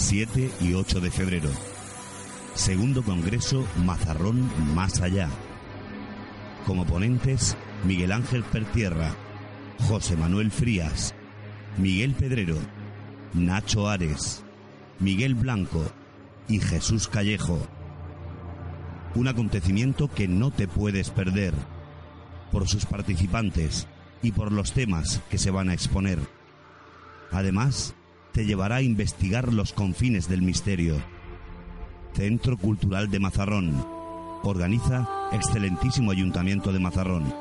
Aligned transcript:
7 0.00 0.50
y 0.62 0.72
8 0.72 1.00
de 1.00 1.10
febrero. 1.10 1.50
Segundo 2.54 3.02
Congreso 3.02 3.64
Mazarrón 3.84 4.50
Más 4.74 5.02
Allá. 5.02 5.28
Como 6.66 6.86
ponentes, 6.86 7.56
Miguel 7.84 8.10
Ángel 8.10 8.42
Pertierra, 8.42 9.14
José 9.86 10.16
Manuel 10.16 10.50
Frías, 10.50 11.14
Miguel 11.76 12.14
Pedrero, 12.14 12.56
Nacho 13.34 13.88
Ares, 13.88 14.42
Miguel 14.98 15.34
Blanco 15.34 15.84
y 16.48 16.60
Jesús 16.60 17.06
Callejo. 17.06 17.60
Un 19.14 19.28
acontecimiento 19.28 20.08
que 20.08 20.26
no 20.26 20.50
te 20.50 20.66
puedes 20.66 21.10
perder 21.10 21.52
por 22.50 22.66
sus 22.66 22.86
participantes 22.86 23.86
y 24.22 24.32
por 24.32 24.50
los 24.50 24.72
temas 24.72 25.20
que 25.30 25.38
se 25.38 25.50
van 25.50 25.68
a 25.68 25.74
exponer. 25.74 26.18
Además, 27.30 27.94
te 28.32 28.46
llevará 28.46 28.76
a 28.76 28.82
investigar 28.82 29.52
los 29.52 29.72
confines 29.72 30.28
del 30.28 30.42
misterio. 30.42 30.96
Centro 32.14 32.56
Cultural 32.56 33.10
de 33.10 33.20
Mazarrón. 33.20 33.86
Organiza 34.42 35.08
Excelentísimo 35.32 36.10
Ayuntamiento 36.10 36.72
de 36.72 36.80
Mazarrón. 36.80 37.34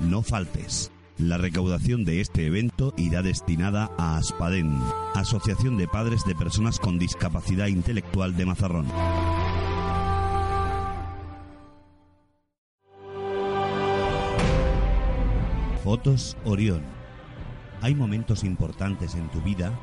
No 0.00 0.22
faltes. 0.22 0.90
La 1.18 1.38
recaudación 1.38 2.04
de 2.04 2.20
este 2.20 2.46
evento 2.46 2.94
irá 2.96 3.22
destinada 3.22 3.90
a 3.98 4.16
ASPADEN, 4.16 4.76
Asociación 5.14 5.76
de 5.76 5.86
Padres 5.86 6.24
de 6.24 6.34
Personas 6.34 6.78
con 6.78 6.98
Discapacidad 6.98 7.66
Intelectual 7.66 8.36
de 8.36 8.46
Mazarrón. 8.46 8.86
Fotos 15.84 16.36
Orión. 16.44 16.82
Hay 17.82 17.94
momentos 17.94 18.44
importantes 18.44 19.14
en 19.14 19.28
tu 19.28 19.40
vida 19.42 19.78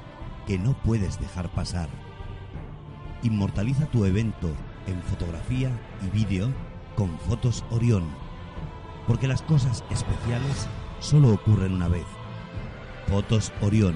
que 0.45 0.57
no 0.57 0.73
puedes 0.83 1.19
dejar 1.19 1.49
pasar. 1.49 1.89
Inmortaliza 3.23 3.87
tu 3.87 4.05
evento 4.05 4.53
en 4.87 5.01
fotografía 5.03 5.71
y 6.05 6.09
vídeo 6.09 6.51
con 6.95 7.17
Fotos 7.19 7.65
Orión, 7.69 8.03
porque 9.07 9.27
las 9.27 9.41
cosas 9.41 9.83
especiales 9.89 10.67
solo 10.99 11.33
ocurren 11.33 11.73
una 11.73 11.87
vez. 11.87 12.05
Fotos 13.07 13.51
Orión, 13.61 13.95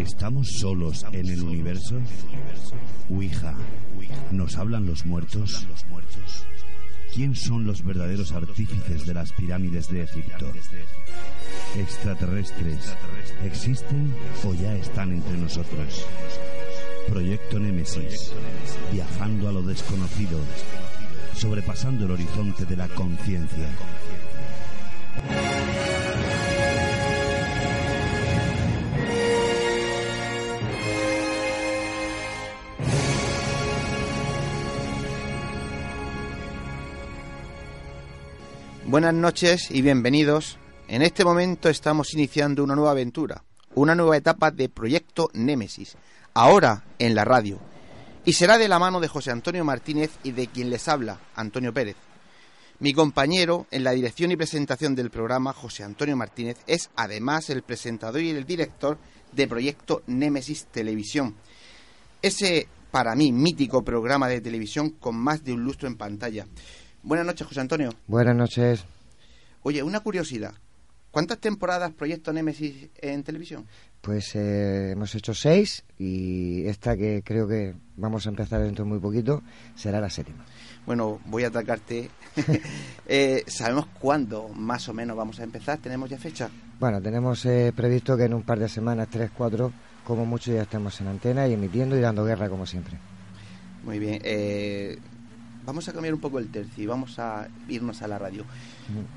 ¿Estamos 0.00 0.48
solos 0.58 1.06
en 1.12 1.28
el 1.28 1.42
universo? 1.42 2.00
Ouija, 3.08 3.54
¿nos 4.32 4.56
hablan 4.56 4.86
los 4.86 5.06
muertos? 5.06 5.66
¿Quién 7.14 7.34
son 7.34 7.64
los 7.64 7.84
verdaderos 7.84 8.32
artífices 8.32 9.04
de 9.04 9.14
las 9.14 9.32
pirámides 9.32 9.88
de 9.88 10.04
Egipto? 10.04 10.52
¿Extraterrestres 11.76 12.94
existen 13.44 14.14
o 14.44 14.54
ya 14.54 14.74
están 14.76 15.12
entre 15.12 15.36
nosotros? 15.36 16.06
Proyecto 17.08 17.58
Némesis, 17.58 18.32
viajando 18.92 19.48
a 19.48 19.52
lo 19.52 19.62
desconocido, 19.62 20.38
sobrepasando 21.34 22.04
el 22.04 22.12
horizonte 22.12 22.64
de 22.64 22.76
la 22.76 22.88
conciencia. 22.88 23.68
Buenas 38.90 39.14
noches 39.14 39.70
y 39.70 39.82
bienvenidos. 39.82 40.58
En 40.88 41.02
este 41.02 41.24
momento 41.24 41.68
estamos 41.68 42.12
iniciando 42.12 42.64
una 42.64 42.74
nueva 42.74 42.90
aventura, 42.90 43.44
una 43.76 43.94
nueva 43.94 44.16
etapa 44.16 44.50
de 44.50 44.68
Proyecto 44.68 45.30
Némesis, 45.32 45.96
ahora 46.34 46.82
en 46.98 47.14
la 47.14 47.24
radio. 47.24 47.60
Y 48.24 48.32
será 48.32 48.58
de 48.58 48.66
la 48.66 48.80
mano 48.80 48.98
de 48.98 49.06
José 49.06 49.30
Antonio 49.30 49.64
Martínez 49.64 50.10
y 50.24 50.32
de 50.32 50.48
quien 50.48 50.70
les 50.70 50.88
habla, 50.88 51.20
Antonio 51.36 51.72
Pérez. 51.72 51.94
Mi 52.80 52.92
compañero 52.92 53.68
en 53.70 53.84
la 53.84 53.92
dirección 53.92 54.32
y 54.32 54.36
presentación 54.36 54.96
del 54.96 55.10
programa, 55.10 55.52
José 55.52 55.84
Antonio 55.84 56.16
Martínez, 56.16 56.56
es 56.66 56.90
además 56.96 57.48
el 57.48 57.62
presentador 57.62 58.20
y 58.20 58.30
el 58.30 58.44
director 58.44 58.98
de 59.30 59.46
Proyecto 59.46 60.02
Némesis 60.08 60.66
Televisión. 60.66 61.36
Ese, 62.22 62.66
para 62.90 63.14
mí, 63.14 63.30
mítico 63.30 63.84
programa 63.84 64.26
de 64.26 64.40
televisión 64.40 64.90
con 64.90 65.14
más 65.14 65.44
de 65.44 65.52
un 65.52 65.62
lustro 65.62 65.86
en 65.86 65.94
pantalla. 65.94 66.48
Buenas 67.02 67.26
noches, 67.26 67.46
José 67.46 67.60
Antonio. 67.60 67.94
Buenas 68.06 68.36
noches. 68.36 68.84
Oye, 69.62 69.82
una 69.82 70.00
curiosidad. 70.00 70.52
¿Cuántas 71.10 71.38
temporadas 71.38 71.90
Proyecto 71.92 72.32
Némesis 72.32 72.88
en 73.00 73.24
televisión? 73.24 73.66
Pues 74.00 74.34
eh, 74.36 74.92
hemos 74.92 75.12
hecho 75.14 75.34
seis 75.34 75.82
y 75.98 76.66
esta 76.66 76.96
que 76.96 77.22
creo 77.24 77.48
que 77.48 77.74
vamos 77.96 78.26
a 78.26 78.28
empezar 78.28 78.62
dentro 78.62 78.84
de 78.84 78.90
muy 78.90 79.00
poquito 79.00 79.42
será 79.74 80.00
la 80.00 80.08
séptima. 80.08 80.44
Bueno, 80.86 81.20
voy 81.26 81.44
a 81.44 81.48
atacarte. 81.48 82.10
eh, 83.08 83.42
¿Sabemos 83.48 83.86
cuándo 83.98 84.48
más 84.48 84.88
o 84.88 84.94
menos 84.94 85.16
vamos 85.16 85.40
a 85.40 85.42
empezar? 85.42 85.78
¿Tenemos 85.78 86.08
ya 86.08 86.18
fecha? 86.18 86.48
Bueno, 86.78 87.02
tenemos 87.02 87.44
eh, 87.44 87.72
previsto 87.74 88.16
que 88.16 88.24
en 88.24 88.34
un 88.34 88.42
par 88.42 88.60
de 88.60 88.68
semanas, 88.68 89.08
tres, 89.10 89.30
cuatro, 89.36 89.72
como 90.04 90.24
mucho 90.24 90.52
ya 90.52 90.62
estemos 90.62 91.00
en 91.00 91.08
antena 91.08 91.48
y 91.48 91.54
emitiendo 91.54 91.96
y 91.96 92.00
dando 92.00 92.24
guerra 92.24 92.48
como 92.48 92.66
siempre. 92.66 92.96
Muy 93.82 93.98
bien. 93.98 94.22
Eh, 95.70 95.72
vamos 95.72 95.88
a 95.88 95.92
cambiar 95.92 96.14
un 96.14 96.20
poco 96.20 96.38
el 96.38 96.48
tercio 96.48 96.82
y 96.82 96.86
vamos 96.86 97.18
a 97.18 97.46
irnos 97.68 98.02
a 98.02 98.08
la 98.08 98.18
radio. 98.18 98.44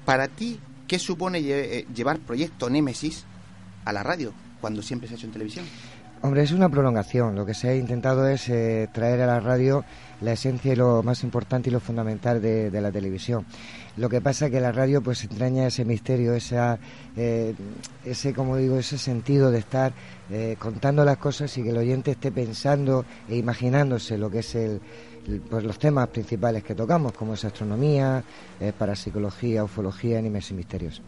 Para 0.06 0.28
ti, 0.28 0.60
¿qué 0.88 1.00
supone 1.00 1.42
lle- 1.42 1.86
llevar 1.94 2.20
Proyecto 2.20 2.70
Némesis 2.70 3.26
a 3.86 3.92
la 3.92 4.04
radio 4.04 4.32
cuando 4.62 4.82
siempre 4.82 5.08
se 5.08 5.16
ha 5.16 5.18
hecho 5.18 5.26
en 5.28 5.34
televisión? 5.34 5.66
Hombre, 6.22 6.44
es 6.44 6.52
una 6.54 6.70
prolongación. 6.70 7.36
Lo 7.36 7.46
que 7.46 7.54
se 7.54 7.68
ha 7.70 7.76
intentado 7.76 8.28
es 8.30 8.48
eh, 8.48 8.88
traer 8.94 9.20
a 9.22 9.26
la 9.28 9.40
radio 9.42 9.84
la 10.22 10.32
esencia 10.32 10.72
y 10.72 10.76
lo 10.78 11.04
más 11.04 11.22
importante 11.24 11.70
y 11.70 11.74
lo 11.74 11.82
fundamental 11.82 12.42
de, 12.42 12.70
de 12.72 12.82
la 12.82 12.92
televisión. 12.94 13.46
Lo 13.98 14.08
que 14.08 14.22
pasa 14.22 14.50
que 14.50 14.62
la 14.62 14.72
radio 14.72 15.02
pues 15.02 15.24
entraña 15.26 15.68
ese 15.68 15.84
misterio, 15.84 16.34
esa, 16.34 16.80
eh, 17.18 17.54
ese, 18.06 18.34
como 18.34 18.56
digo, 18.56 18.78
ese 18.78 18.98
sentido 18.98 19.52
de 19.52 19.60
estar 19.60 19.92
eh, 20.32 20.56
contando 20.60 21.04
las 21.04 21.18
cosas 21.18 21.58
y 21.58 21.64
que 21.64 21.72
el 21.72 21.78
oyente 21.78 22.12
esté 22.12 22.32
pensando 22.32 23.04
e 23.28 23.36
imaginándose 23.36 24.18
lo 24.18 24.30
que 24.32 24.40
es 24.40 24.56
el, 24.56 24.80
pues 25.50 25.64
los 25.64 25.80
temas 25.80 26.10
principales 26.10 26.64
que 26.64 26.76
tocamos, 26.76 27.14
como 27.14 27.34
es 27.34 27.46
astronomía, 27.46 28.24
eh, 28.60 28.74
parapsicología, 28.78 29.64
ufología, 29.64 30.20
animes 30.20 30.52
y 30.52 30.54
misterios. 30.54 31.02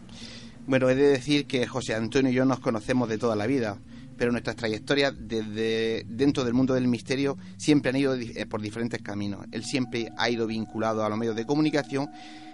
Bueno, 0.66 0.88
he 0.88 0.94
de 0.94 1.08
decir 1.08 1.46
que 1.46 1.66
José 1.66 1.94
Antonio 1.94 2.32
y 2.32 2.34
yo 2.34 2.44
nos 2.44 2.60
conocemos 2.60 3.08
de 3.08 3.18
toda 3.18 3.36
la 3.36 3.46
vida, 3.46 3.78
pero 4.16 4.32
nuestras 4.32 4.56
trayectorias 4.56 5.14
desde 5.16 6.04
dentro 6.08 6.44
del 6.44 6.54
mundo 6.54 6.74
del 6.74 6.88
misterio 6.88 7.36
siempre 7.56 7.90
han 7.90 7.96
ido 7.96 8.14
eh, 8.14 8.46
por 8.46 8.60
diferentes 8.60 9.00
caminos. 9.02 9.46
Él 9.52 9.64
siempre 9.64 10.10
ha 10.16 10.28
ido 10.30 10.46
vinculado 10.46 11.04
a 11.04 11.08
los 11.08 11.18
medios 11.18 11.36
de 11.36 11.46
comunicación 11.46 12.10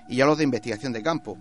y 0.09 0.20
a 0.20 0.26
los 0.26 0.37
de 0.37 0.44
investigación 0.44 0.93
de 0.93 1.03
campo. 1.03 1.38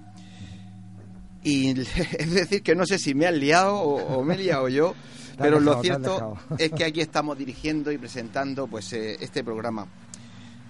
Y 1.43 1.71
es 2.19 2.33
decir 2.33 2.61
que 2.61 2.75
no 2.75 2.85
sé 2.85 2.99
si 2.99 3.15
me 3.15 3.25
han 3.25 3.39
liado 3.39 3.75
o, 3.75 4.23
me 4.23 4.35
he 4.35 4.37
liado 4.37 4.69
yo, 4.69 4.93
pero 5.37 5.59
lo 5.59 5.81
cierto 5.81 6.37
es 6.57 6.71
que 6.71 6.85
aquí 6.85 7.01
estamos 7.01 7.37
dirigiendo 7.37 7.91
y 7.91 7.97
presentando 7.97 8.67
pues 8.67 8.93
eh, 8.93 9.17
este 9.19 9.43
programa. 9.43 9.87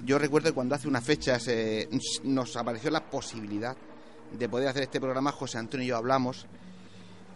Yo 0.04 0.18
recuerdo 0.18 0.50
que 0.50 0.56
cuando 0.56 0.74
hace 0.74 0.88
unas 0.88 1.04
fechas 1.04 1.48
eh, 1.48 1.88
nos 2.24 2.56
apareció 2.58 2.90
la 2.90 3.10
posibilidad 3.10 3.78
de 4.38 4.50
poder 4.50 4.70
hacer 4.70 4.84
este 4.84 5.00
programa, 5.00 5.32
José 5.32 5.60
Antonio 5.60 5.86
y 5.86 5.90
yo 5.90 5.98
hablamos 5.98 6.48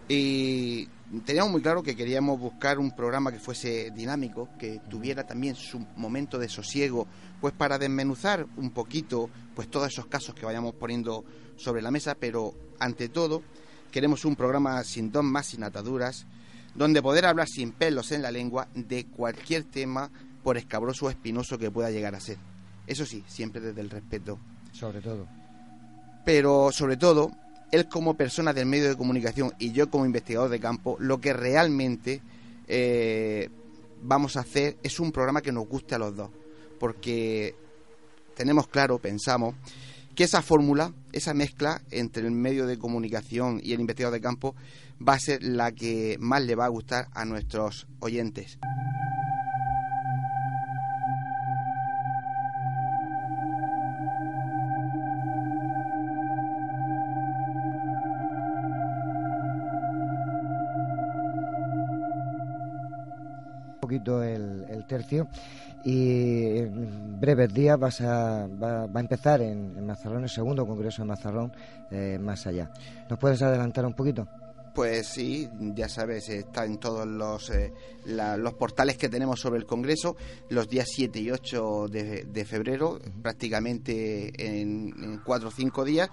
y 0.08 0.88
teníamos 1.26 1.52
muy 1.52 1.62
claro 1.62 1.84
que 1.84 1.96
queríamos 1.96 2.40
buscar 2.40 2.80
un 2.80 2.96
programa 2.96 3.32
que 3.32 3.40
fuese 3.40 3.92
dinámico, 3.92 4.50
que 4.58 4.82
tuviera 4.90 5.28
también 5.28 5.56
su 5.56 5.80
momento 5.96 6.40
de 6.40 6.50
sosiego, 6.50 7.08
pues 7.40 7.54
para 7.54 7.78
desmenuzar 7.78 8.48
un 8.58 8.72
poquito 8.72 9.30
pues 9.54 9.70
todos 9.70 9.88
esos 9.88 10.08
casos 10.08 10.34
que 10.34 10.46
vayamos 10.46 10.74
poniendo 10.74 11.24
sobre 11.58 11.84
la 11.84 11.92
mesa, 11.92 12.16
pero 12.16 12.54
ante 12.80 13.10
todo 13.10 13.44
queremos 13.92 14.26
un 14.26 14.36
programa 14.36 14.84
sin 14.84 15.12
dos 15.12 15.24
más, 15.24 15.48
sin 15.48 15.64
ataduras, 15.64 16.26
donde 16.74 17.02
poder 17.02 17.26
hablar 17.26 17.48
sin 17.48 17.72
pelos 17.74 18.12
en 18.12 18.24
la 18.24 18.32
lengua 18.32 18.68
de 18.74 19.06
cualquier 19.06 19.66
tema, 19.66 20.10
por 20.44 20.58
escabroso 20.58 21.08
o 21.08 21.10
espinoso 21.10 21.58
que 21.58 21.72
pueda 21.72 21.90
llegar 21.90 22.14
a 22.14 22.20
ser. 22.20 22.38
Eso 22.88 23.06
sí, 23.06 23.24
siempre 23.28 23.62
desde 23.62 23.82
el 23.82 23.90
respeto. 23.90 24.40
Sobre 24.72 25.02
todo. 25.02 25.28
Pero 26.24 26.72
sobre 26.72 26.98
todo, 26.98 27.32
él 27.72 27.88
como 27.88 28.16
persona 28.16 28.54
del 28.54 28.66
medio 28.66 28.90
de 28.90 28.96
comunicación 28.96 29.54
y 29.60 29.72
yo 29.72 29.90
como 29.90 30.06
investigador 30.06 30.50
de 30.50 30.60
campo, 30.60 30.98
lo 31.00 31.20
que 31.20 31.34
realmente 31.34 32.22
eh, 32.68 33.50
vamos 34.02 34.38
a 34.38 34.42
hacer 34.42 34.78
es 34.84 35.00
un 35.00 35.12
programa 35.12 35.42
que 35.42 35.52
nos 35.52 35.68
guste 35.68 35.96
a 35.96 36.00
los 36.00 36.16
dos. 36.16 36.30
Porque 36.80 37.56
tenemos 38.36 38.68
claro, 38.68 39.00
pensamos, 39.00 39.56
que 40.16 40.24
esa 40.24 40.42
fórmula, 40.42 40.94
esa 41.12 41.34
mezcla 41.34 41.82
entre 41.92 42.26
el 42.26 42.32
medio 42.32 42.66
de 42.66 42.78
comunicación 42.78 43.60
y 43.62 43.74
el 43.74 43.82
investigador 43.82 44.14
de 44.14 44.22
campo 44.22 44.56
va 45.06 45.14
a 45.14 45.20
ser 45.20 45.44
la 45.44 45.72
que 45.74 46.18
más 46.20 46.42
le 46.44 46.56
va 46.56 46.66
a 46.66 46.70
gustar 46.70 47.10
a 47.14 47.26
nuestros 47.26 47.88
oyentes. 48.00 48.58
Poquito 63.96 64.24
el, 64.24 64.86
tercio 64.88 65.28
y 65.84 66.58
en 66.58 67.20
breves 67.20 67.54
días 67.54 67.80
vas 67.80 68.02
a, 68.02 68.48
va, 68.48 68.84
a 68.84 69.00
empezar 69.00 69.42
en, 69.42 69.86
Mazarrón 69.86 70.24
el 70.24 70.30
segundo 70.30 70.66
congreso 70.66 71.02
de 71.02 71.08
Mazarrón 71.08 71.52
eh, 71.92 72.18
más 72.20 72.46
allá. 72.48 72.72
¿Nos 73.10 73.20
puedes 73.20 73.42
adelantar 73.42 73.86
un 73.86 73.94
poquito? 73.94 74.28
Pues 74.74 75.08
sí, 75.08 75.48
ya 75.74 75.88
sabes, 75.88 76.28
está 76.28 76.66
en 76.66 76.78
todos 76.80 77.08
los, 77.08 77.50
eh, 77.50 77.72
los 78.06 78.54
portales 78.56 78.98
que 78.98 79.08
tenemos 79.08 79.40
sobre 79.40 79.60
el 79.60 79.66
Congreso, 79.66 80.18
los 80.50 80.68
días 80.68 80.90
7 80.94 81.18
y 81.18 81.32
8 81.32 81.88
de, 81.88 82.46
febrero, 82.46 83.00
prácticamente 83.22 84.34
en, 84.36 84.94
en, 85.02 85.20
cuatro 85.20 85.48
o 85.48 85.52
cinco 85.52 85.86
días, 85.86 86.10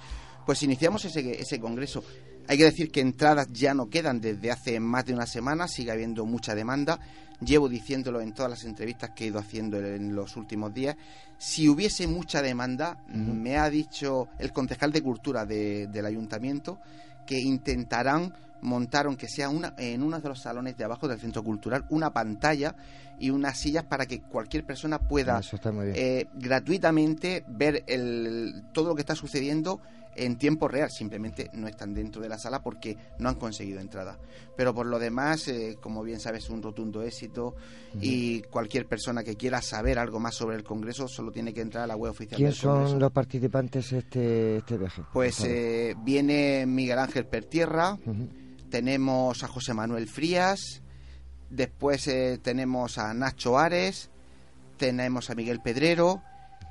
pues 0.47 0.63
iniciamos 0.63 1.05
ese, 1.05 1.41
ese 1.41 1.59
Congreso. 1.59 2.05
Hay 2.49 2.59
que 2.59 2.65
decir 2.65 2.91
que 2.91 3.01
entradas 3.01 3.49
ya 3.53 3.75
no 3.75 3.89
quedan 3.89 4.21
desde 4.21 4.51
hace 4.51 4.81
más 4.81 5.07
de 5.07 5.15
una 5.15 5.27
semana, 5.27 5.69
sigue 5.69 5.91
habiendo 5.91 6.27
mucha 6.27 6.55
demanda. 6.55 6.99
Llevo 7.41 7.69
diciéndolo 7.69 8.21
en 8.21 8.33
todas 8.33 8.51
las 8.51 8.65
entrevistas 8.65 9.11
que 9.11 9.25
he 9.25 9.27
ido 9.29 9.39
haciendo 9.39 9.79
en 9.79 10.15
los 10.15 10.37
últimos 10.37 10.73
días, 10.73 10.97
si 11.39 11.69
hubiese 11.69 12.07
mucha 12.07 12.41
demanda, 12.41 13.03
me 13.09 13.59
ha 13.59 13.69
dicho 13.69 14.29
el 14.39 14.53
concejal 14.53 14.93
de 14.93 15.03
Cultura 15.03 15.45
del 15.45 16.07
ayuntamiento 16.07 16.79
que 17.27 17.41
intentarán 17.41 18.33
montar, 18.61 19.07
aunque 19.07 19.29
sea 19.29 19.49
una, 19.49 19.75
en 19.77 20.03
uno 20.05 20.21
de 20.21 20.29
los 20.29 20.41
salones 20.41 20.77
de 20.77 20.85
abajo 20.85 21.09
del 21.09 21.19
centro 21.19 21.43
cultural, 21.43 21.85
una 21.91 22.13
pantalla 22.13 22.77
y 23.19 23.31
unas 23.31 23.59
sillas 23.59 23.85
para 23.85 24.07
que 24.07 24.21
cualquier 24.21 24.65
persona 24.65 24.99
pueda 24.99 25.41
eh, 25.95 26.29
gratuitamente 26.35 27.45
ver 27.49 27.85
el, 27.87 28.65
todo 28.73 28.91
lo 28.91 28.95
que 28.95 29.03
está 29.03 29.15
sucediendo 29.15 29.81
en 30.17 30.37
tiempo 30.37 30.69
real, 30.69 30.91
simplemente 30.91 31.51
no 31.55 31.69
están 31.69 31.95
dentro 31.95 32.23
de 32.23 32.29
la 32.29 32.39
sala 32.39 32.63
porque 32.63 32.97
no 33.19 33.29
han 33.29 33.37
conseguido 33.37 33.81
entrada. 33.81 34.19
Pero 34.57 34.75
por 34.75 34.87
lo 34.87 34.99
demás, 34.99 35.49
eh, 35.49 35.77
como 35.81 36.03
bien 36.03 36.21
sabes, 36.21 36.51
un 36.51 36.63
rotundo 36.63 37.03
éxito 37.03 37.55
y 38.01 38.43
cualquier 38.43 38.87
persona 38.87 39.23
que 39.23 39.37
quiera 39.37 39.63
saber 39.63 39.99
algo 39.99 40.19
más 40.21 40.35
sobre 40.35 40.57
el 40.57 40.65
Congreso 40.65 41.09
solo 41.09 41.31
tiene 41.31 41.53
que 41.53 41.61
entrar 41.61 41.85
a 41.85 41.87
la 41.87 41.97
web 41.97 42.13
oficial. 42.13 42.37
¿Quiénes 42.37 42.57
son 42.57 42.99
los 42.99 43.13
participantes 43.13 43.93
este, 43.93 44.59
este 44.59 44.79
viaje? 44.79 45.03
Pues 45.13 45.43
eh, 45.45 45.95
viene 46.03 46.67
Miguel 46.67 46.99
Ángel 46.99 47.27
Pertierra, 47.27 47.99
tenemos 48.71 49.43
a 49.43 49.49
José 49.49 49.75
Manuel 49.75 50.09
Frías, 50.09 50.83
después 51.51 52.09
eh, 52.09 52.39
tenemos 52.43 52.99
a 52.99 53.13
Nacho 53.15 53.59
Ares, 53.59 54.11
tenemos 54.77 55.31
a 55.31 55.35
Miguel 55.35 55.61
Pedrero, 55.61 56.23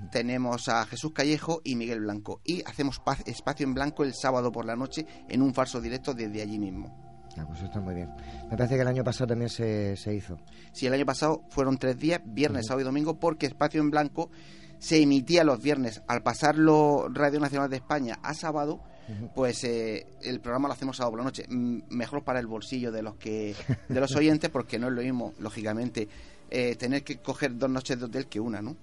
tenemos 0.10 0.70
a 0.70 0.86
Jesús 0.86 1.12
Callejo 1.14 1.62
y 1.64 1.76
Miguel 1.76 2.02
Blanco. 2.02 2.42
Y 2.44 2.64
hacemos 2.64 3.02
espacio 3.26 3.66
en 3.66 3.74
blanco 3.74 4.04
el 4.04 4.14
sábado 4.14 4.52
por 4.52 4.66
la 4.66 4.76
noche 4.76 5.06
en 5.30 5.42
un 5.42 5.54
falso 5.54 5.82
directo 5.82 6.14
desde 6.14 6.42
allí 6.42 6.60
mismo. 6.60 7.12
Ah, 7.38 7.46
pues 7.48 7.62
está 7.62 7.80
muy 7.80 7.96
bien. 7.96 8.10
Me 8.50 8.58
parece 8.58 8.76
que 8.76 8.82
el 8.82 8.88
año 8.88 9.04
pasado 9.04 9.28
también 9.28 9.50
se, 9.50 9.96
hizo. 10.14 10.38
Sí, 10.74 10.88
el 10.88 10.94
año 10.94 11.06
pasado 11.06 11.44
fueron 11.50 11.78
tres 11.78 11.98
días, 11.98 12.22
viernes, 12.26 12.68
sábado 12.68 12.82
y 12.82 12.86
domingo, 12.86 13.20
porque 13.20 13.46
Espacio 13.46 13.82
en 13.82 13.90
Blanco 13.90 14.30
se 14.80 15.02
emitía 15.02 15.44
los 15.44 15.62
viernes. 15.62 16.02
Al 16.08 16.24
pasarlo 16.24 17.08
Radio 17.10 17.40
Nacional 17.40 17.70
de 17.70 17.78
España 17.78 18.20
a 18.22 18.34
sábado, 18.34 18.82
pues 19.36 19.64
eh, 19.64 20.08
el 20.22 20.40
programa 20.42 20.68
lo 20.68 20.74
hacemos 20.74 20.98
sábado 20.98 21.12
por 21.12 21.20
la 21.20 21.26
noche. 21.26 21.46
mejor 21.48 22.24
para 22.24 22.40
el 22.40 22.48
bolsillo 22.48 22.92
de 22.92 23.02
los 23.02 23.16
que 23.16 23.56
de 23.88 24.00
los 24.00 24.16
oyentes, 24.16 24.50
porque 24.50 24.78
no 24.78 24.88
es 24.88 24.94
lo 24.94 25.02
mismo, 25.02 25.34
lógicamente, 25.40 26.10
eh, 26.50 26.76
tener 26.76 27.04
que 27.04 27.18
coger 27.18 27.58
dos 27.58 27.70
noches 27.70 27.98
de 27.98 28.06
hotel 28.06 28.28
que 28.28 28.40
una, 28.40 28.62
¿no? 28.62 28.76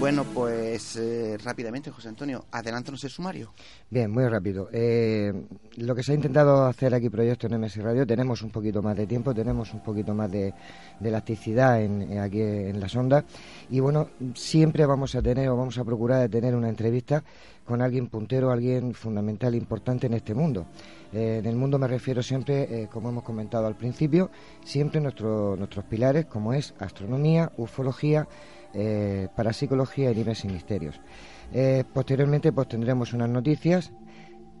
Bueno, 0.00 0.24
pues 0.24 0.96
eh, 0.96 1.36
rápidamente, 1.44 1.90
José 1.90 2.08
Antonio, 2.08 2.46
adelántanos 2.50 3.04
el 3.04 3.10
sumario. 3.10 3.52
Bien, 3.90 4.10
muy 4.10 4.26
rápido. 4.26 4.70
Eh, 4.72 5.30
lo 5.76 5.94
que 5.94 6.02
se 6.02 6.12
ha 6.12 6.14
intentado 6.14 6.64
hacer 6.64 6.94
aquí 6.94 7.10
Proyecto 7.10 7.46
en 7.46 7.60
MS 7.60 7.76
Radio, 7.76 8.06
tenemos 8.06 8.40
un 8.40 8.48
poquito 8.48 8.80
más 8.80 8.96
de 8.96 9.06
tiempo, 9.06 9.34
tenemos 9.34 9.74
un 9.74 9.80
poquito 9.80 10.14
más 10.14 10.32
de, 10.32 10.54
elasticidad 11.04 11.82
en, 11.82 12.18
aquí 12.18 12.40
en 12.40 12.80
las 12.80 12.96
ondas 12.96 13.24
y 13.68 13.80
bueno, 13.80 14.08
siempre 14.34 14.86
vamos 14.86 15.14
a 15.16 15.20
tener 15.20 15.50
o 15.50 15.56
vamos 15.56 15.76
a 15.76 15.84
procurar 15.84 16.30
tener 16.30 16.54
una 16.54 16.70
entrevista 16.70 17.22
con 17.66 17.82
alguien 17.82 18.06
puntero, 18.06 18.50
alguien 18.50 18.94
fundamental, 18.94 19.54
importante 19.54 20.06
en 20.06 20.14
este 20.14 20.32
mundo. 20.32 20.64
Eh, 21.12 21.40
en 21.40 21.46
el 21.46 21.56
mundo 21.56 21.78
me 21.78 21.86
refiero 21.86 22.22
siempre, 22.22 22.88
como 22.90 23.10
hemos 23.10 23.22
comentado 23.22 23.66
al 23.66 23.76
principio, 23.76 24.30
siempre 24.64 24.98
nuestro, 24.98 25.56
nuestros 25.56 25.84
pilares, 25.84 26.24
como 26.24 26.54
es 26.54 26.74
astronomía, 26.78 27.52
ufología, 27.58 28.26
eh, 28.74 29.28
para 29.34 29.52
psicología 29.52 30.10
y 30.10 30.14
libres 30.14 30.44
y 30.44 30.48
misterios. 30.48 31.00
Eh, 31.52 31.84
posteriormente 31.92 32.52
pues 32.52 32.68
tendremos 32.68 33.12
unas 33.12 33.28
noticias, 33.28 33.92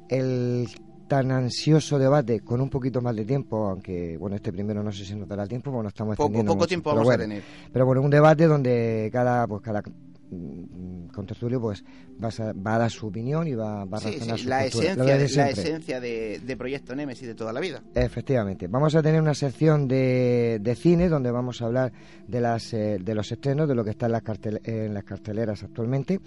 el 0.08 0.68
tan 1.06 1.32
ansioso 1.32 1.98
debate 1.98 2.40
con 2.40 2.60
un 2.60 2.70
poquito 2.70 3.00
más 3.00 3.16
de 3.16 3.24
tiempo, 3.24 3.68
aunque 3.68 4.16
bueno, 4.16 4.36
este 4.36 4.52
primero 4.52 4.82
no 4.82 4.92
sé 4.92 5.04
si 5.04 5.14
nos 5.14 5.28
dará 5.28 5.46
tiempo, 5.46 5.70
bueno, 5.70 5.88
estamos 5.88 6.14
extendiendo 6.14 6.52
poco, 6.52 6.66
tiempo 6.66 6.94
vamos 6.94 7.12
a 7.12 7.18
tener. 7.18 7.42
Pero 7.72 7.84
bueno, 7.86 8.00
un 8.02 8.10
debate 8.10 8.46
donde 8.46 9.10
cada 9.12 9.46
pues 9.46 9.60
cada 9.60 9.82
Mm, 10.30 11.08
con 11.08 11.26
tertulio 11.26 11.60
pues 11.60 11.84
va 12.22 12.28
a, 12.28 12.78
dar 12.78 12.90
su 12.90 13.08
opinión 13.08 13.48
y 13.48 13.54
va, 13.54 13.82
a 13.82 13.84
razonar 13.84 14.40
la, 14.44 14.64
esencia, 14.64 14.94
de, 14.94 15.28
la 15.28 15.50
esencia 15.50 16.00
de, 16.00 16.56
Proyecto 16.56 16.94
Nemesis 16.94 17.26
de 17.26 17.34
toda 17.34 17.52
la 17.52 17.58
vida. 17.58 17.82
Efectivamente. 17.94 18.68
Vamos 18.68 18.94
a 18.94 19.02
tener 19.02 19.20
una 19.20 19.34
sección 19.34 19.88
de, 19.88 20.76
cine 20.78 21.08
donde 21.08 21.32
vamos 21.32 21.60
a 21.62 21.66
hablar 21.66 21.92
de, 22.28 22.40
las, 22.40 22.72
eh, 22.74 22.98
de 23.00 23.14
los 23.14 23.32
estrenos, 23.32 23.68
de 23.68 23.74
lo 23.74 23.82
que 23.82 23.90
está 23.90 24.06
en 24.06 24.12
las, 24.12 24.22
en 24.64 24.94
las 24.94 25.04
carteleras 25.04 25.64
actualmente, 25.64 26.20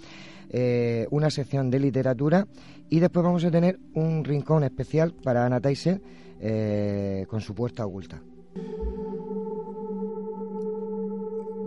eh, 0.50 1.06
una 1.10 1.30
sección 1.30 1.70
de 1.70 1.80
literatura 1.80 2.46
y 2.90 3.00
después 3.00 3.24
vamos 3.24 3.44
a 3.44 3.50
tener 3.50 3.78
un 3.94 4.22
rincón 4.22 4.64
especial 4.64 5.14
para 5.14 5.46
Ana 5.46 5.60
Tyson 5.60 6.02
eh, 6.40 7.24
con 7.28 7.40
su 7.40 7.54
puerta 7.54 7.86
oculta. 7.86 8.20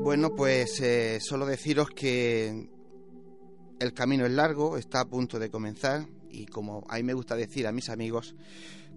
Bueno, 0.08 0.34
pues 0.34 0.80
eh, 0.80 1.20
solo 1.20 1.46
deciros 1.46 1.90
que 1.90 2.70
el 3.78 3.94
camino 3.94 4.26
es 4.26 4.32
largo, 4.32 4.78
está 4.78 5.02
a 5.02 5.06
punto 5.06 5.38
de 5.38 5.50
comenzar 5.50 6.08
y 6.32 6.46
como 6.46 6.86
a 6.88 6.96
mí 6.96 7.04
me 7.04 7.14
gusta 7.14 7.36
decir 7.36 7.68
a 7.68 7.74
mis 7.74 7.90
amigos, 7.90 8.34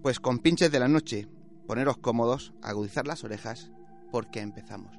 pues 0.01 0.21
con 0.21 0.39
pinches 0.39 0.71
de 0.71 0.79
la 0.79 0.87
noche, 0.87 1.27
poneros 1.67 1.97
cómodos, 1.97 2.53
agudizar 2.61 3.07
las 3.07 3.25
orejas, 3.25 3.71
porque 4.09 4.39
empezamos. 4.39 4.95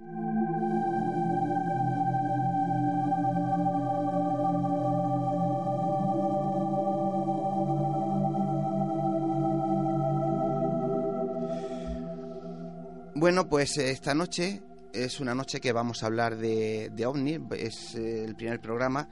Bueno, 13.15 13.49
pues 13.49 13.79
eh, 13.79 13.93
esta 13.93 14.13
noche 14.13 14.61
es 14.93 15.21
una 15.21 15.35
noche 15.35 15.61
que 15.61 15.73
vamos 15.73 16.03
a 16.03 16.07
hablar 16.07 16.37
de, 16.37 16.91
de 16.93 17.07
OVNI, 17.07 17.41
es 17.57 17.95
eh, 17.95 18.25
el 18.25 18.35
primer 18.35 18.61
programa 18.61 19.09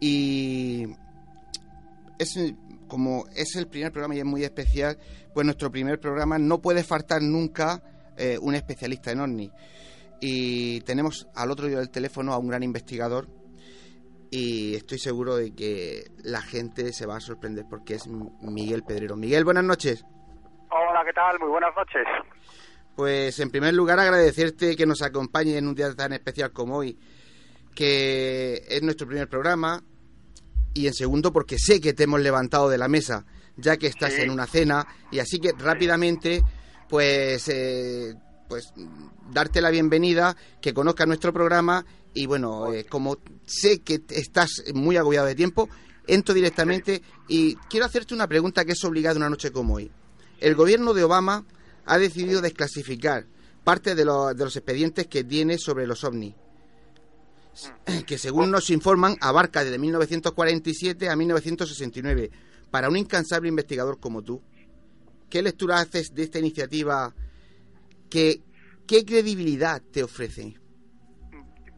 y 0.00 0.86
es 2.18 2.34
como 2.88 3.26
es 3.34 3.56
el 3.56 3.66
primer 3.68 3.92
programa 3.92 4.14
y 4.14 4.18
es 4.18 4.24
muy 4.24 4.44
especial, 4.44 4.98
pues 5.34 5.44
nuestro 5.44 5.70
primer 5.70 6.00
programa 6.00 6.38
no 6.38 6.60
puede 6.60 6.84
faltar 6.84 7.22
nunca 7.22 7.82
eh, 8.16 8.38
un 8.40 8.54
especialista 8.54 9.10
en 9.10 9.20
OVNI. 9.20 9.52
Y 10.20 10.80
tenemos 10.82 11.28
al 11.34 11.50
otro 11.50 11.66
lado 11.66 11.80
del 11.80 11.90
teléfono 11.90 12.32
a 12.32 12.38
un 12.38 12.48
gran 12.48 12.62
investigador 12.62 13.28
y 14.30 14.74
estoy 14.74 14.98
seguro 14.98 15.36
de 15.36 15.54
que 15.54 16.04
la 16.24 16.40
gente 16.40 16.92
se 16.92 17.06
va 17.06 17.16
a 17.16 17.20
sorprender 17.20 17.64
porque 17.68 17.94
es 17.94 18.08
Miguel 18.08 18.82
Pedrero. 18.82 19.16
Miguel, 19.16 19.44
buenas 19.44 19.64
noches. 19.64 20.04
Hola, 20.70 21.04
¿qué 21.04 21.12
tal? 21.12 21.38
Muy 21.38 21.48
buenas 21.48 21.74
noches. 21.76 22.06
Pues 22.96 23.38
en 23.40 23.50
primer 23.50 23.74
lugar 23.74 24.00
agradecerte 24.00 24.74
que 24.74 24.86
nos 24.86 25.02
acompañe 25.02 25.58
en 25.58 25.68
un 25.68 25.74
día 25.74 25.94
tan 25.94 26.14
especial 26.14 26.50
como 26.50 26.78
hoy, 26.78 26.98
que 27.74 28.64
es 28.66 28.82
nuestro 28.82 29.06
primer 29.06 29.28
programa, 29.28 29.84
y 30.72 30.86
en 30.86 30.94
segundo 30.94 31.30
porque 31.30 31.58
sé 31.58 31.78
que 31.78 31.92
te 31.92 32.04
hemos 32.04 32.22
levantado 32.22 32.70
de 32.70 32.78
la 32.78 32.88
mesa, 32.88 33.26
ya 33.58 33.76
que 33.76 33.86
estás 33.86 34.14
en 34.14 34.30
una 34.30 34.46
cena, 34.46 34.86
y 35.12 35.18
así 35.18 35.38
que 35.38 35.52
rápidamente, 35.52 36.42
pues, 36.88 37.46
eh, 37.48 38.14
pues 38.48 38.72
darte 39.30 39.60
la 39.60 39.68
bienvenida, 39.68 40.34
que 40.62 40.72
conozca 40.72 41.04
nuestro 41.04 41.34
programa, 41.34 41.84
y 42.14 42.24
bueno, 42.24 42.72
eh, 42.72 42.86
como 42.86 43.18
sé 43.44 43.82
que 43.82 44.00
estás 44.08 44.64
muy 44.72 44.96
agobiado 44.96 45.26
de 45.26 45.34
tiempo, 45.34 45.68
entro 46.06 46.34
directamente 46.34 47.02
y 47.28 47.56
quiero 47.68 47.84
hacerte 47.84 48.14
una 48.14 48.26
pregunta 48.26 48.64
que 48.64 48.72
es 48.72 48.84
obligada 48.84 49.16
una 49.16 49.28
noche 49.28 49.52
como 49.52 49.74
hoy. 49.74 49.90
El 50.40 50.54
gobierno 50.54 50.94
de 50.94 51.04
Obama 51.04 51.44
ha 51.86 51.98
decidido 51.98 52.40
desclasificar 52.40 53.24
parte 53.64 53.94
de, 53.94 54.04
de 54.04 54.04
los 54.44 54.56
expedientes 54.56 55.06
que 55.06 55.24
tiene 55.24 55.58
sobre 55.58 55.86
los 55.86 56.04
ovnis, 56.04 56.34
que 58.06 58.18
según 58.18 58.50
nos 58.50 58.70
informan 58.70 59.16
abarca 59.20 59.64
desde 59.64 59.78
1947 59.78 61.08
a 61.08 61.16
1969. 61.16 62.30
Para 62.70 62.88
un 62.88 62.96
incansable 62.96 63.48
investigador 63.48 63.98
como 64.00 64.22
tú, 64.22 64.42
¿qué 65.30 65.42
lectura 65.42 65.78
haces 65.78 66.14
de 66.14 66.24
esta 66.24 66.38
iniciativa? 66.38 67.14
¿Qué, 68.10 68.40
qué 68.86 69.04
credibilidad 69.04 69.80
te 69.92 70.02
ofrece? 70.02 70.54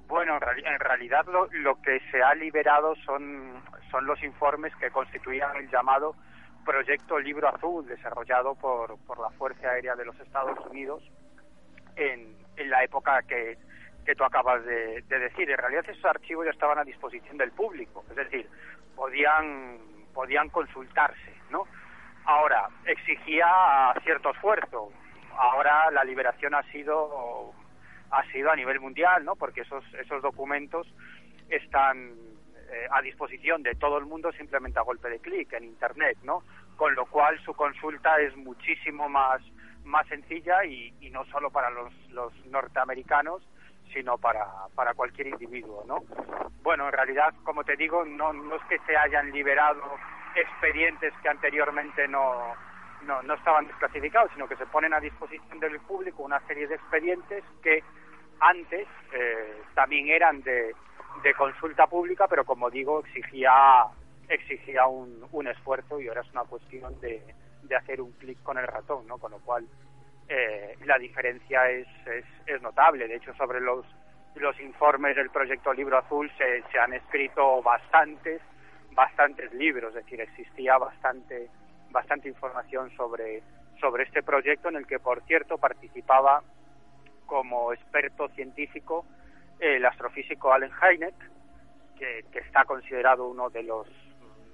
Bueno, 0.08 0.36
en 0.36 0.80
realidad 0.80 1.26
lo, 1.26 1.46
lo 1.52 1.80
que 1.82 2.00
se 2.10 2.22
ha 2.22 2.34
liberado 2.34 2.94
son, 3.04 3.62
son 3.90 4.06
los 4.06 4.22
informes 4.22 4.74
que 4.76 4.90
constituían 4.90 5.54
el 5.56 5.70
llamado 5.70 6.16
proyecto 6.64 7.18
Libro 7.18 7.48
Azul 7.48 7.86
desarrollado 7.86 8.54
por, 8.54 8.98
por 9.06 9.18
la 9.18 9.30
Fuerza 9.30 9.70
Aérea 9.70 9.96
de 9.96 10.04
los 10.04 10.18
Estados 10.20 10.58
Unidos 10.66 11.02
en, 11.96 12.36
en 12.56 12.70
la 12.70 12.84
época 12.84 13.22
que, 13.22 13.56
que 14.08 14.14
tú 14.14 14.24
acabas 14.24 14.64
de, 14.64 15.02
decir. 15.02 15.50
En 15.50 15.58
realidad 15.58 15.84
esos 15.86 16.04
archivos 16.06 16.46
ya 16.46 16.50
estaban 16.50 16.78
a 16.78 16.84
disposición 16.84 17.36
del 17.36 17.52
público, 17.52 18.04
es 18.08 18.16
decir, 18.16 18.48
podían, 18.96 19.78
podían 20.14 20.48
consultarse, 20.48 21.34
¿no? 21.50 21.64
Ahora, 22.24 22.68
exigía 22.86 23.46
cierto 24.02 24.30
esfuerzo. 24.30 24.90
Ahora 25.36 25.90
la 25.90 26.04
liberación 26.04 26.54
ha 26.54 26.62
sido 26.72 27.52
ha 28.10 28.24
sido 28.32 28.50
a 28.50 28.56
nivel 28.56 28.80
mundial, 28.80 29.26
¿no? 29.26 29.36
Porque 29.36 29.60
esos 29.60 29.84
esos 29.92 30.22
documentos 30.22 30.86
están 31.50 32.14
eh, 32.70 32.86
a 32.90 33.02
disposición 33.02 33.62
de 33.62 33.74
todo 33.74 33.98
el 33.98 34.06
mundo 34.06 34.32
simplemente 34.32 34.78
a 34.78 34.82
golpe 34.82 35.08
de 35.08 35.20
clic 35.20 35.52
en 35.52 35.64
internet, 35.64 36.18
¿no? 36.22 36.42
Con 36.76 36.94
lo 36.94 37.06
cual 37.06 37.38
su 37.44 37.54
consulta 37.54 38.20
es 38.20 38.36
muchísimo 38.36 39.08
más 39.08 39.40
más 39.84 40.06
sencilla 40.06 40.64
y, 40.64 40.92
no 41.10 41.24
solo 41.26 41.50
para 41.50 41.70
los, 41.70 41.92
norteamericanos, 42.46 43.42
sino 43.92 44.18
para, 44.18 44.46
para 44.74 44.92
cualquier 44.94 45.28
individuo, 45.28 45.82
¿no? 45.86 46.04
Bueno, 46.62 46.86
en 46.86 46.92
realidad, 46.92 47.34
como 47.42 47.64
te 47.64 47.76
digo, 47.76 48.04
no, 48.04 48.32
no 48.32 48.56
es 48.56 48.62
que 48.64 48.78
se 48.80 48.96
hayan 48.96 49.30
liberado 49.32 49.82
expedientes 50.34 51.14
que 51.22 51.28
anteriormente 51.28 52.06
no, 52.06 52.54
no, 53.02 53.22
no 53.22 53.34
estaban 53.34 53.66
desclasificados, 53.66 54.30
sino 54.34 54.46
que 54.46 54.56
se 54.56 54.66
ponen 54.66 54.92
a 54.92 55.00
disposición 55.00 55.58
del 55.58 55.80
público 55.80 56.22
una 56.22 56.40
serie 56.46 56.66
de 56.66 56.74
expedientes 56.74 57.42
que 57.62 57.82
antes 58.40 58.86
eh, 59.12 59.62
también 59.74 60.08
eran 60.08 60.42
de, 60.42 60.74
de 61.22 61.34
consulta 61.34 61.86
pública, 61.86 62.26
pero 62.28 62.44
como 62.44 62.70
digo, 62.70 63.00
exigía 63.00 63.86
exigía 64.28 64.86
un, 64.86 65.26
un 65.32 65.46
esfuerzo 65.48 66.00
y 66.00 66.08
ahora 66.08 66.20
es 66.20 66.30
una 66.32 66.44
cuestión 66.44 67.00
de, 67.00 67.22
de 67.62 67.76
hacer 67.76 68.00
un 68.00 68.12
clic 68.12 68.42
con 68.42 68.58
el 68.58 68.66
ratón, 68.66 69.06
¿no? 69.06 69.18
Con 69.18 69.32
lo 69.32 69.38
cual 69.38 69.66
eh, 70.28 70.76
la 70.84 70.98
diferencia 70.98 71.70
es, 71.70 71.86
es, 72.06 72.24
es, 72.46 72.62
notable. 72.62 73.08
De 73.08 73.16
hecho, 73.16 73.32
sobre 73.34 73.60
los, 73.60 73.86
los 74.34 74.58
informes 74.60 75.16
del 75.16 75.30
proyecto 75.30 75.72
Libro 75.72 75.98
Azul 75.98 76.30
se, 76.36 76.62
se 76.70 76.78
han 76.78 76.92
escrito 76.92 77.62
bastantes, 77.62 78.42
bastantes 78.92 79.52
libros, 79.54 79.94
es 79.96 80.04
decir, 80.04 80.20
existía 80.20 80.76
bastante, 80.76 81.48
bastante 81.90 82.28
información 82.28 82.90
sobre, 82.96 83.42
sobre 83.80 84.04
este 84.04 84.22
proyecto 84.22 84.68
en 84.68 84.76
el 84.76 84.86
que, 84.86 84.98
por 84.98 85.22
cierto, 85.22 85.56
participaba 85.56 86.42
como 87.26 87.72
experto 87.72 88.28
científico 88.30 89.04
el 89.60 89.84
astrofísico 89.84 90.52
Allen 90.52 90.70
Hynek, 90.70 91.14
que, 91.98 92.38
está 92.38 92.64
considerado 92.64 93.28
uno 93.28 93.50
de 93.50 93.62
los 93.62 93.86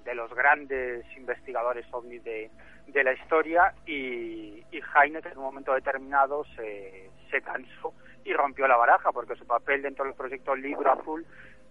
de 0.05 0.15
los 0.15 0.35
grandes 0.35 1.05
investigadores 1.17 1.87
ovnis 1.91 2.23
de, 2.25 2.51
de 2.89 3.05
la 3.05 3.15
historia 3.15 3.73
y, 3.87 4.63
y 4.71 4.81
Hynek 4.83 5.25
en 5.25 5.39
un 5.39 5.45
momento 5.45 5.73
determinado 5.73 6.45
se, 6.57 7.11
se 7.31 7.41
cansó 7.41 7.95
y 8.23 8.35
rompió 8.35 8.69
la 8.69 8.77
baraja 8.77 9.13
porque 9.13 9.35
su 9.37 9.47
papel 9.47 9.81
dentro 9.81 10.05
del 10.05 10.15
proyecto 10.15 10.55
Libro 10.55 10.93
Azul 10.93 11.27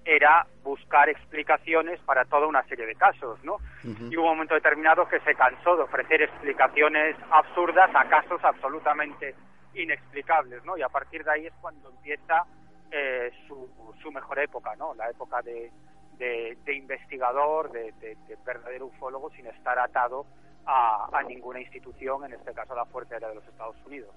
era 0.06 0.46
buscar 0.64 1.10
explicaciones 1.10 2.00
para 2.02 2.26
toda 2.26 2.48
una 2.48 2.64
serie 2.64 2.86
de 2.86 2.96
casos, 2.96 3.42
¿no? 3.44 3.58
Y 3.84 4.18
hubo 4.18 4.26
un 4.26 4.36
momento 4.38 4.54
determinado 4.54 5.08
que 5.08 5.20
se 5.22 5.34
cansó 5.36 5.78
de 5.78 5.84
ofrecer 5.84 6.22
explicaciones 6.22 7.16
absurdas 7.32 7.90
a 7.96 8.06
casos 8.10 8.44
absolutamente 8.44 9.36
inexplicables, 9.74 10.64
¿no? 10.66 10.78
Y 10.78 10.82
a 10.82 10.90
partir 10.90 11.24
de 11.24 11.32
ahí 11.32 11.46
es 11.48 11.54
cuando 11.62 11.90
empieza 11.90 12.44
eh, 12.96 13.32
su, 13.48 13.68
su 14.02 14.12
mejor 14.12 14.38
época, 14.40 14.76
¿no? 14.76 14.94
La 14.94 15.10
época 15.10 15.42
de, 15.42 15.72
de, 16.20 16.58
de 16.64 16.76
investigador, 16.76 17.72
de, 17.72 17.92
de, 18.00 18.16
de, 18.28 18.38
verdadero 18.46 18.86
ufólogo, 18.86 19.32
sin 19.32 19.48
estar 19.48 19.80
atado 19.80 20.28
a, 20.66 21.10
a, 21.12 21.24
ninguna 21.24 21.60
institución, 21.60 22.24
en 22.26 22.34
este 22.34 22.54
caso 22.54 22.74
a 22.74 22.78
la 22.78 22.86
Fuerza 22.86 23.16
Aérea 23.16 23.30
de 23.30 23.36
los 23.36 23.48
Estados 23.48 23.76
Unidos. 23.86 24.12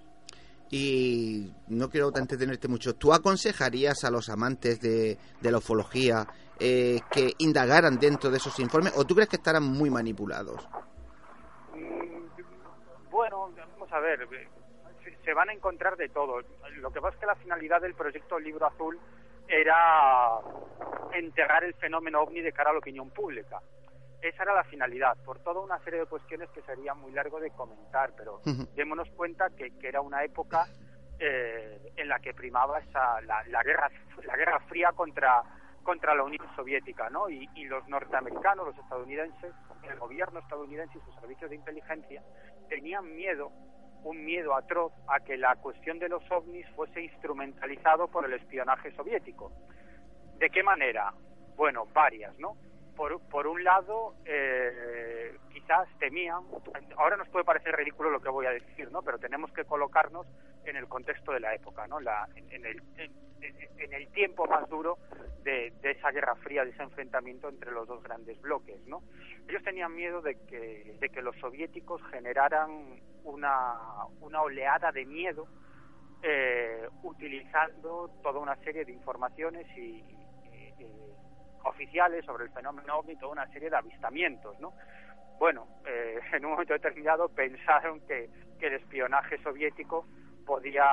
Y 0.71 1.53
no 1.69 1.89
quiero 1.89 2.11
entretenerte 2.15 2.69
mucho. 2.69 2.97
¿Tú 2.97 3.15
aconsejarías 3.15 4.05
a 4.05 4.11
los 4.11 4.29
amantes 4.29 4.81
de, 4.81 5.17
de 5.41 5.51
la 5.51 5.59
ufología 5.59 6.27
eh, 6.59 7.01
que 7.11 7.33
indagaran 7.39 7.99
dentro 7.99 8.31
de 8.31 8.37
esos 8.37 8.59
informes 8.61 8.93
o 8.97 9.05
tú 9.05 9.15
crees 9.15 9.31
que 9.31 9.37
estarán 9.37 9.63
muy 9.63 9.89
manipulados? 9.89 10.69
Mm, 11.73 13.11
bueno, 13.11 13.49
vamos 13.57 13.93
a 13.93 14.01
ver, 14.01 14.27
se 15.25 15.35
van 15.35 15.49
a 15.49 15.53
encontrar 15.53 15.97
de 15.97 16.09
todo. 16.09 16.41
Lo 16.77 16.91
que 16.91 17.01
pasa 17.01 17.15
es 17.15 17.21
que 17.21 17.27
la 17.27 17.35
finalidad 17.37 17.81
del 17.81 17.95
proyecto 17.95 18.39
Libro 18.39 18.67
Azul 18.67 18.99
era 19.49 20.41
enterrar 21.13 21.65
el 21.65 21.75
fenómeno 21.75 22.23
ovni 22.23 22.41
de 22.41 22.53
cara 22.53 22.71
a 22.71 22.73
la 22.73 22.79
opinión 22.79 23.11
pública. 23.11 23.61
Esa 24.21 24.43
era 24.43 24.55
la 24.55 24.65
finalidad, 24.65 25.17
por 25.25 25.39
toda 25.41 25.61
una 25.61 25.79
serie 25.81 26.01
de 26.01 26.07
cuestiones 26.07 26.49
que 26.51 26.63
sería 26.63 26.95
muy 26.95 27.13
largo 27.13 27.39
de 27.39 27.51
comentar, 27.51 28.13
pero 28.17 28.41
démonos 28.75 29.09
cuenta 29.11 29.51
que, 29.51 29.77
que, 29.79 29.89
era 29.89 30.01
una 30.01 30.25
época 30.25 30.67
eh, 31.19 31.93
en 31.97 32.09
la 32.09 32.19
que 32.19 32.35
primaba 32.35 32.79
esa, 32.81 33.21
la, 33.21 33.45
la, 33.47 33.63
guerra, 33.63 33.91
la 34.25 34.37
guerra 34.37 34.59
fría 34.61 34.93
contra, 34.93 35.43
contra 35.83 36.15
la 36.15 36.25
Unión 36.25 36.45
Soviética, 36.57 37.09
¿no? 37.11 37.29
Y, 37.29 37.49
y 37.55 37.67
los 37.67 37.87
norteamericanos, 37.89 38.67
los 38.67 38.79
estadounidenses, 38.79 39.53
el 39.89 39.99
gobierno 39.99 40.41
estadounidense 40.41 40.99
y 40.99 41.01
sus 41.03 41.15
servicios 41.21 41.51
de 41.51 41.57
inteligencia 41.57 42.23
tenían 42.69 43.15
miedo 43.15 43.53
un 44.07 44.25
miedo 44.25 44.55
atroz 44.55 44.93
a 45.09 45.19
que 45.21 45.37
la 45.37 45.57
cuestión 45.57 45.99
de 45.99 46.09
los 46.09 46.23
ovnis 46.31 46.67
fuese 46.77 47.03
instrumentalizado 47.03 48.07
por 48.07 48.25
el 48.25 48.35
espionaje 48.35 48.93
soviético. 48.93 49.51
¿De 50.39 50.49
qué 50.49 50.63
manera? 50.63 51.13
Bueno, 51.57 51.87
varias, 51.93 52.39
¿no? 52.39 52.57
Por, 52.97 53.21
por 53.29 53.47
un 53.47 53.63
lado, 53.63 54.15
eh, 54.25 55.37
quizás 55.53 55.89
temían, 55.99 56.43
ahora 56.97 57.17
nos 57.17 57.29
puede 57.29 57.45
parecer 57.45 57.77
ridículo 57.77 58.11
lo 58.11 58.21
que 58.21 58.31
voy 58.31 58.47
a 58.47 58.51
decir, 58.51 58.91
¿no? 58.91 59.03
Pero 59.03 59.19
tenemos 59.19 59.53
que 59.53 59.65
colocarnos 59.65 60.27
en 60.65 60.77
el 60.77 60.89
contexto 60.89 61.33
de 61.33 61.41
la 61.41 61.55
época, 61.55 61.87
¿no? 61.87 62.01
La, 62.01 62.27
en, 62.35 62.65
el, 62.65 62.83
en, 62.99 63.93
el 63.93 64.09
tiempo 64.09 64.47
más 64.47 64.69
duro 64.69 64.99
de, 65.43 65.73
de, 65.83 65.91
esa 65.93 66.11
guerra 66.11 66.35
fría, 66.37 66.65
de 66.65 66.71
ese 66.71 66.83
enfrentamiento 66.83 67.49
entre 67.49 67.71
los 67.71 67.87
dos 67.87 68.03
grandes 68.03 68.41
bloques, 68.41 68.81
¿no? 68.87 69.03
Ellos 69.49 69.63
tenían 69.63 69.95
miedo 69.95 70.23
de 70.23 70.35
que, 70.47 70.97
de 70.99 71.09
que 71.11 71.23
los 71.23 71.37
soviéticos 71.37 72.03
generaran 72.11 73.01
una, 73.25 73.75
una 74.21 74.43
oleada 74.43 74.91
de 74.91 75.05
miedo 75.05 75.47
eh, 76.23 76.89
utilizando 77.03 78.11
toda 78.23 78.41
una 78.41 78.57
serie 78.57 78.85
de 78.85 78.93
informaciones 78.93 79.67
y 79.77 80.03
oficiales 81.67 82.25
sobre 82.25 82.45
el 82.45 82.51
fenómeno 82.51 82.99
ovni, 82.99 83.17
toda 83.17 83.33
una 83.33 83.47
serie 83.49 83.71
de 83.71 83.77
avistamientos, 83.77 84.59
¿no? 84.61 84.73
Bueno, 85.39 85.67
eh, 85.87 86.21
en 86.33 86.45
un 86.45 86.53
momento 86.53 86.73
determinado 86.73 87.29
pensaron 87.29 88.01
que, 88.07 88.29
el 88.59 88.73
espionaje 88.73 89.41
soviético 89.43 90.07
podía 90.45 90.85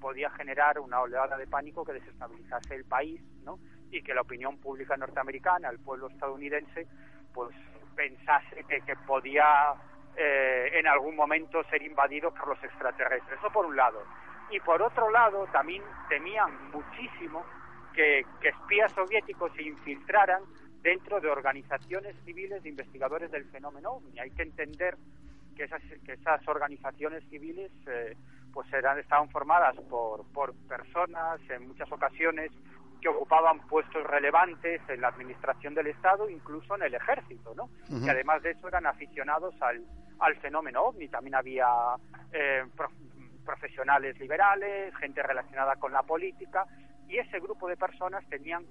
podía 0.00 0.30
generar 0.30 0.78
una 0.78 1.00
oleada 1.00 1.36
de 1.36 1.46
pánico 1.46 1.82
que 1.82 1.94
desestabilizase 1.94 2.74
el 2.74 2.84
país, 2.84 3.20
¿no? 3.42 3.58
Y 3.90 4.02
que 4.02 4.14
la 4.14 4.20
opinión 4.20 4.58
pública 4.58 4.96
norteamericana, 4.96 5.70
el 5.70 5.80
pueblo 5.80 6.08
estadounidense, 6.08 6.86
pues 7.32 7.56
pensase 7.96 8.64
que, 8.68 8.82
que 8.82 8.94
podía 9.06 9.74
eh, 10.16 10.70
en 10.74 10.86
algún 10.86 11.16
momento 11.16 11.64
ser 11.64 11.82
invadido 11.82 12.32
por 12.32 12.48
los 12.48 12.62
extraterrestres. 12.62 13.38
Eso 13.38 13.50
por 13.50 13.66
un 13.66 13.74
lado. 13.74 14.04
Y 14.50 14.60
por 14.60 14.80
otro 14.80 15.10
lado, 15.10 15.46
también 15.50 15.82
temían 16.08 16.70
muchísimo 16.70 17.44
que, 17.94 18.26
espías 18.42 18.92
soviéticos 18.92 19.52
se 19.54 19.62
infiltraran 19.62 20.42
dentro 20.82 21.20
de 21.20 21.28
organizaciones 21.28 22.14
civiles 22.24 22.62
de 22.62 22.68
investigadores 22.68 23.30
del 23.30 23.44
fenómeno 23.46 23.92
OVNI. 23.92 24.20
Hay 24.20 24.30
que 24.30 24.42
entender 24.42 24.96
que 25.56 25.64
esas, 25.64 25.80
que 26.04 26.12
esas 26.12 26.46
organizaciones 26.46 27.24
civiles 27.30 27.70
eh, 27.86 28.16
pues 28.52 28.70
eran, 28.72 28.98
estaban 28.98 29.30
formadas 29.30 29.76
por, 29.88 30.24
por 30.32 30.54
personas 30.68 31.40
en 31.48 31.68
muchas 31.68 31.90
ocasiones 31.90 32.50
que 33.00 33.08
ocupaban 33.08 33.60
puestos 33.66 34.02
relevantes 34.04 34.80
en 34.88 35.00
la 35.00 35.08
administración 35.08 35.74
del 35.74 35.88
Estado, 35.88 36.28
incluso 36.28 36.74
en 36.74 36.82
el 36.84 36.94
ejército, 36.94 37.54
¿no? 37.54 37.68
Y 37.90 38.08
además 38.08 38.42
de 38.42 38.52
eso 38.52 38.66
eran 38.66 38.86
aficionados 38.86 39.54
al, 39.60 39.84
al 40.20 40.36
fenómeno 40.36 40.84
ovni. 40.84 41.08
También 41.08 41.34
había 41.34 41.66
eh, 42.32 42.64
profesionales 43.44 44.18
liberales, 44.18 44.96
gente 44.96 45.22
relacionada 45.22 45.76
con 45.76 45.92
la 45.92 46.02
política, 46.02 46.64
y 47.08 47.18
ese 47.18 47.38
grupo 47.40 47.68
de 47.68 47.76
personas 47.76 48.24
tenían 48.28 48.64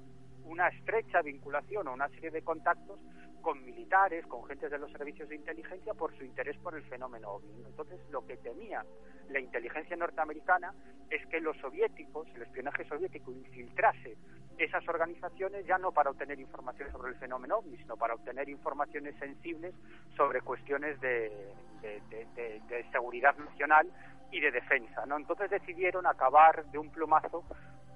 una 0.45 0.67
estrecha 0.67 1.21
vinculación 1.21 1.87
o 1.87 1.93
una 1.93 2.09
serie 2.09 2.31
de 2.31 2.41
contactos 2.41 2.99
con 3.41 3.63
militares, 3.65 4.25
con 4.27 4.45
gentes 4.45 4.71
de 4.71 4.79
los 4.79 4.91
servicios 4.91 5.29
de 5.29 5.35
inteligencia 5.35 5.93
por 5.93 6.15
su 6.17 6.23
interés 6.23 6.57
por 6.57 6.75
el 6.75 6.83
fenómeno 6.83 7.29
ovni. 7.29 7.63
Entonces, 7.65 7.99
lo 8.09 8.25
que 8.25 8.37
temía 8.37 8.83
la 9.29 9.39
inteligencia 9.39 9.95
norteamericana 9.95 10.73
es 11.09 11.25
que 11.27 11.41
los 11.41 11.57
soviéticos, 11.57 12.27
el 12.35 12.43
espionaje 12.43 12.85
soviético, 12.85 13.31
infiltrase 13.31 14.17
esas 14.57 14.87
organizaciones 14.87 15.65
ya 15.65 15.77
no 15.77 15.91
para 15.91 16.11
obtener 16.11 16.39
información 16.39 16.91
sobre 16.91 17.11
el 17.11 17.17
fenómeno 17.17 17.57
ovni, 17.57 17.75
sino 17.77 17.97
para 17.97 18.13
obtener 18.13 18.47
informaciones 18.49 19.15
sensibles 19.19 19.73
sobre 20.15 20.41
cuestiones 20.41 20.99
de, 21.01 21.53
de 21.81 22.85
seguridad 22.91 23.35
nacional 23.37 23.89
y 24.33 24.39
de 24.39 24.51
defensa. 24.51 25.05
¿no? 25.05 25.17
Entonces 25.17 25.49
decidieron 25.49 26.07
acabar 26.07 26.65
de 26.65 26.77
un 26.77 26.89
plumazo 26.89 27.43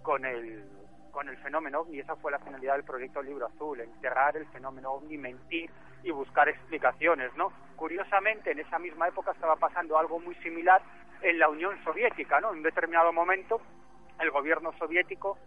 con 0.08 0.24
el, 0.24 0.64
con 1.12 1.28
el 1.28 1.36
fenómeno 1.40 1.82
ovni. 1.82 2.00
Esa 2.00 2.16
fue 2.16 2.32
la 2.32 2.40
finalidad 2.40 2.76
del 2.76 2.86
proyecto 2.86 3.22
Libro 3.22 3.48
Azul, 3.48 3.82
enterrar 3.82 4.38
el 4.38 4.48
fenómeno 4.48 4.94
ovni, 4.94 5.18
mentir 5.18 5.70
y 6.02 6.12
buscar 6.12 6.48
explicaciones, 6.48 7.36
¿no? 7.36 7.52
Curiosamente, 7.76 8.52
en 8.52 8.60
esa 8.60 8.80
misma 8.80 9.10
época 9.10 9.34
estaba 9.34 9.58
pasando 9.58 9.98
algo 9.98 10.18
muy 10.22 10.34
similar 10.36 10.82
en 11.22 11.38
la 11.38 11.50
Unión 11.50 11.78
Soviética, 11.84 12.40
¿no? 12.40 12.52
En 12.52 12.60
un 12.60 12.64
determinado 12.64 13.12
momento, 13.12 13.60
el 14.22 14.32
gobierno 14.32 14.72
soviético 14.80 15.38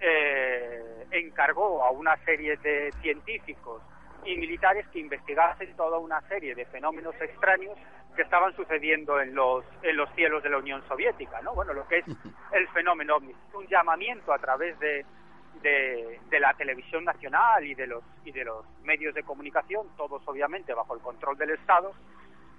eh, 0.00 1.06
encargó 1.12 1.82
a 1.82 1.90
una 1.90 2.14
serie 2.26 2.58
de 2.58 2.92
científicos 3.00 3.80
y 4.24 4.36
militares 4.36 4.86
que 4.88 5.00
investigasen 5.00 5.74
toda 5.76 5.98
una 5.98 6.20
serie 6.28 6.54
de 6.54 6.66
fenómenos 6.66 7.14
extraños 7.20 7.76
que 8.14 8.22
estaban 8.22 8.54
sucediendo 8.56 9.20
en 9.20 9.34
los 9.34 9.64
en 9.82 9.96
los 9.96 10.12
cielos 10.14 10.42
de 10.42 10.50
la 10.50 10.58
Unión 10.58 10.82
Soviética, 10.88 11.40
¿no? 11.42 11.54
Bueno, 11.54 11.72
lo 11.72 11.86
que 11.86 11.98
es 11.98 12.04
el 12.52 12.68
fenómeno 12.68 13.16
ovni, 13.16 13.34
un 13.54 13.66
llamamiento 13.66 14.32
a 14.32 14.38
través 14.38 14.78
de, 14.78 15.06
de, 15.62 16.40
la 16.40 16.54
televisión 16.54 17.04
nacional 17.04 17.64
y 17.64 17.74
de 17.74 17.86
los 17.86 18.02
y 18.24 18.32
de 18.32 18.44
los 18.44 18.64
medios 18.82 19.14
de 19.14 19.22
comunicación, 19.22 19.86
todos 19.96 20.22
obviamente 20.26 20.74
bajo 20.74 20.94
el 20.94 21.00
control 21.00 21.36
del 21.38 21.50
Estado, 21.50 21.92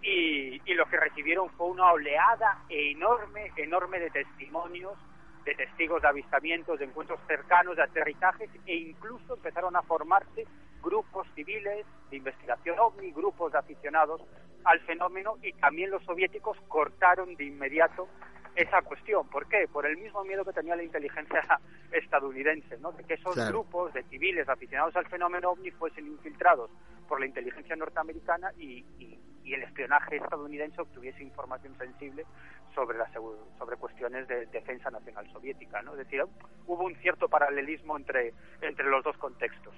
y, 0.01 0.61
y 0.65 0.73
lo 0.73 0.85
que 0.87 0.97
recibieron 0.97 1.49
fue 1.51 1.67
una 1.67 1.91
oleada 1.91 2.63
enorme, 2.69 3.51
enorme 3.57 3.99
de 3.99 4.09
testimonios 4.09 4.97
de 5.45 5.55
testigos 5.55 6.01
de 6.01 6.07
avistamientos, 6.07 6.79
de 6.79 6.85
encuentros 6.85 7.19
cercanos, 7.27 7.75
de 7.75 7.83
aterrizajes 7.83 8.49
e 8.65 8.75
incluso 8.75 9.35
empezaron 9.35 9.75
a 9.75 9.81
formarse 9.81 10.45
grupos 10.81 11.27
civiles 11.35 11.85
de 12.09 12.17
investigación 12.17 12.79
ovni, 12.79 13.11
grupos 13.11 13.51
de 13.51 13.59
aficionados 13.59 14.21
al 14.63 14.79
fenómeno 14.81 15.37
y 15.41 15.53
también 15.53 15.89
los 15.89 16.03
soviéticos 16.03 16.57
cortaron 16.67 17.35
de 17.35 17.45
inmediato 17.45 18.07
esa 18.55 18.81
cuestión. 18.81 19.27
¿Por 19.29 19.47
qué? 19.47 19.67
Por 19.71 19.85
el 19.85 19.97
mismo 19.97 20.23
miedo 20.23 20.43
que 20.43 20.53
tenía 20.53 20.75
la 20.75 20.83
inteligencia 20.83 21.41
estadounidense, 21.91 22.77
¿no? 22.77 22.91
De 22.91 23.03
que 23.03 23.15
esos 23.15 23.35
grupos 23.47 23.93
de 23.93 24.03
civiles 24.03 24.47
aficionados 24.49 24.95
al 24.95 25.07
fenómeno 25.07 25.51
ovni 25.51 25.71
fuesen 25.71 26.07
infiltrados 26.07 26.69
por 27.07 27.19
la 27.19 27.25
inteligencia 27.25 27.75
norteamericana 27.75 28.51
y, 28.57 28.85
y, 28.99 29.19
el 29.45 29.63
espionaje 29.63 30.17
estadounidense 30.17 30.81
obtuviese 30.81 31.23
información 31.23 31.75
sensible 31.77 32.25
sobre 32.73 32.97
la, 32.97 33.09
sobre 33.11 33.77
cuestiones 33.77 34.27
de 34.27 34.45
defensa 34.47 34.89
nacional 34.89 35.29
soviética, 35.31 35.81
¿no? 35.81 35.91
Es 35.91 35.99
decir, 35.99 36.21
hubo 36.67 36.85
un 36.85 36.95
cierto 36.97 37.27
paralelismo 37.27 37.97
entre 37.97 38.33
entre 38.61 38.89
los 38.89 39.03
dos 39.03 39.17
contextos. 39.17 39.73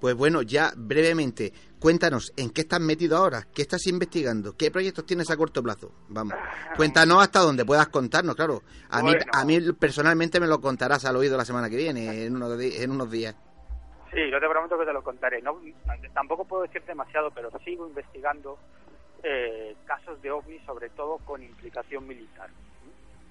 Pues 0.00 0.14
bueno, 0.14 0.42
ya 0.42 0.72
brevemente, 0.76 1.52
cuéntanos, 1.78 2.32
¿en 2.36 2.50
qué 2.50 2.62
estás 2.62 2.80
metido 2.80 3.16
ahora? 3.16 3.46
¿Qué 3.54 3.62
estás 3.62 3.86
investigando? 3.86 4.54
¿Qué 4.54 4.70
proyectos 4.70 5.06
tienes 5.06 5.30
a 5.30 5.36
corto 5.36 5.62
plazo? 5.62 5.92
Vamos, 6.08 6.34
cuéntanos 6.76 7.22
hasta 7.22 7.40
donde 7.40 7.64
puedas 7.64 7.88
contarnos, 7.88 8.36
claro. 8.36 8.62
A, 8.90 9.02
mí, 9.02 9.12
a 9.32 9.44
mí 9.44 9.72
personalmente 9.72 10.38
me 10.38 10.46
lo 10.46 10.60
contarás 10.60 11.06
al 11.06 11.16
oído 11.16 11.36
la 11.36 11.46
semana 11.46 11.70
que 11.70 11.76
viene, 11.76 12.24
en, 12.24 12.36
uno 12.36 12.60
en 12.60 12.90
unos 12.90 13.10
días. 13.10 13.34
Sí, 14.16 14.30
yo 14.30 14.40
te 14.40 14.48
prometo 14.48 14.78
que 14.78 14.86
te 14.86 14.92
lo 14.94 15.02
contaré. 15.02 15.42
No, 15.42 15.60
tampoco 16.14 16.46
puedo 16.46 16.62
decir 16.62 16.82
demasiado, 16.84 17.30
pero 17.30 17.50
sigo 17.58 17.86
investigando 17.86 18.58
eh, 19.22 19.76
casos 19.84 20.20
de 20.22 20.30
ovnis, 20.30 20.62
sobre 20.64 20.88
todo 20.88 21.18
con 21.18 21.42
implicación 21.42 22.06
militar, 22.08 22.48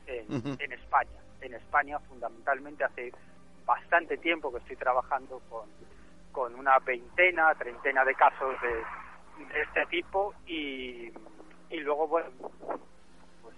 en, 0.06 0.56
en 0.60 0.72
España. 0.74 1.20
En 1.42 1.56
España, 1.56 1.98
fundamentalmente, 2.02 2.84
hace 2.84 3.12
bastante 3.66 4.18
tiempo 4.18 4.52
que 4.52 4.60
estoy 4.60 4.76
trabajando 4.76 5.42
con 5.50 5.68
con 6.36 6.54
una 6.54 6.78
veintena, 6.80 7.56
treintena 7.56 8.04
de 8.04 8.14
casos 8.14 8.56
de, 8.62 9.62
este 9.62 9.86
tipo 9.86 10.34
y, 10.46 11.10
y 11.70 11.78
luego, 11.78 12.10
bueno, 12.10 12.30
pues 13.42 13.56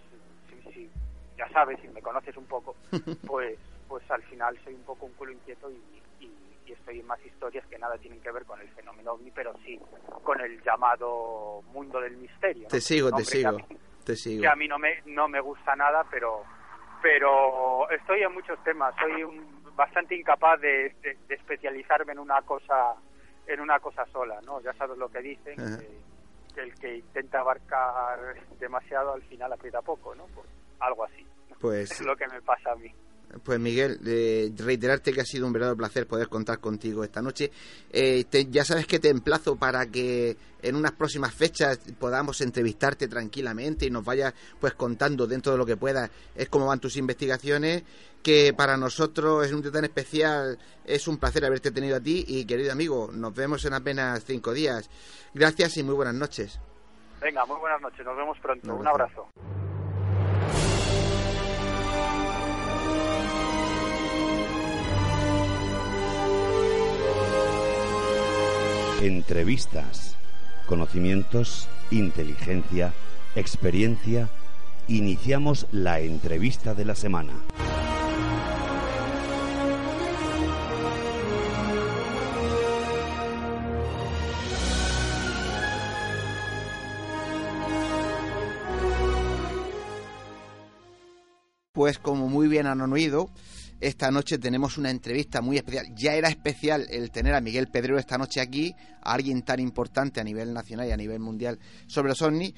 si, 0.72 0.88
ya 1.36 1.50
sabes, 1.50 1.80
si 1.82 1.88
me 1.88 2.04
conoces 2.04 2.38
un 2.38 2.46
poco, 2.46 2.76
pues 3.28 3.58
pues 3.88 4.10
al 4.12 4.22
final 4.24 4.60
soy 4.63 4.76
un 4.76 4.84
poco 4.84 5.08
un 5.08 5.13
culo 5.13 5.32
inquieto 5.32 5.72
y, 5.72 6.30
estoy 6.74 7.00
en 7.00 7.08
más 7.08 7.24
historias 7.26 7.66
que 7.68 7.78
nada 7.78 7.98
tienen 7.98 8.22
que 8.22 8.32
ver 8.32 8.46
con 8.46 8.60
el 8.60 8.70
fenómeno 8.70 9.14
ovni, 9.14 9.32
pero 9.32 9.54
sí 9.66 9.80
con 10.24 10.40
el 10.42 10.62
llamado 10.64 11.62
mundo 11.74 12.00
del 12.02 12.18
misterio. 12.18 12.68
Te 12.68 12.82
sigo, 12.82 13.12
te 13.12 13.24
sigo, 13.24 13.58
te 14.04 14.16
sigo. 14.16 14.42
Que 14.42 14.48
a 14.48 14.56
mí 14.56 14.68
no 14.68 14.78
me, 14.78 15.02
no 15.06 15.28
me 15.28 15.40
gusta 15.40 15.76
nada, 15.76 16.06
pero 16.10 16.44
pero 17.02 17.90
estoy 17.92 18.22
en 18.24 18.34
muchos 18.34 18.62
temas. 18.64 18.94
Soy 19.00 19.24
un, 19.24 19.58
bastante 19.76 20.16
incapaz 20.16 20.60
de, 20.60 20.96
especializarme 21.30 22.14
en 22.14 22.20
una 22.20 22.42
cosa 22.42 22.96
en 23.46 23.62
una 23.62 23.80
cosa 23.80 24.06
sola, 24.08 24.42
¿no? 24.46 24.60
Ya 24.62 24.74
sabes 24.74 24.98
lo 24.98 25.08
que 25.08 25.22
dicen, 25.22 25.56
que, 26.54 26.62
el 26.62 26.76
que 26.76 26.98
intenta 26.98 27.40
abarcar 27.40 28.36
demasiado 28.60 29.14
al 29.14 29.22
final 29.22 29.54
aprieta 29.54 29.82
poco, 29.82 30.14
¿no? 30.16 30.26
Pues 30.36 30.48
algo 30.80 31.06
así. 31.06 31.26
Pues 31.62 31.92
es 31.92 32.02
lo 32.02 32.18
que 32.18 32.28
me 32.28 32.42
pasa 32.42 32.74
a 32.74 32.76
mí. 32.76 32.94
Pues 33.44 33.60
Miguel, 33.60 34.00
eh, 34.06 34.52
reiterarte 34.58 35.12
que 35.12 35.22
ha 35.22 35.26
sido 35.26 35.46
un 35.46 35.54
verdadero 35.54 35.76
placer 35.78 36.08
poder 36.08 36.30
contar 36.30 36.60
contigo 36.60 37.04
esta 37.04 37.22
noche. 37.22 37.52
Eh, 37.92 38.26
ya 38.50 38.63
sabes 38.63 38.88
que 38.88 39.00
te 39.00 39.10
emplazo 39.10 39.58
para 39.58 39.86
que 39.88 40.38
en 40.62 40.76
unas 40.76 40.94
próximas 40.94 41.34
fechas 41.34 41.80
podamos 42.00 42.40
entrevistarte 42.42 43.08
tranquilamente 43.08 43.86
y 43.86 43.90
nos 43.90 44.06
vayas 44.06 44.34
pues 44.60 44.74
contando 44.74 45.28
dentro 45.28 45.52
de 45.52 45.58
lo 45.58 45.66
que 45.66 45.78
puedas 45.78 46.10
es 46.36 46.50
cómo 46.50 46.68
van 46.68 46.80
tus 46.80 46.96
investigaciones, 46.96 47.84
que 48.24 48.54
para 48.54 48.78
nosotros 48.78 49.46
es 49.46 49.52
un 49.52 49.62
día 49.62 49.72
tan 49.72 49.86
especial, 49.86 50.58
es 50.86 51.08
un 51.08 51.18
placer 51.18 51.46
haberte 51.46 51.72
tenido 51.72 51.98
a 51.98 52.00
ti 52.00 52.24
y 52.28 52.46
querido 52.46 52.72
amigo, 52.72 53.10
nos 53.12 53.34
vemos 53.36 53.63
en 53.66 53.74
apenas 53.74 54.24
cinco 54.26 54.54
días. 54.54 54.90
Gracias 55.34 55.78
y 55.78 55.84
muy 55.84 55.96
buenas 55.96 56.16
noches. 56.16 56.60
Venga, 57.22 57.46
muy 57.46 57.60
buenas 57.60 57.82
noches, 57.82 58.06
nos 58.06 58.16
vemos 58.16 58.38
pronto. 58.40 58.74
Un 58.74 58.88
abrazo. 58.88 59.30
Entrevistas, 69.02 70.16
conocimientos, 70.66 71.70
inteligencia, 71.92 72.94
experiencia. 73.36 74.28
Iniciamos 74.88 75.68
la 75.72 76.00
entrevista 76.00 76.74
de 76.74 76.84
la 76.86 76.96
semana. 76.96 77.34
Pues 91.72 92.00
como 92.00 92.28
muy 92.28 92.48
bien 92.48 92.66
han 92.66 92.82
oído, 92.82 93.30
esta 93.80 94.10
noche 94.10 94.38
tenemos 94.38 94.78
una 94.78 94.90
entrevista 94.90 95.42
muy 95.42 95.58
especial. 95.58 95.94
Ya 95.96 96.13
era 96.13 96.30
especial 96.30 96.88
el 96.90 97.12
tener 97.12 97.36
a 97.36 97.42
Miguel 97.42 97.68
Pedrero 97.68 98.00
esta 98.00 98.18
noche 98.18 98.42
aquí, 98.42 98.76
a 99.02 99.13
alguien 99.13 99.44
tan 99.44 99.60
importante 99.60 100.20
a 100.20 100.24
nivel 100.24 100.54
nacional 100.54 100.88
y 100.88 100.92
a 100.92 100.98
nivel 100.98 101.20
mundial 101.20 101.60
sobre 101.86 102.10
los 102.10 102.22
ovnis. 102.22 102.54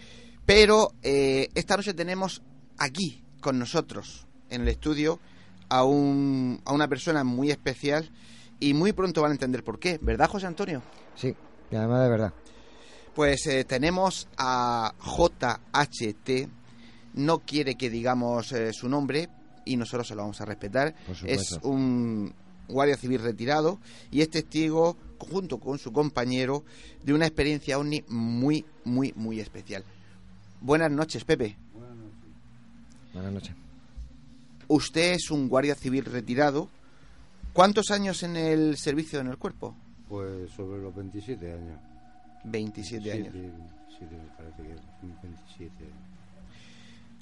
Pero 0.46 0.94
eh, 1.04 1.50
esta 1.54 1.76
noche 1.76 1.94
tenemos 1.94 2.42
aquí 2.78 3.24
con 3.42 3.60
nosotros 3.60 4.28
en 4.50 4.62
el 4.62 4.70
estudio 4.70 5.20
a, 5.68 5.84
un, 5.84 6.62
a 6.66 6.74
una 6.74 6.88
persona 6.88 7.24
muy 7.24 7.52
especial 7.52 8.10
y 8.60 8.74
muy 8.74 8.94
pronto 8.94 9.22
van 9.22 9.32
a 9.32 9.36
entender 9.36 9.64
por 9.64 9.80
qué, 9.80 10.00
¿verdad 10.02 10.30
José 10.30 10.48
Antonio? 10.48 10.82
Sí, 11.16 11.36
y 11.70 11.76
además 11.76 12.04
de 12.04 12.10
verdad. 12.10 12.34
Pues 13.14 13.46
eh, 13.48 13.64
tenemos 13.66 14.28
a 14.38 14.94
JHT, 15.02 16.50
no 17.16 17.40
quiere 17.40 17.76
que 17.76 17.90
digamos 17.90 18.52
eh, 18.52 18.72
su 18.74 18.88
nombre 18.88 19.30
y 19.66 19.78
nosotros 19.78 20.08
se 20.08 20.16
lo 20.16 20.22
vamos 20.22 20.40
a 20.42 20.46
respetar. 20.46 20.96
Es 21.26 21.52
un 21.64 22.34
guardia 22.68 22.98
civil 22.98 23.22
retirado 23.22 23.80
y 24.12 24.22
es 24.22 24.30
testigo, 24.30 24.96
junto 25.18 25.60
con 25.60 25.80
su 25.80 25.92
compañero, 25.92 26.64
de 27.04 27.14
una 27.14 27.26
experiencia 27.26 27.78
OVNI 27.78 28.06
muy, 28.08 28.66
muy, 28.86 29.14
muy 29.16 29.40
especial. 29.40 29.84
Buenas 30.62 30.92
noches, 30.92 31.24
Pepe. 31.24 31.58
Buenas 31.74 31.96
noches. 31.98 33.14
Buenas 33.14 33.34
noches. 33.34 33.56
Usted 34.68 35.14
es 35.14 35.32
un 35.32 35.50
guardia 35.50 35.76
civil 35.76 36.06
retirado. 36.06 36.70
¿Cuántos 37.54 37.90
años 37.92 38.24
en 38.24 38.38
el 38.38 38.78
servicio 38.78 39.20
en 39.20 39.28
el 39.28 39.38
cuerpo? 39.38 39.76
Pues 40.08 40.52
sobre 40.52 40.82
los 40.82 40.96
27 40.96 41.52
años. 41.52 41.80
27 42.44 43.12
años. 43.12 43.34
Sí, 43.34 44.06
me 44.06 44.18
parece 44.38 44.64
que 44.64 44.76
son 44.76 45.22
27 45.24 45.84
años. 45.84 46.19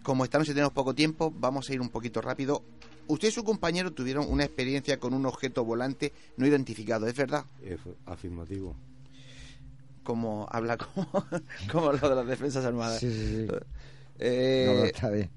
Como 0.08 0.24
esta 0.24 0.38
noche 0.40 0.54
tenemos 0.54 0.72
poco 0.72 0.96
tiempo, 0.96 1.34
vamos 1.36 1.70
a 1.70 1.74
ir 1.74 1.82
un 1.82 1.90
poquito 1.90 2.22
rápido. 2.22 2.64
Usted 3.08 3.28
y 3.28 3.32
su 3.32 3.44
compañero 3.44 3.92
tuvieron 3.92 4.26
una 4.30 4.46
experiencia 4.46 5.02
con 5.02 5.14
un 5.14 5.26
objeto 5.26 5.66
volante 5.66 6.14
no 6.38 6.48
identificado, 6.48 7.08
¿es 7.08 7.14
verdad? 7.14 7.44
Es 7.62 7.78
afirmativo. 8.06 8.74
Como 10.04 10.48
habla 10.50 10.78
como, 10.96 11.10
como 11.70 11.92
lo 11.92 12.10
de 12.10 12.16
las 12.16 12.26
defensas 12.26 12.64
armadas. 12.64 13.02
Sí, 13.02 13.12
sí, 13.12 13.48
sí. 13.50 13.54
Eh, 14.20 14.74
No, 14.78 14.86
está 14.86 15.10
bien. 15.10 15.30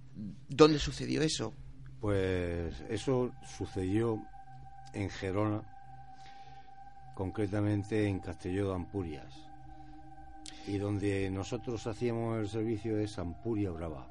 ¿Dónde 0.48 0.78
sucedió 0.78 1.20
eso? 1.20 1.52
Pues 2.00 2.72
eso 2.88 3.33
sucedió 3.59 4.22
en 4.94 5.11
Gerona, 5.11 5.62
concretamente 7.16 8.06
en 8.06 8.20
Castelló 8.20 8.68
de 8.68 8.74
Ampurias. 8.76 9.35
Y 10.68 10.78
donde 10.78 11.28
nosotros 11.28 11.85
hacíamos 11.88 12.38
el 12.38 12.48
servicio 12.48 12.96
es 13.00 13.18
Ampuria 13.18 13.72
Brava, 13.72 14.06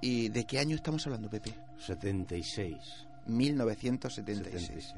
¿Y 0.00 0.28
de 0.28 0.44
qué 0.44 0.58
año 0.58 0.76
estamos 0.76 1.06
hablando, 1.06 1.28
Pepe? 1.28 1.52
76. 1.78 2.76
1976. 3.26 4.64
76. 4.64 4.96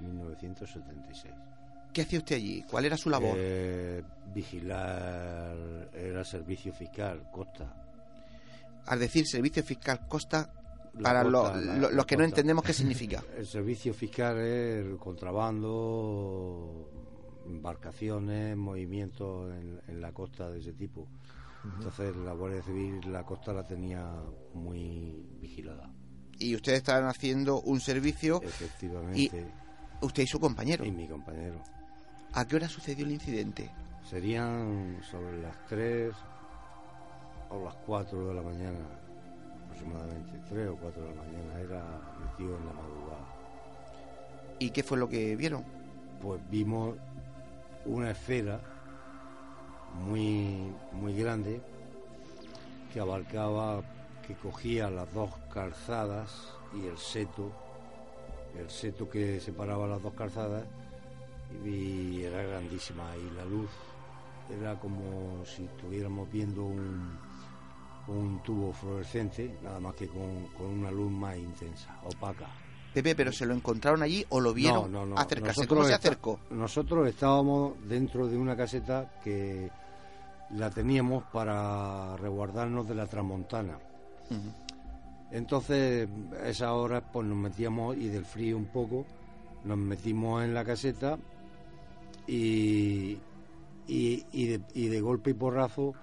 1976. 0.00 1.34
¿Qué 1.92 2.02
hacía 2.02 2.18
usted 2.18 2.36
allí? 2.36 2.64
¿Cuál 2.68 2.86
era 2.86 2.96
su 2.96 3.08
labor? 3.10 3.34
Eh, 3.36 4.02
vigilar 4.34 5.56
era 5.94 6.24
servicio 6.24 6.72
fiscal, 6.72 7.30
costa. 7.30 7.72
Al 8.86 8.98
decir 8.98 9.26
servicio 9.26 9.62
fiscal 9.62 10.06
costa, 10.08 10.52
La 10.94 11.02
para 11.02 11.22
lo- 11.24 11.42
costa, 11.42 11.60
la- 11.60 11.76
lo- 11.76 11.90
la 11.90 11.96
los 11.96 12.06
que 12.06 12.16
no 12.16 12.24
entendemos 12.24 12.64
qué 12.64 12.72
significa. 12.72 13.22
El 13.38 13.46
servicio 13.46 13.94
fiscal 13.94 14.38
es 14.38 14.84
el 14.86 14.96
contrabando, 14.98 16.90
embarcaciones, 17.46 18.56
movimientos 18.56 19.52
en, 19.54 19.80
en 19.86 20.00
la 20.00 20.12
costa 20.12 20.50
de 20.50 20.58
ese 20.58 20.72
tipo. 20.72 21.06
Entonces 21.64 22.16
la 22.16 22.32
Guardia 22.32 22.62
Civil 22.62 23.00
la 23.10 23.24
costa 23.24 23.52
la 23.52 23.66
tenía 23.66 24.06
muy 24.52 25.26
vigilada. 25.40 25.90
Y 26.38 26.54
ustedes 26.54 26.78
estaban 26.78 27.06
haciendo 27.06 27.60
un 27.62 27.80
servicio, 27.80 28.42
Efectivamente. 28.42 29.46
usted 30.00 30.22
y 30.22 30.26
su 30.26 30.40
compañero. 30.40 30.84
Y 30.84 30.90
mi 30.90 31.08
compañero. 31.08 31.62
¿A 32.32 32.46
qué 32.46 32.56
hora 32.56 32.68
sucedió 32.68 33.06
el 33.06 33.12
incidente? 33.12 33.70
Serían 34.08 34.98
sobre 35.10 35.40
las 35.40 35.56
3 35.68 36.12
o 37.50 37.64
las 37.64 37.74
4 37.86 38.28
de 38.28 38.34
la 38.34 38.42
mañana, 38.42 38.78
aproximadamente. 39.64 40.32
3 40.48 40.68
o 40.68 40.76
4 40.76 41.02
de 41.02 41.08
la 41.08 41.22
mañana, 41.22 41.60
era 41.60 42.16
metido 42.20 42.58
en 42.58 42.66
la 42.66 42.72
madrugada. 42.72 43.26
¿Y 44.58 44.70
qué 44.70 44.82
fue 44.82 44.98
lo 44.98 45.08
que 45.08 45.36
vieron? 45.36 45.64
pues 46.24 46.40
vimos 46.50 46.96
una 47.84 48.12
esfera 48.12 48.58
muy 49.94 50.72
muy 50.92 51.14
grande 51.14 51.60
que 52.92 53.00
abarcaba 53.00 53.82
que 54.26 54.34
cogía 54.34 54.90
las 54.90 55.12
dos 55.12 55.30
calzadas 55.52 56.30
y 56.74 56.86
el 56.86 56.98
seto 56.98 57.50
el 58.58 58.70
seto 58.70 59.08
que 59.08 59.40
separaba 59.40 59.86
las 59.86 60.02
dos 60.02 60.14
calzadas 60.14 60.64
y 61.64 62.22
era 62.22 62.42
grandísima 62.42 63.04
y 63.16 63.36
la 63.36 63.44
luz 63.44 63.70
era 64.50 64.78
como 64.78 65.44
si 65.44 65.64
estuviéramos 65.64 66.30
viendo 66.30 66.64
un, 66.64 67.18
un 68.08 68.42
tubo 68.42 68.72
fluorescente 68.72 69.58
nada 69.62 69.80
más 69.80 69.94
que 69.94 70.08
con, 70.08 70.46
con 70.56 70.66
una 70.66 70.90
luz 70.90 71.10
más 71.10 71.36
intensa 71.36 71.98
opaca 72.04 72.46
Pepe, 72.94 73.16
¿pero 73.16 73.32
se 73.32 73.44
lo 73.44 73.54
encontraron 73.54 74.04
allí 74.04 74.24
o 74.28 74.40
lo 74.40 74.54
vieron 74.54 74.92
no, 74.92 75.00
no, 75.00 75.14
no. 75.14 75.18
acercarse? 75.18 75.62
Nosotros 75.62 75.78
¿Cómo 75.78 75.88
se 75.88 75.94
acercó? 75.94 76.38
Nosotros 76.50 77.08
estábamos 77.08 77.72
dentro 77.88 78.28
de 78.28 78.36
una 78.36 78.56
caseta 78.56 79.18
que 79.24 79.68
la 80.50 80.70
teníamos 80.70 81.24
para 81.24 82.16
resguardarnos 82.16 82.88
de 82.88 82.94
la 82.94 83.06
tramontana. 83.06 83.78
Entonces, 85.30 86.08
a 86.40 86.48
esa 86.48 86.72
hora, 86.74 87.00
pues 87.00 87.26
nos 87.26 87.36
metíamos, 87.36 87.96
y 87.96 88.08
del 88.08 88.24
frío 88.24 88.56
un 88.56 88.66
poco, 88.66 89.04
nos 89.64 89.78
metimos 89.78 90.44
en 90.44 90.54
la 90.54 90.64
caseta 90.64 91.18
y, 92.26 93.18
y, 93.86 94.24
y 94.32 94.46
de, 94.46 94.60
y 94.74 94.88
de 94.88 95.00
golpe 95.00 95.30
y 95.30 95.34
porrazo 95.34 95.94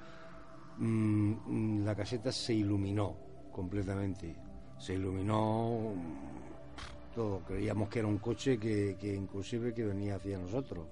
mm, 0.78 1.86
la 1.86 1.96
caseta 1.96 2.32
se 2.32 2.54
iluminó 2.54 3.16
completamente. 3.52 4.36
Se 4.78 4.96
iluminó 4.96 5.94
mm, 5.96 7.14
todo. 7.16 7.40
Creíamos 7.46 7.90
que 7.90 8.00
era 8.00 8.08
un 8.08 8.18
coche 8.18 8.58
que, 8.58 8.98
que 9.00 9.14
inclusive 9.16 9.74
que 9.74 9.86
venía 9.86 10.16
hacia 10.16 10.38
nosotros. 10.38 10.88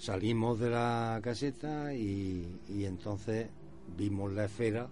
Salimos 0.00 0.58
de 0.58 0.70
la 0.70 1.20
caseta 1.22 1.92
y, 1.92 2.58
y 2.70 2.86
entonces 2.86 3.50
vimos 3.98 4.32
la 4.32 4.46
esfera, 4.46 4.88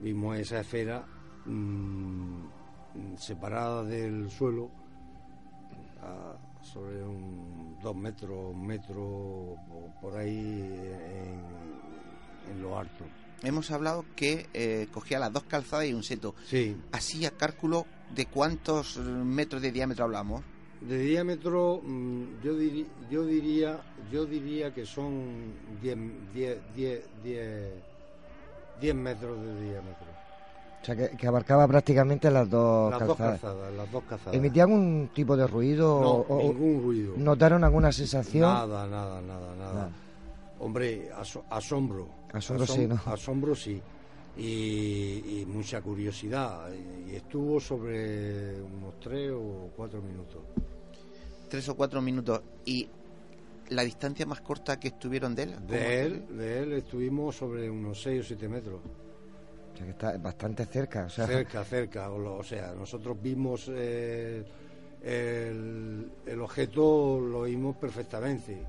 vimos 0.00 0.38
esa 0.38 0.60
esfera 0.60 1.04
mm, 1.44 3.16
separada 3.16 3.82
del 3.82 4.30
suelo 4.30 4.70
a- 6.02 6.36
sobre 6.62 7.02
un 7.02 7.76
dos 7.82 7.96
metros, 7.96 8.54
un 8.54 8.64
metro 8.66 9.56
por 10.00 10.16
ahí 10.16 10.38
en, 10.38 11.42
en 12.52 12.62
lo 12.62 12.78
alto. 12.78 13.04
Hemos 13.42 13.70
hablado 13.72 14.04
que 14.14 14.46
eh, 14.54 14.86
cogía 14.92 15.18
las 15.18 15.32
dos 15.32 15.42
calzadas 15.44 15.86
y 15.86 15.94
un 15.94 16.02
seto. 16.04 16.34
Sí, 16.46 16.76
Así 16.92 17.26
a 17.26 17.32
cálculo 17.32 17.86
de 18.14 18.26
cuántos 18.26 18.98
metros 18.98 19.62
de 19.62 19.72
diámetro 19.72 20.04
hablamos. 20.04 20.42
De 20.80 20.98
diámetro 20.98 21.80
mm, 21.82 22.22
yo, 22.42 22.52
diri- 22.54 22.86
yo 23.10 23.24
diría 23.24 23.80
yo 24.12 24.24
diría 24.26 24.72
que 24.72 24.86
son 24.86 25.52
10 25.82 25.98
10 26.34 26.58
10 26.76 27.02
10 27.24 27.72
10 28.80 28.94
metros 28.94 29.38
de 29.42 29.60
diámetro. 29.64 30.06
O 30.80 30.84
sea, 30.86 30.94
que, 30.94 31.16
que 31.16 31.26
abarcaba 31.26 31.66
prácticamente 31.66 32.30
las 32.30 32.48
dos 32.48 32.92
Las 32.92 33.00
dos 33.00 33.16
calzadas. 33.16 33.40
calzadas, 33.40 33.72
las 33.74 33.90
dos 33.90 34.04
calzadas. 34.04 34.34
¿Emitía 34.34 34.62
algún 34.62 35.10
tipo 35.12 35.36
de 35.36 35.46
ruido? 35.48 36.00
no, 36.00 36.10
o- 36.34 36.38
ningún 36.38 36.80
ruido. 36.82 37.14
¿Notaron 37.16 37.64
alguna 37.64 37.90
sensación? 37.90 38.42
Nada, 38.42 38.86
nada, 38.86 39.20
nada, 39.20 39.54
nada. 39.56 39.72
Nada. 39.74 39.90
Hombre, 40.60 41.10
aso- 41.12 41.42
asombro. 41.50 42.06
Asombro 42.32 42.66
sí, 42.66 42.86
¿no? 42.86 43.00
Asombro 43.06 43.54
sí. 43.56 43.82
Y, 44.38 45.40
y 45.40 45.46
mucha 45.46 45.82
curiosidad. 45.82 46.70
Y, 46.72 47.16
estuvo 47.16 47.58
sobre 47.58 48.60
unos 48.62 49.00
tres 49.00 49.32
o 49.34 49.70
cuatro 49.76 50.00
minutos. 50.00 50.42
Tres 51.48 51.68
o 51.68 51.74
cuatro 51.74 52.00
minutos. 52.00 52.42
¿Y 52.64 52.88
la 53.70 53.82
distancia 53.82 54.24
más 54.26 54.40
corta 54.40 54.78
que 54.78 54.88
estuvieron 54.88 55.34
de 55.34 55.42
él? 55.44 55.66
De 55.66 56.02
él, 56.04 56.36
de 56.36 56.62
él 56.62 56.72
estuvimos 56.74 57.36
sobre 57.36 57.68
unos 57.68 58.00
seis 58.00 58.20
o 58.20 58.24
siete 58.24 58.48
metros. 58.48 58.80
O 59.74 59.76
sea, 59.76 59.86
que 59.86 59.92
está 59.92 60.16
bastante 60.18 60.64
cerca. 60.66 61.06
O 61.06 61.10
sea, 61.10 61.26
Cerca, 61.26 61.64
cerca. 61.64 62.10
O, 62.10 62.18
lo- 62.18 62.36
o 62.36 62.44
sea, 62.44 62.72
nosotros 62.74 63.16
vimos 63.20 63.70
eh, 63.72 64.44
el, 65.02 66.10
el 66.26 66.40
objeto 66.40 67.20
lo 67.20 67.42
vimos 67.42 67.76
perfectamente. 67.76 68.62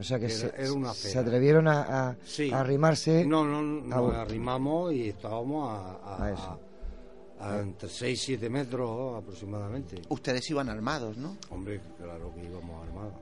O 0.00 0.02
sea 0.02 0.18
que 0.18 0.24
Era- 0.26 0.34
se, 0.34 0.46
era 0.56 0.72
una 0.72 0.94
se 0.94 1.18
atrevieron 1.18 1.68
a, 1.68 2.08
a- 2.10 2.16
Sí. 2.24 2.50
a 2.50 2.60
arrimarse. 2.60 3.24
No, 3.26 3.44
no, 3.44 3.60
nos 3.62 3.92
Ah, 3.96 4.00
bueno. 4.00 4.18
arrimamos 4.20 4.92
y 4.94 5.10
estábamos 5.10 5.68
a, 5.68 5.90
a- 6.02 6.24
A 6.24 6.32
eso. 6.32 6.58
a- 7.38 7.50
a 7.54 7.60
entre 7.60 7.88
6 7.88 8.18
y 8.22 8.24
7 8.36 8.48
metros 8.50 9.16
aproximadamente. 9.22 10.00
Ustedes 10.08 10.48
iban 10.50 10.68
armados, 10.70 11.16
¿no? 11.16 11.36
Hombre, 11.50 11.80
claro 11.98 12.32
que 12.34 12.44
íbamos 12.44 12.86
armados. 12.86 13.14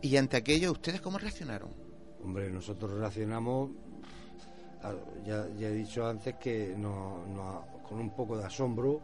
Y 0.00 0.16
ante 0.16 0.36
aquello, 0.38 0.72
¿ustedes 0.72 1.00
cómo 1.00 1.18
reaccionaron? 1.18 1.68
Hombre, 2.24 2.50
nosotros 2.50 2.90
reaccionamos, 2.92 3.70
ya, 5.24 5.46
ya 5.58 5.68
he 5.68 5.72
dicho 5.72 6.06
antes 6.06 6.34
que 6.36 6.74
no, 6.76 7.24
no- 7.34 7.64
con 7.88 7.98
un 8.00 8.10
poco 8.10 8.36
de 8.38 8.44
asombro 8.44 9.00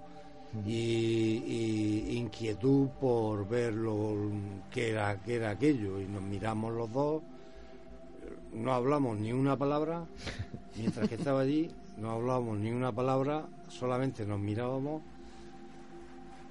y, 0.66 0.70
y 0.70 2.16
inquietud 2.16 2.88
por 3.00 3.48
ver 3.48 3.74
lo 3.74 4.30
que 4.70 4.90
era, 4.90 5.20
que 5.22 5.36
era 5.36 5.50
aquello. 5.50 6.00
Y 6.00 6.06
nos 6.06 6.22
miramos 6.22 6.72
los 6.72 6.92
dos, 6.92 7.22
no 8.52 8.72
hablamos 8.72 9.18
ni 9.18 9.32
una 9.32 9.56
palabra, 9.56 10.04
mientras 10.76 11.08
que 11.08 11.16
estaba 11.16 11.40
allí, 11.40 11.70
no 11.96 12.10
hablábamos 12.10 12.58
ni 12.58 12.70
una 12.70 12.92
palabra, 12.92 13.46
solamente 13.68 14.26
nos 14.26 14.38
mirábamos. 14.38 15.02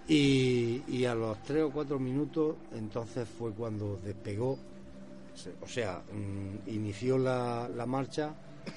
Y, 0.10 0.84
y 0.88 1.04
a 1.04 1.14
los 1.14 1.38
tres 1.44 1.64
o 1.64 1.72
cuatro 1.72 2.00
minutos, 2.00 2.56
entonces 2.74 3.28
fue 3.28 3.52
cuando 3.52 4.00
despegó 4.04 4.58
o 5.62 5.68
sea, 5.68 6.02
mm, 6.12 6.70
inició 6.70 7.18
la, 7.18 7.70
la 7.70 7.86
marcha 7.86 8.34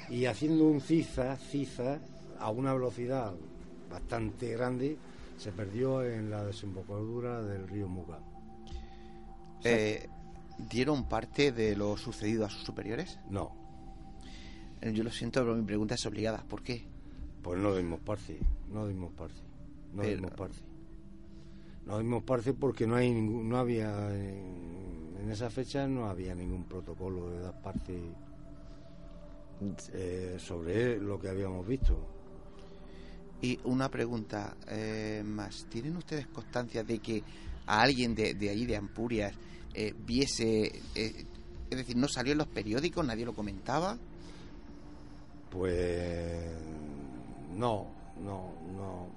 y 0.08 0.26
haciendo 0.26 0.64
un 0.64 0.80
ciza, 0.80 1.36
ciza, 1.36 1.98
a 2.38 2.50
una 2.50 2.72
velocidad 2.72 3.32
bastante 3.90 4.52
grande, 4.52 4.96
se 5.40 5.52
perdió 5.52 6.02
en 6.04 6.28
la 6.30 6.44
desembocadura 6.44 7.40
del 7.42 7.66
río 7.66 7.88
Muga. 7.88 8.20
Eh, 9.64 10.06
¿Dieron 10.70 11.08
parte 11.08 11.50
de 11.52 11.74
lo 11.76 11.96
sucedido 11.96 12.44
a 12.44 12.50
sus 12.50 12.62
superiores? 12.64 13.18
No, 13.30 13.56
Eh, 14.82 14.92
Yo 14.92 15.02
lo 15.02 15.10
siento, 15.10 15.40
pero 15.40 15.54
mi 15.56 15.64
pregunta 15.64 15.94
es 15.94 16.04
obligada. 16.06 16.44
¿Por 16.48 16.62
qué? 16.62 16.86
pues 17.42 17.58
no 17.58 17.74
dimos 17.74 18.00
parte, 18.00 18.38
no 18.70 18.86
dimos 18.86 19.12
parte, 19.12 19.40
no 19.94 20.02
Pero- 20.02 20.14
dimos 20.16 20.30
parte. 20.32 20.58
No 21.86 21.98
dimos 21.98 22.22
parte 22.22 22.52
porque 22.52 22.86
no 22.86 22.96
hay 22.96 23.10
ningún, 23.10 23.48
no 23.48 23.56
había 23.56 24.14
en, 24.14 25.16
en 25.22 25.30
esa 25.30 25.48
fecha 25.48 25.88
no 25.88 26.04
había 26.10 26.34
ningún 26.34 26.64
protocolo 26.64 27.30
de 27.30 27.40
dar 27.40 27.62
parte 27.62 27.98
eh, 29.94 30.36
sobre 30.38 30.98
lo 31.00 31.18
que 31.18 31.28
habíamos 31.30 31.66
visto. 31.66 31.96
Y 33.42 33.58
una 33.64 33.90
pregunta 33.90 34.56
eh, 34.68 35.22
más. 35.24 35.66
¿Tienen 35.70 35.96
ustedes 35.96 36.26
constancia 36.26 36.84
de 36.84 36.98
que 36.98 37.22
a 37.66 37.80
alguien 37.82 38.14
de, 38.14 38.34
de 38.34 38.50
allí, 38.50 38.66
de 38.66 38.76
Ampurias, 38.76 39.34
eh, 39.74 39.94
viese... 40.06 40.80
eh, 40.94 41.24
es 41.70 41.78
decir, 41.78 41.96
no 41.96 42.08
salió 42.08 42.32
en 42.32 42.38
los 42.38 42.48
periódicos, 42.48 43.06
nadie 43.06 43.24
lo 43.24 43.32
comentaba? 43.32 43.96
Pues 45.50 46.50
no, 47.56 47.86
no, 48.20 48.52
no, 48.76 49.08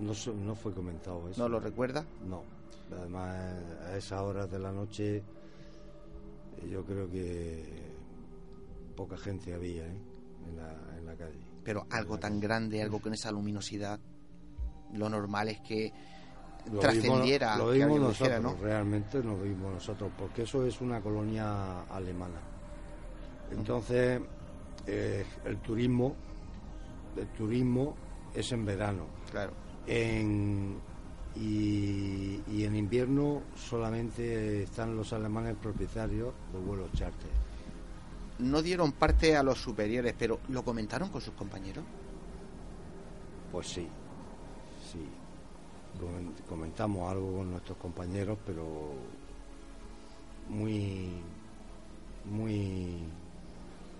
no, 0.00 0.54
fue 0.54 0.74
comentado 0.74 1.28
eso. 1.28 1.40
¿No 1.40 1.48
lo 1.48 1.60
recuerda? 1.60 2.04
No. 2.28 2.42
Además, 2.90 3.36
a 3.86 3.96
esas 3.96 4.20
horas 4.20 4.50
de 4.50 4.58
la 4.58 4.72
noche, 4.72 5.22
yo 6.68 6.84
creo 6.84 7.08
que 7.08 7.64
poca 8.96 9.16
gente 9.16 9.54
había 9.54 9.86
¿eh? 9.86 9.98
en, 10.48 10.56
la, 10.56 10.98
en 10.98 11.06
la 11.06 11.14
calle. 11.14 11.49
Pero 11.64 11.86
algo 11.90 12.18
tan 12.18 12.40
grande, 12.40 12.82
algo 12.82 13.00
con 13.00 13.12
esa 13.14 13.30
luminosidad, 13.30 14.00
lo 14.94 15.08
normal 15.08 15.48
es 15.48 15.60
que 15.60 15.92
Lo 16.72 16.80
trascendiera, 16.80 17.54
vimos- 17.56 17.66
Lo 17.68 17.72
vimos 17.72 18.00
nosotros, 18.00 18.18
dijera, 18.18 18.40
¿no? 18.40 18.56
realmente 18.60 19.22
lo 19.22 19.36
vimos 19.40 19.74
nosotros, 19.74 20.10
porque 20.18 20.42
eso 20.42 20.64
es 20.66 20.80
una 20.80 21.00
colonia 21.00 21.82
alemana. 21.84 22.40
Entonces, 23.50 24.20
eh, 24.86 25.24
el 25.44 25.56
turismo, 25.58 26.14
el 27.16 27.26
turismo 27.28 27.94
es 28.34 28.52
en 28.52 28.64
verano. 28.64 29.06
Claro. 29.30 29.52
En, 29.86 30.78
y, 31.34 32.42
y 32.48 32.64
en 32.64 32.76
invierno 32.76 33.42
solamente 33.56 34.62
están 34.64 34.96
los 34.96 35.12
alemanes 35.12 35.56
propietarios 35.56 36.32
de 36.52 36.58
vuelos 36.58 36.92
charter. 36.92 37.30
No 38.40 38.62
dieron 38.62 38.92
parte 38.92 39.36
a 39.36 39.42
los 39.42 39.58
superiores, 39.60 40.14
pero 40.18 40.40
¿lo 40.48 40.62
comentaron 40.64 41.08
con 41.10 41.20
sus 41.20 41.34
compañeros? 41.34 41.84
Pues 43.52 43.68
sí, 43.68 43.86
sí. 44.92 44.98
Comen- 46.00 46.32
Comentamos 46.48 47.10
algo 47.10 47.38
con 47.38 47.50
nuestros 47.50 47.76
compañeros, 47.78 48.38
pero 48.46 48.92
muy, 50.48 51.10
muy, 52.24 52.98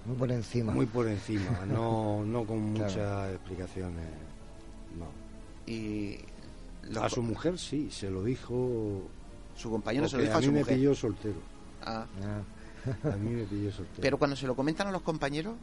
Muy 0.06 0.16
por 0.16 0.30
encima. 0.32 0.72
muy 0.72 0.86
por 0.86 1.06
encima, 1.08 1.64
no, 1.66 2.24
no 2.24 2.44
con 2.44 2.74
Claro. 2.74 2.90
muchas 2.90 3.32
explicaciones. 3.34 4.06
No. 4.98 5.06
Y 5.72 6.18
A 6.98 7.08
su 7.08 7.22
mujer 7.22 7.58
sí, 7.58 7.90
se 7.90 8.10
lo 8.10 8.24
dijo. 8.24 9.02
su 9.54 9.70
compañero 9.70 10.08
se 10.08 10.16
lo 10.16 10.22
dijo 10.22 10.34
a 10.34 10.38
a 10.38 10.40
mí 10.40 10.46
su 10.46 10.52
me 10.52 10.58
mujer. 10.60 10.76
pilló 10.76 10.94
soltero. 10.94 11.40
Ah, 11.82 12.06
Ah, 12.22 12.40
A 13.04 13.16
mí 13.16 13.30
me 13.30 13.44
pilló 13.44 13.70
soltero. 13.72 14.00
Pero 14.00 14.18
cuando 14.18 14.36
se 14.36 14.46
lo 14.46 14.56
comentan 14.56 14.88
a 14.88 14.92
los 14.92 15.02
compañeros, 15.02 15.56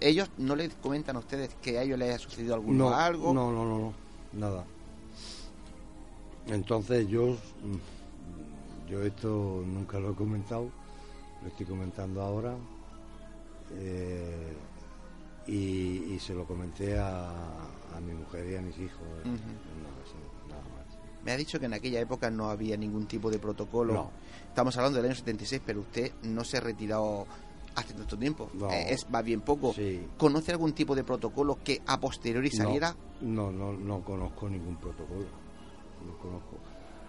ellos 0.00 0.30
no 0.38 0.56
les 0.56 0.74
comentan 0.76 1.16
a 1.16 1.18
ustedes 1.18 1.54
que 1.60 1.78
a 1.78 1.82
ellos 1.82 1.98
les 1.98 2.14
ha 2.14 2.18
sucedido 2.18 2.54
alguno 2.54 2.90
no, 2.90 2.94
algo. 2.94 3.34
No, 3.34 3.52
no, 3.52 3.64
no, 3.64 3.78
no, 3.78 3.94
nada. 4.32 4.64
Entonces 6.46 7.06
yo, 7.08 7.36
mm, 7.62 8.90
yo 8.90 9.02
esto 9.02 9.62
nunca 9.66 9.98
lo 10.00 10.12
he 10.12 10.14
comentado, 10.14 10.70
lo 11.42 11.48
estoy 11.48 11.66
comentando 11.66 12.22
ahora 12.22 12.56
eh, 13.72 14.52
y, 15.46 16.14
y 16.14 16.18
se 16.18 16.34
lo 16.34 16.44
comenté 16.46 16.98
a, 16.98 17.28
a 17.30 18.00
mi 18.00 18.14
mujer 18.14 18.50
y 18.50 18.56
a 18.56 18.62
mis 18.62 18.78
hijos 18.78 19.06
en 19.24 19.32
Ujú. 19.32 19.40
una 19.80 19.88
ocasión. 19.96 20.29
Me 21.24 21.32
ha 21.32 21.36
dicho 21.36 21.60
que 21.60 21.66
en 21.66 21.74
aquella 21.74 22.00
época 22.00 22.30
no 22.30 22.50
había 22.50 22.76
ningún 22.76 23.06
tipo 23.06 23.30
de 23.30 23.38
protocolo. 23.38 23.92
No. 23.92 24.10
Estamos 24.48 24.76
hablando 24.76 24.96
del 24.96 25.06
año 25.06 25.14
76, 25.14 25.62
pero 25.64 25.80
usted 25.80 26.12
no 26.22 26.44
se 26.44 26.56
ha 26.56 26.60
retirado 26.60 27.26
hace 27.74 27.94
tanto 27.94 28.18
tiempo. 28.18 28.50
No. 28.54 28.70
Eh, 28.70 28.92
es 28.92 29.06
va 29.12 29.22
bien 29.22 29.42
poco. 29.42 29.72
Sí. 29.74 30.00
¿Conoce 30.16 30.52
algún 30.52 30.72
tipo 30.72 30.94
de 30.94 31.04
protocolo 31.04 31.58
que 31.62 31.82
a 31.86 32.00
posteriori 32.00 32.50
saliera? 32.50 32.94
No, 33.20 33.50
no, 33.50 33.72
no 33.72 34.00
conozco 34.02 34.48
ningún 34.48 34.76
protocolo. 34.76 35.26
No 36.06 36.16
conozco. 36.18 36.56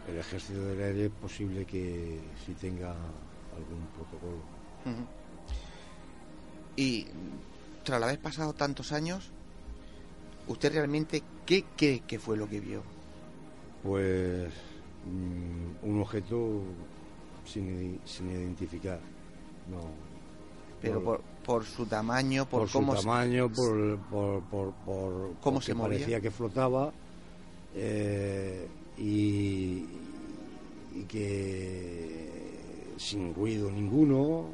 El 0.08 0.18
ejército 0.18 0.66
del 0.66 0.82
aire 0.82 1.06
es 1.06 1.12
posible 1.12 1.66
que 1.66 2.20
sí 2.46 2.54
tenga 2.60 2.90
algún 2.90 3.88
protocolo. 3.96 4.38
Y 6.76 7.08
tras 7.84 8.02
haber 8.02 8.20
pasado 8.20 8.54
tantos 8.54 8.92
años, 8.92 9.32
¿usted 10.48 10.74
realmente 10.74 11.24
qué 11.46 11.66
cree 11.76 12.00
que 12.02 12.20
fue 12.20 12.38
lo 12.38 12.50
que 12.50 12.60
vio? 12.60 12.84
Pues 13.84 14.52
mm, 15.06 15.88
un 15.90 16.02
objeto 16.02 16.62
sin, 17.46 18.00
sin 18.06 18.30
identificar. 18.32 19.00
No. 19.70 19.80
Pero 20.82 21.04
por, 21.04 21.22
por 21.46 21.64
su 21.66 21.86
tamaño, 21.86 22.46
por, 22.46 22.62
por 22.62 22.72
cómo 22.72 22.96
su 22.96 23.02
se- 23.02 23.08
tamaño, 23.08 23.50
por, 23.50 23.98
por, 24.10 24.42
por, 24.44 24.72
por 24.86 25.34
¿Cómo 25.42 25.62
se 25.62 25.74
movía? 25.74 25.90
parecía 25.98 26.22
que 26.22 26.32
flotaba 26.32 26.92
eh, 27.76 28.68
y, 28.98 29.86
y 30.96 31.04
que 31.08 32.94
sin 32.98 33.34
ruido 33.34 33.70
ninguno. 33.72 34.46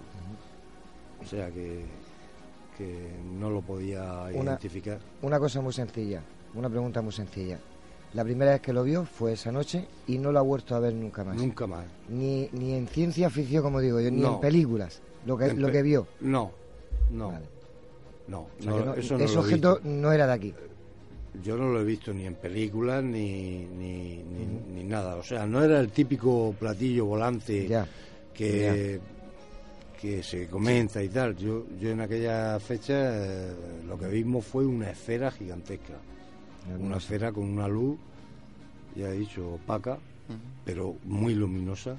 O 1.21 1.25
sea 1.25 1.49
que, 1.51 1.83
que 2.77 3.09
no 3.37 3.49
lo 3.49 3.61
podía 3.61 4.23
Una- 4.33 4.51
identificar. 4.51 4.99
una 5.21 5.39
cosa 5.39 5.59
muy 5.61 5.73
sencilla, 5.73 6.21
una 6.53 6.69
pregunta 6.69 7.01
muy 7.01 7.11
sencilla. 7.11 7.59
La 8.13 8.23
primera 8.23 8.51
vez 8.51 8.61
que 8.61 8.73
lo 8.73 8.83
vio 8.83 9.05
fue 9.05 9.33
esa 9.33 9.51
noche 9.51 9.85
y 10.07 10.17
no 10.17 10.31
lo 10.31 10.39
ha 10.39 10.41
vuelto 10.41 10.75
a 10.75 10.79
ver 10.79 10.93
nunca 10.93 11.23
más. 11.23 11.35
Nunca 11.37 11.67
más. 11.67 11.85
Ni, 12.09 12.49
ni 12.53 12.73
en 12.73 12.87
ciencia 12.87 13.29
ficción, 13.29 13.61
como 13.63 13.79
digo 13.79 13.99
yo, 13.99 14.09
ni 14.09 14.21
No. 14.21 14.35
en 14.35 14.39
películas. 14.41 15.01
Lo 15.25 15.37
que, 15.37 15.45
En 15.47 15.61
lo 15.61 15.69
que 15.71 15.81
vio. 15.81 16.07
No, 16.21 16.51
no, 17.11 17.31
Vale. 17.31 17.45
no. 18.27 18.39
O 18.59 18.63
sea 18.63 18.71
no, 18.71 18.93
eso 18.93 19.17
no 19.17 19.23
ese 19.25 19.37
objeto 19.37 19.79
no 19.83 20.11
era 20.13 20.25
de 20.25 20.33
aquí. 20.33 20.53
Yo 21.43 21.57
no 21.57 21.67
lo 21.69 21.81
he 21.81 21.83
visto 21.83 22.13
ni 22.13 22.25
en 22.25 22.35
películas 22.35 23.03
ni, 23.03 23.65
ni, 23.65 24.23
ni, 24.23 24.45
ni 24.73 24.83
nada. 24.83 25.17
O 25.17 25.23
sea, 25.23 25.45
no 25.45 25.61
era 25.63 25.79
el 25.79 25.89
típico 25.89 26.55
platillo 26.57 27.05
volante 27.05 27.67
Ya. 27.67 27.85
que, 28.33 28.99
que 30.01 30.23
se 30.23 30.47
comenta 30.47 31.03
y 31.03 31.09
tal. 31.09 31.35
Yo, 31.35 31.65
yo 31.79 31.91
en 31.91 32.01
aquella 32.01 32.57
fecha 32.59 32.93
eh, 32.95 33.53
lo 33.85 33.99
que 33.99 34.07
vimos 34.07 34.45
fue 34.45 34.65
una 34.65 34.89
esfera 34.91 35.29
gigantesca. 35.29 35.93
Una 36.79 36.97
esfera 36.97 37.31
con 37.31 37.45
una 37.45 37.67
luz, 37.67 37.97
ya 38.95 39.09
he 39.09 39.13
dicho, 39.19 39.53
opaca, 39.53 39.97
pero 40.65 40.95
muy 41.05 41.33
luminosa. 41.33 41.95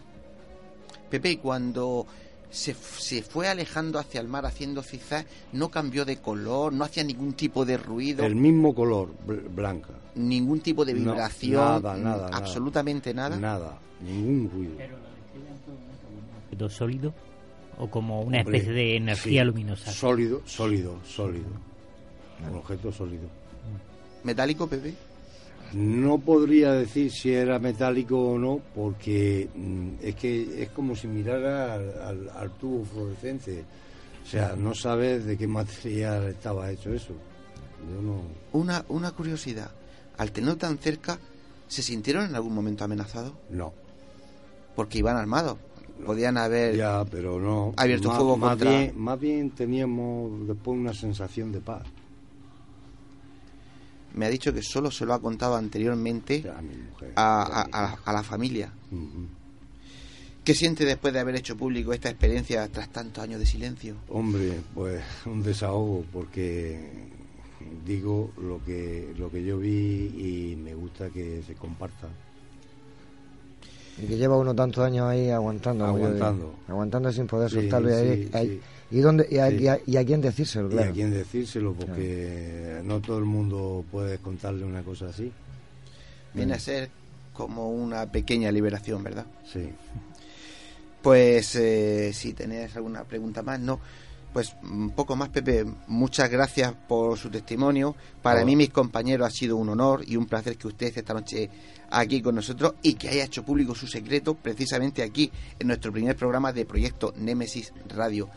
Pepe, 1.11 1.31
y 1.33 1.37
cuando 1.39 2.07
se, 2.51 2.75
se 2.75 3.23
fue 3.23 3.49
alejando 3.49 3.99
hacia 3.99 4.21
el 4.21 4.29
mar 4.29 4.45
haciendo 4.45 4.83
zigzag, 4.83 5.27
no 5.53 5.71
cambió 5.71 6.05
de 6.05 6.19
color, 6.19 6.73
no 6.73 6.85
hacía 6.85 7.03
ningún 7.05 7.33
tipo 7.33 7.65
de 7.65 7.79
ruido, 7.79 8.25
El 8.25 8.37
mismo 8.37 8.75
color, 8.75 9.11
bl- 9.27 9.49
blanca. 9.55 9.95
ningún 10.15 10.61
tipo 10.61 10.85
de 10.85 10.93
vibración, 10.95 11.55
nada, 11.83 11.97
nada, 11.97 12.29
nada. 12.31 12.37
absolutamente 12.37 13.15
nada. 13.15 13.37
Nada, 13.39 13.79
ningún 14.05 14.51
ruido. 14.51 14.75
objeto 16.45 16.69
sólido 16.69 17.15
o 17.79 17.89
como 17.89 18.21
una 18.23 18.39
Hombre, 18.41 18.59
especie 18.59 18.73
de 18.75 18.97
energía 18.97 19.43
sí, 19.43 19.47
luminosa. 19.47 19.93
Sólido, 19.93 20.43
sólido, 20.45 20.99
sólido. 21.05 21.47
Un 22.51 22.57
objeto 22.57 22.93
sólido. 22.93 23.29
¿Metálico, 24.29 24.67
Pepe? 24.67 24.93
No 25.73 26.19
podría 26.19 26.73
decir 26.73 27.11
si 27.11 27.33
era 27.33 27.59
metálico 27.59 28.33
o 28.33 28.39
no, 28.39 28.61
porque 28.75 29.49
mm, 29.55 29.89
es 30.03 30.15
que 30.17 30.63
es 30.65 30.69
como 30.69 30.95
si 30.95 31.07
mirara 31.09 31.73
al, 31.75 31.99
al- 32.03 32.31
al 32.37 32.51
tubo 32.59 32.85
fluorescente. 32.85 33.65
O 34.23 34.27
sea, 34.31 34.55
no 34.55 34.75
sabes 34.75 35.25
de 35.25 35.39
qué 35.39 35.47
material 35.47 36.29
estaba 36.29 36.71
hecho 36.71 36.93
eso. 36.93 37.15
Yo 37.91 38.03
no. 38.03 38.21
Una, 38.53 38.85
una 38.91 39.13
curiosidad, 39.13 39.71
al 40.19 40.31
tenerlo 40.31 40.59
tan 40.59 40.77
cerca, 40.77 41.19
¿se 41.69 41.81
sintieron 41.83 42.27
en 42.27 42.35
algún 42.35 42.55
momento 42.55 42.85
amenazados? 42.85 43.33
No. 43.49 43.73
Porque 44.77 44.99
iban 44.99 45.17
armados, 45.17 45.57
podían 46.05 46.37
haber... 46.37 46.77
Ya, 46.77 47.03
pero 47.11 47.41
no. 47.41 47.73
abierto 47.79 48.09
Más- 48.09 48.17
fuego 48.19 48.37
más 48.37 48.51
contra- 48.51 48.71
Bien, 48.71 48.93
más 48.99 49.19
bien 49.19 49.51
teníamos 49.53 50.47
después 50.47 50.79
una 50.79 50.93
sensación 50.93 51.51
de 51.51 51.61
paz. 51.61 51.83
Me 54.15 54.27
ha 54.27 54.29
dicho 54.31 54.53
que 54.53 54.63
solo 54.63 54.91
se 54.91 55.05
lo 55.05 55.15
ha 55.15 55.21
contado 55.21 55.55
anteriormente 55.57 56.45
A 56.57 56.61
mi 56.63 56.75
mujer. 56.77 57.13
a, 57.17 57.63
a- 57.73 57.99
a 58.05 58.13
la- 58.13 58.23
familia. 58.23 58.71
¿Qué 60.45 60.55
siente 60.55 60.85
después 60.87 61.13
de 61.13 61.21
haber 61.21 61.37
hecho 61.37 61.57
público 61.57 61.93
esta 61.93 62.09
experiencia 62.09 62.67
tras 62.69 62.89
tantos 62.89 63.23
años 63.23 63.39
de 63.39 63.45
silencio? 63.47 63.97
Hombre, 64.09 64.61
pues 64.75 65.03
un 65.27 65.43
desahogo 65.43 66.05
porque 66.11 67.07
digo 67.85 68.33
lo 68.41 68.65
que 68.65 69.13
lo 69.19 69.31
que 69.31 69.45
yo 69.45 69.59
vi 69.59 69.71
y 70.53 70.57
me 70.57 70.75
gusta 70.75 71.11
que 71.11 71.43
se 71.47 71.55
comparta. 71.55 72.09
Y 74.03 74.07
que 74.07 74.17
lleva 74.17 74.39
uno 74.39 74.55
tantos 74.55 74.85
años 74.85 75.07
ahí 75.09 75.29
aguantando. 75.29 75.85
Aguantando. 75.85 76.55
aguantando 76.69 77.13
sin 77.13 77.27
poder 77.27 77.51
Sí, 77.51 77.57
soltarlo. 77.57 77.91
y, 77.91 77.93
ahí- 77.93 78.23
sí, 78.25 78.31
ahí- 78.33 78.49
sí. 78.49 78.61
¿Y, 78.91 79.01
dónde, 79.01 79.27
y, 79.31 79.39
a, 79.39 79.49
Sí. 79.51 79.57
y 79.61 79.67
a- 79.69 79.81
y 79.87 79.97
a 79.99 80.05
quién 80.05 80.21
decírselo, 80.21 80.69
Y 80.69 80.73
claro. 80.73 80.91
a 80.91 80.93
quién 80.95 81.11
decírselo 81.11 81.75
porque 81.75 82.81
no 82.85 83.01
todo 83.01 83.19
el 83.19 83.25
mundo 83.25 83.85
puede 83.91 84.19
contarle 84.19 84.65
una 84.65 84.83
cosa 84.83 85.09
así. 85.11 85.31
Viene 86.35 86.55
a 86.55 86.59
ser 86.59 86.89
como 87.35 87.71
una 87.71 88.07
pequeña 88.11 88.51
liberación, 88.51 89.03
¿verdad? 89.03 89.27
Sí. 89.53 89.69
Pues 91.03 91.55
eh, 91.57 92.13
si 92.13 92.33
tenéis 92.33 92.75
alguna 92.77 93.05
pregunta 93.05 93.43
más, 93.43 93.61
no. 93.61 93.79
Pues 94.33 94.55
un 94.63 94.91
poco 94.91 95.17
más, 95.17 95.31
Pepe. 95.31 95.65
Muchas 95.87 96.29
gracias 96.31 96.75
por 96.87 97.17
su 97.17 97.31
testimonio. 97.31 97.95
Para 98.21 98.43
Oh. 98.43 98.47
mí, 98.47 98.57
mis 98.57 98.71
compañeros, 98.71 99.27
ha 99.27 99.31
sido 99.31 99.57
un 99.57 99.69
honor 99.71 100.03
y 100.07 100.17
un 100.17 100.27
placer 100.27 100.57
que 100.59 100.69
usted 100.69 100.89
esté 100.89 101.01
esta 101.01 101.15
noche 101.15 101.49
aquí 101.91 102.21
con 102.21 102.35
nosotros 102.35 102.75
y 102.83 102.95
que 102.95 103.09
haya 103.09 103.25
hecho 103.25 103.43
público 103.45 103.75
su 103.75 103.87
secreto 103.87 104.35
precisamente 104.35 105.03
aquí 105.03 105.31
en 105.59 105.69
nuestro 105.69 105.93
primer 105.93 106.15
programa 106.17 106.53
de 106.53 106.67
Proyecto 106.67 107.15
Némesis 107.17 107.73
Radio. 107.89 108.29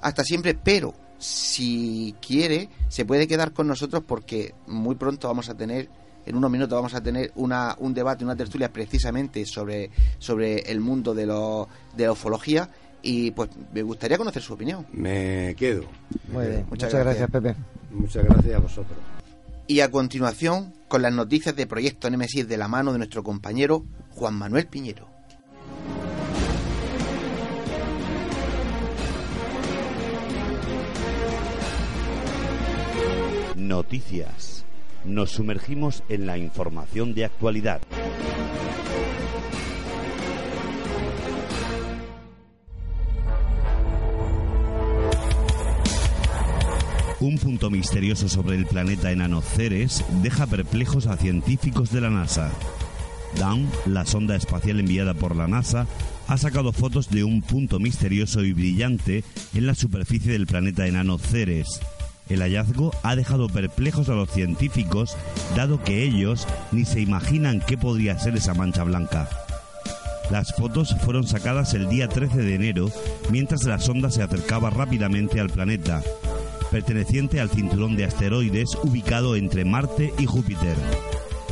Hasta 0.00 0.24
siempre, 0.24 0.54
pero 0.54 0.94
si 1.18 2.14
quiere, 2.26 2.68
se 2.88 3.04
puede 3.04 3.28
quedar 3.28 3.52
con 3.52 3.66
nosotros 3.66 4.02
porque 4.06 4.54
muy 4.66 4.94
pronto 4.94 5.28
vamos 5.28 5.48
a 5.50 5.54
tener, 5.54 5.88
en 6.24 6.36
unos 6.36 6.50
minutos 6.50 6.74
vamos 6.76 6.94
a 6.94 7.02
tener 7.02 7.30
una, 7.34 7.76
un 7.78 7.92
debate, 7.92 8.24
una 8.24 8.36
tertulia 8.36 8.72
precisamente 8.72 9.44
sobre, 9.44 9.90
sobre 10.18 10.60
el 10.70 10.80
mundo 10.80 11.14
de, 11.14 11.26
lo, 11.26 11.68
de 11.96 12.04
la 12.06 12.12
ufología 12.12 12.70
y 13.02 13.30
pues 13.32 13.50
me 13.72 13.82
gustaría 13.82 14.18
conocer 14.18 14.42
su 14.42 14.54
opinión. 14.54 14.86
Me 14.92 15.54
quedo. 15.58 15.82
me 16.28 16.32
Muy 16.32 16.42
quedo. 16.44 16.50
bien. 16.54 16.66
Muchas 16.70 16.92
Muchas, 16.92 16.92
gracias. 17.04 17.30
gracias, 17.30 17.30
Pepe. 17.30 17.54
Muchas 17.90 18.24
gracias 18.24 18.54
a 18.54 18.58
vosotros. 18.58 18.98
Y 19.66 19.80
a 19.80 19.90
continuación, 19.90 20.72
con 20.88 21.02
las 21.02 21.12
noticias 21.12 21.54
de 21.54 21.66
Proyecto 21.66 22.10
Némesis 22.10 22.48
de 22.48 22.56
la 22.56 22.66
mano 22.66 22.92
de 22.92 22.98
nuestro 22.98 23.22
compañero 23.22 23.84
Juan 24.10 24.34
Manuel 24.34 24.66
Piñero. 24.66 25.08
Noticias. 33.70 34.64
Nos 35.04 35.30
sumergimos 35.30 36.02
en 36.08 36.26
la 36.26 36.36
información 36.36 37.14
de 37.14 37.24
actualidad. 37.24 37.80
Un 47.20 47.38
punto 47.38 47.70
misterioso 47.70 48.28
sobre 48.28 48.56
el 48.56 48.66
planeta 48.66 49.12
enano 49.12 49.40
Ceres 49.40 50.04
deja 50.20 50.48
perplejos 50.48 51.06
a 51.06 51.16
científicos 51.16 51.92
de 51.92 52.00
la 52.00 52.10
NASA. 52.10 52.50
Dawn, 53.38 53.70
la 53.86 54.04
sonda 54.04 54.34
espacial 54.34 54.80
enviada 54.80 55.14
por 55.14 55.36
la 55.36 55.46
NASA, 55.46 55.86
ha 56.26 56.36
sacado 56.38 56.72
fotos 56.72 57.08
de 57.08 57.22
un 57.22 57.40
punto 57.40 57.78
misterioso 57.78 58.42
y 58.42 58.52
brillante 58.52 59.22
en 59.54 59.68
la 59.68 59.76
superficie 59.76 60.32
del 60.32 60.48
planeta 60.48 60.88
enano 60.88 61.18
Ceres. 61.18 61.80
El 62.30 62.40
hallazgo 62.42 62.92
ha 63.02 63.16
dejado 63.16 63.48
perplejos 63.48 64.08
a 64.08 64.14
los 64.14 64.30
científicos, 64.30 65.16
dado 65.56 65.82
que 65.82 66.04
ellos 66.04 66.46
ni 66.70 66.84
se 66.84 67.00
imaginan 67.00 67.60
qué 67.60 67.76
podría 67.76 68.18
ser 68.18 68.36
esa 68.36 68.54
mancha 68.54 68.84
blanca. 68.84 69.28
Las 70.30 70.54
fotos 70.54 70.94
fueron 71.04 71.26
sacadas 71.26 71.74
el 71.74 71.88
día 71.88 72.08
13 72.08 72.38
de 72.38 72.54
enero, 72.54 72.90
mientras 73.30 73.64
la 73.64 73.80
sonda 73.80 74.10
se 74.10 74.22
acercaba 74.22 74.70
rápidamente 74.70 75.40
al 75.40 75.50
planeta, 75.50 76.02
perteneciente 76.70 77.40
al 77.40 77.50
cinturón 77.50 77.96
de 77.96 78.04
asteroides 78.04 78.78
ubicado 78.84 79.34
entre 79.34 79.64
Marte 79.64 80.14
y 80.16 80.26
Júpiter. 80.26 80.76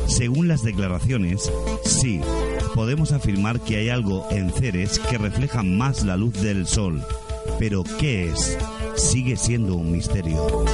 Según 0.07 0.47
las 0.47 0.63
declaraciones, 0.63 1.51
sí, 1.83 2.21
podemos 2.73 3.11
afirmar 3.11 3.59
que 3.59 3.75
hay 3.75 3.89
algo 3.89 4.25
en 4.31 4.49
Ceres 4.49 4.97
que 4.97 5.17
refleja 5.17 5.61
más 5.61 6.05
la 6.05 6.15
luz 6.15 6.41
del 6.41 6.65
Sol. 6.65 7.05
Pero 7.59 7.83
¿qué 7.83 8.29
es? 8.29 8.57
Sigue 8.95 9.35
siendo 9.35 9.75
un 9.75 9.91
misterio. 9.91 10.65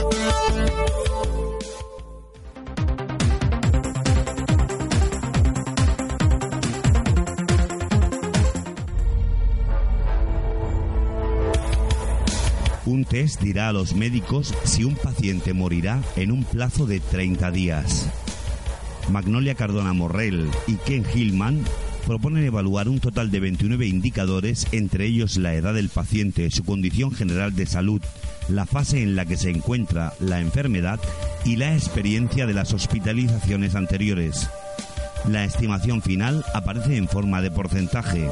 Un 12.86 13.04
test 13.04 13.42
dirá 13.42 13.70
a 13.70 13.74
los 13.74 13.96
médicos 13.96 14.54
si 14.64 14.84
un 14.84 14.94
paciente 14.94 15.54
morirá 15.54 16.04
en 16.16 16.32
un 16.32 16.44
plazo 16.44 16.86
de 16.86 17.00
30 17.00 17.50
días. 17.50 18.12
Magnolia 19.10 19.56
Cardona 19.56 19.94
Morrell 19.94 20.52
y 20.68 20.76
Ken 20.76 21.04
Hillman 21.16 21.64
proponen 22.06 22.46
evaluar 22.46 22.88
un 22.88 23.00
total 23.00 23.32
de 23.32 23.40
29 23.40 23.88
indicadores, 23.88 24.68
entre 24.72 25.06
ellos 25.06 25.38
la 25.38 25.56
edad 25.56 25.74
del 25.74 25.90
paciente, 25.90 26.50
su 26.52 26.64
condición 26.64 27.12
general 27.12 27.56
de 27.56 27.66
salud, 27.66 28.02
la 28.48 28.66
fase 28.66 29.02
en 29.02 29.16
la 29.16 29.26
que 29.26 29.38
se 29.38 29.50
encuentra 29.50 30.14
la 30.20 30.40
enfermedad 30.40 31.00
y 31.44 31.56
la 31.56 31.74
experiencia 31.74 32.46
de 32.46 32.54
las 32.54 32.74
hospitalizaciones 32.74 33.76
anteriores. 33.76 34.50
La 35.28 35.44
estimación 35.44 36.02
final 36.02 36.46
aparece 36.54 36.98
en 36.98 37.08
forma 37.08 37.42
de 37.42 37.50
porcentaje. 37.50 38.30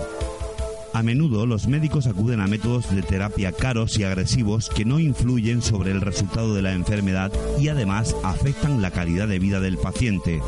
A 0.93 1.01
menudo 1.01 1.47
los 1.47 1.67
médicos 1.67 2.05
acuden 2.05 2.39
a 2.39 2.47
métodos 2.47 2.93
de 2.93 3.01
terapia 3.01 3.51
caros 3.51 3.97
y 3.97 4.03
agresivos 4.03 4.69
que 4.69 4.85
no 4.85 4.99
influyen 4.99 5.63
sobre 5.63 5.89
el 5.89 6.01
resultado 6.01 6.53
de 6.53 6.61
la 6.61 6.73
enfermedad 6.73 7.31
y 7.59 7.69
además 7.69 8.15
afectan 8.23 8.83
la 8.83 8.91
calidad 8.91 9.27
de 9.27 9.39
vida 9.39 9.59
del 9.59 9.77
paciente. 9.77 10.39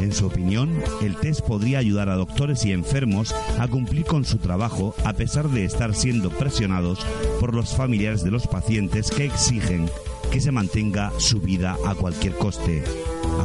En 0.00 0.12
su 0.12 0.26
opinión, 0.26 0.70
el 1.02 1.16
test 1.16 1.40
podría 1.42 1.78
ayudar 1.78 2.08
a 2.08 2.16
doctores 2.16 2.64
y 2.64 2.72
enfermos 2.72 3.34
a 3.58 3.68
cumplir 3.68 4.04
con 4.04 4.24
su 4.24 4.38
trabajo 4.38 4.94
a 5.04 5.12
pesar 5.12 5.48
de 5.48 5.64
estar 5.64 5.94
siendo 5.94 6.30
presionados 6.30 7.00
por 7.40 7.54
los 7.54 7.76
familiares 7.76 8.22
de 8.22 8.30
los 8.30 8.46
pacientes 8.46 9.10
que 9.10 9.24
exigen 9.24 9.90
que 10.30 10.40
se 10.40 10.52
mantenga 10.52 11.12
su 11.18 11.40
vida 11.40 11.76
a 11.86 11.94
cualquier 11.94 12.34
coste. 12.34 12.84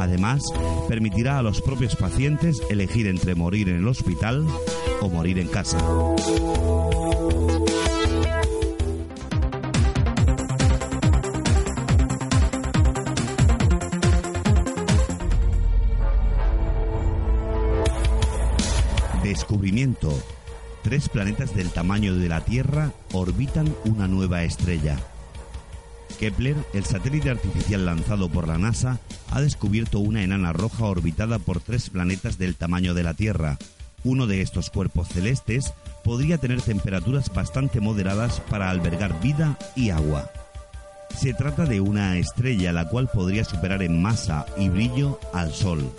Además, 0.00 0.42
permitirá 0.88 1.38
a 1.38 1.42
los 1.42 1.60
propios 1.60 1.96
pacientes 1.96 2.60
elegir 2.68 3.06
entre 3.06 3.34
morir 3.34 3.68
en 3.68 3.76
el 3.76 3.88
hospital 3.88 4.46
o 5.00 5.08
morir 5.08 5.38
en 5.38 5.48
casa. 5.48 5.78
Descubrimiento. 19.34 20.16
Tres 20.84 21.08
planetas 21.08 21.56
del 21.56 21.70
tamaño 21.70 22.14
de 22.14 22.28
la 22.28 22.42
Tierra 22.42 22.92
orbitan 23.12 23.74
una 23.84 24.06
nueva 24.06 24.44
estrella. 24.44 24.96
Kepler, 26.20 26.54
el 26.72 26.84
satélite 26.84 27.30
artificial 27.30 27.84
lanzado 27.84 28.28
por 28.28 28.46
la 28.46 28.58
NASA, 28.58 29.00
ha 29.32 29.40
descubierto 29.40 29.98
una 29.98 30.22
enana 30.22 30.52
roja 30.52 30.84
orbitada 30.84 31.40
por 31.40 31.58
tres 31.58 31.90
planetas 31.90 32.38
del 32.38 32.54
tamaño 32.54 32.94
de 32.94 33.02
la 33.02 33.14
Tierra. 33.14 33.58
Uno 34.04 34.28
de 34.28 34.40
estos 34.40 34.70
cuerpos 34.70 35.08
celestes 35.08 35.74
podría 36.04 36.38
tener 36.38 36.62
temperaturas 36.62 37.28
bastante 37.34 37.80
moderadas 37.80 38.38
para 38.38 38.70
albergar 38.70 39.20
vida 39.20 39.58
y 39.74 39.90
agua. 39.90 40.30
Se 41.12 41.34
trata 41.34 41.64
de 41.64 41.80
una 41.80 42.18
estrella 42.18 42.72
la 42.72 42.88
cual 42.88 43.10
podría 43.12 43.42
superar 43.42 43.82
en 43.82 44.00
masa 44.00 44.46
y 44.56 44.68
brillo 44.68 45.18
al 45.32 45.52
Sol. 45.52 45.92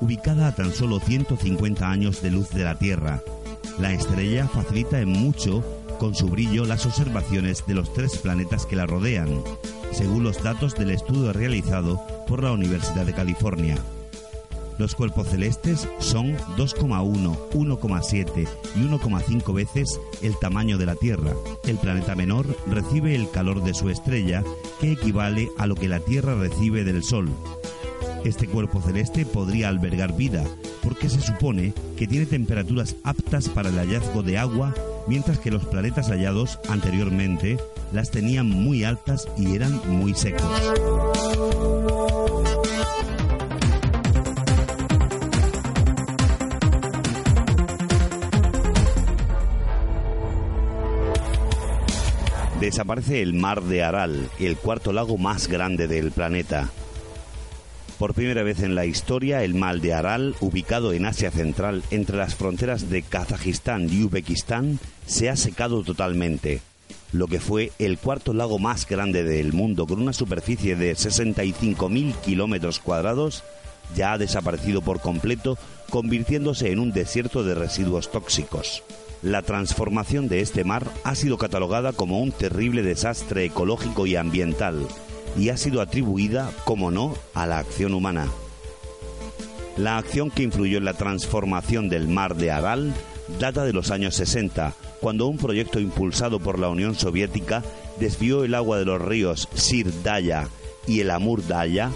Ubicada 0.00 0.48
a 0.48 0.54
tan 0.54 0.72
solo 0.72 1.00
150 1.00 1.90
años 1.90 2.22
de 2.22 2.30
luz 2.30 2.50
de 2.50 2.64
la 2.64 2.78
Tierra, 2.78 3.20
la 3.80 3.92
estrella 3.92 4.46
facilita 4.46 5.00
en 5.00 5.08
mucho 5.08 5.64
con 5.98 6.14
su 6.14 6.28
brillo 6.28 6.64
las 6.64 6.86
observaciones 6.86 7.64
de 7.66 7.74
los 7.74 7.92
tres 7.92 8.18
planetas 8.18 8.64
que 8.64 8.76
la 8.76 8.86
rodean, 8.86 9.42
según 9.92 10.22
los 10.22 10.42
datos 10.42 10.76
del 10.76 10.90
estudio 10.90 11.32
realizado 11.32 12.00
por 12.28 12.44
la 12.44 12.52
Universidad 12.52 13.06
de 13.06 13.12
California. 13.12 13.76
Los 14.78 14.94
cuerpos 14.94 15.26
celestes 15.26 15.88
son 15.98 16.36
2,1, 16.56 17.50
1,7 17.50 18.48
y 18.76 18.78
1,5 18.78 19.52
veces 19.52 20.00
el 20.22 20.38
tamaño 20.38 20.78
de 20.78 20.86
la 20.86 20.94
Tierra. 20.94 21.32
El 21.64 21.78
planeta 21.78 22.14
menor 22.14 22.46
recibe 22.68 23.16
el 23.16 23.28
calor 23.28 23.64
de 23.64 23.74
su 23.74 23.90
estrella, 23.90 24.44
que 24.80 24.92
equivale 24.92 25.48
a 25.58 25.66
lo 25.66 25.74
que 25.74 25.88
la 25.88 25.98
Tierra 25.98 26.36
recibe 26.36 26.84
del 26.84 27.02
Sol. 27.02 27.28
Este 28.24 28.46
cuerpo 28.46 28.82
celeste 28.82 29.24
podría 29.24 29.68
albergar 29.68 30.16
vida, 30.16 30.44
porque 30.82 31.08
se 31.08 31.20
supone 31.20 31.72
que 31.96 32.06
tiene 32.06 32.26
temperaturas 32.26 32.96
aptas 33.04 33.48
para 33.48 33.68
el 33.68 33.76
hallazgo 33.76 34.22
de 34.22 34.38
agua, 34.38 34.74
mientras 35.06 35.38
que 35.38 35.50
los 35.50 35.64
planetas 35.64 36.08
hallados 36.08 36.58
anteriormente 36.68 37.58
las 37.92 38.10
tenían 38.10 38.50
muy 38.50 38.84
altas 38.84 39.28
y 39.36 39.54
eran 39.54 39.80
muy 39.86 40.14
secos. 40.14 40.42
Desaparece 52.60 53.22
el 53.22 53.34
mar 53.34 53.62
de 53.62 53.84
Aral, 53.84 54.28
el 54.40 54.56
cuarto 54.56 54.92
lago 54.92 55.16
más 55.16 55.46
grande 55.46 55.86
del 55.86 56.10
planeta. 56.10 56.68
Por 57.98 58.14
primera 58.14 58.44
vez 58.44 58.62
en 58.62 58.76
la 58.76 58.86
historia, 58.86 59.42
el 59.42 59.54
mar 59.54 59.80
de 59.80 59.92
Aral, 59.92 60.36
ubicado 60.40 60.92
en 60.92 61.04
Asia 61.04 61.32
Central 61.32 61.82
entre 61.90 62.16
las 62.16 62.36
fronteras 62.36 62.88
de 62.88 63.02
Kazajistán 63.02 63.92
y 63.92 64.04
Uzbekistán, 64.04 64.78
se 65.04 65.28
ha 65.28 65.34
secado 65.34 65.82
totalmente. 65.82 66.60
Lo 67.10 67.26
que 67.26 67.40
fue 67.40 67.72
el 67.80 67.98
cuarto 67.98 68.32
lago 68.32 68.60
más 68.60 68.86
grande 68.86 69.24
del 69.24 69.52
mundo, 69.52 69.84
con 69.84 70.00
una 70.00 70.12
superficie 70.12 70.76
de 70.76 70.92
65.000 70.92 72.14
kilómetros 72.20 72.78
cuadrados, 72.78 73.42
ya 73.96 74.12
ha 74.12 74.18
desaparecido 74.18 74.80
por 74.80 75.00
completo, 75.00 75.58
convirtiéndose 75.90 76.70
en 76.70 76.78
un 76.78 76.92
desierto 76.92 77.42
de 77.42 77.56
residuos 77.56 78.12
tóxicos. 78.12 78.84
La 79.22 79.42
transformación 79.42 80.28
de 80.28 80.40
este 80.40 80.62
mar 80.62 80.86
ha 81.02 81.16
sido 81.16 81.36
catalogada 81.36 81.92
como 81.92 82.20
un 82.20 82.30
terrible 82.30 82.82
desastre 82.84 83.46
ecológico 83.46 84.06
y 84.06 84.14
ambiental 84.14 84.86
y 85.38 85.50
ha 85.50 85.56
sido 85.56 85.80
atribuida, 85.80 86.50
como 86.64 86.90
no, 86.90 87.14
a 87.34 87.46
la 87.46 87.58
acción 87.58 87.94
humana. 87.94 88.28
La 89.76 89.96
acción 89.96 90.30
que 90.30 90.42
influyó 90.42 90.78
en 90.78 90.84
la 90.84 90.94
transformación 90.94 91.88
del 91.88 92.08
mar 92.08 92.34
de 92.34 92.50
Aral 92.50 92.92
data 93.38 93.64
de 93.64 93.72
los 93.72 93.90
años 93.90 94.14
60, 94.16 94.74
cuando 95.00 95.26
un 95.26 95.36
proyecto 95.36 95.80
impulsado 95.80 96.40
por 96.40 96.58
la 96.58 96.68
Unión 96.68 96.94
Soviética 96.94 97.62
desvió 98.00 98.44
el 98.44 98.54
agua 98.54 98.78
de 98.78 98.84
los 98.84 99.00
ríos 99.00 99.48
Sir 99.54 100.02
Daya 100.02 100.48
y 100.86 101.00
el 101.00 101.10
Amur 101.10 101.46
Daya, 101.46 101.90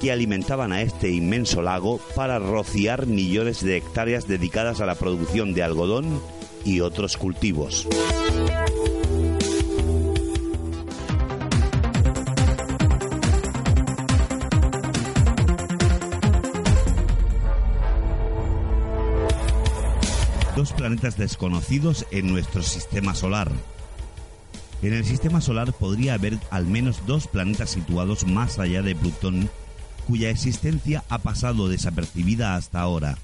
que 0.00 0.10
alimentaban 0.10 0.72
a 0.72 0.80
este 0.80 1.10
inmenso 1.10 1.60
lago 1.60 2.00
para 2.14 2.38
rociar 2.38 3.06
millones 3.06 3.62
de 3.62 3.76
hectáreas 3.76 4.26
dedicadas 4.26 4.80
a 4.80 4.86
la 4.86 4.94
producción 4.94 5.52
de 5.52 5.62
algodón 5.62 6.20
y 6.64 6.80
otros 6.80 7.16
cultivos. 7.16 7.86
Dos 20.60 20.74
planetas 20.74 21.16
desconocidos 21.16 22.04
en 22.10 22.30
nuestro 22.30 22.62
sistema 22.62 23.14
solar. 23.14 23.50
En 24.82 24.92
el 24.92 25.06
sistema 25.06 25.40
solar 25.40 25.72
podría 25.72 26.12
haber 26.12 26.38
al 26.50 26.66
menos 26.66 27.06
dos 27.06 27.28
planetas 27.28 27.70
situados 27.70 28.26
más 28.26 28.58
allá 28.58 28.82
de 28.82 28.94
Plutón, 28.94 29.48
cuya 30.06 30.28
existencia 30.28 31.02
ha 31.08 31.16
pasado 31.16 31.70
desapercibida 31.70 32.56
hasta 32.56 32.78
ahora. 32.78 33.16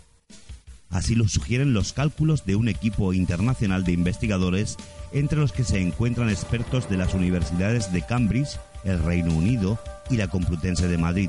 Así 0.88 1.14
lo 1.14 1.28
sugieren 1.28 1.74
los 1.74 1.92
cálculos 1.92 2.46
de 2.46 2.56
un 2.56 2.68
equipo 2.68 3.12
internacional 3.12 3.84
de 3.84 3.92
investigadores, 3.92 4.78
entre 5.12 5.38
los 5.38 5.52
que 5.52 5.64
se 5.64 5.78
encuentran 5.78 6.30
expertos 6.30 6.88
de 6.88 6.96
las 6.96 7.12
universidades 7.12 7.92
de 7.92 8.00
Cambridge, 8.00 8.58
el 8.82 8.98
Reino 9.02 9.34
Unido 9.34 9.78
y 10.08 10.16
la 10.16 10.28
Complutense 10.28 10.88
de 10.88 10.96
Madrid. 10.96 11.28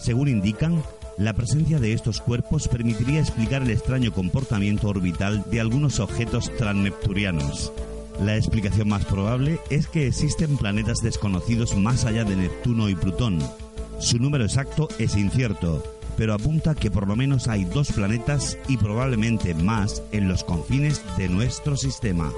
Según 0.00 0.28
indican, 0.28 0.82
la 1.18 1.32
presencia 1.32 1.78
de 1.78 1.92
estos 1.92 2.20
cuerpos 2.20 2.68
permitiría 2.68 3.20
explicar 3.20 3.62
el 3.62 3.70
extraño 3.70 4.12
comportamiento 4.12 4.88
orbital 4.88 5.44
de 5.50 5.60
algunos 5.60 5.98
objetos 6.00 6.54
transnepturianos. 6.56 7.72
La 8.20 8.36
explicación 8.36 8.88
más 8.88 9.04
probable 9.04 9.58
es 9.70 9.86
que 9.86 10.06
existen 10.06 10.56
planetas 10.56 10.98
desconocidos 11.02 11.76
más 11.76 12.04
allá 12.04 12.24
de 12.24 12.36
Neptuno 12.36 12.88
y 12.88 12.94
Plutón. 12.94 13.38
Su 13.98 14.18
número 14.18 14.44
exacto 14.44 14.88
es 14.98 15.16
incierto, 15.16 15.82
pero 16.16 16.34
apunta 16.34 16.74
que 16.74 16.90
por 16.90 17.06
lo 17.06 17.16
menos 17.16 17.48
hay 17.48 17.64
dos 17.64 17.92
planetas 17.92 18.58
y 18.68 18.76
probablemente 18.76 19.54
más 19.54 20.02
en 20.12 20.28
los 20.28 20.44
confines 20.44 21.02
de 21.16 21.28
nuestro 21.28 21.76
sistema. 21.76 22.32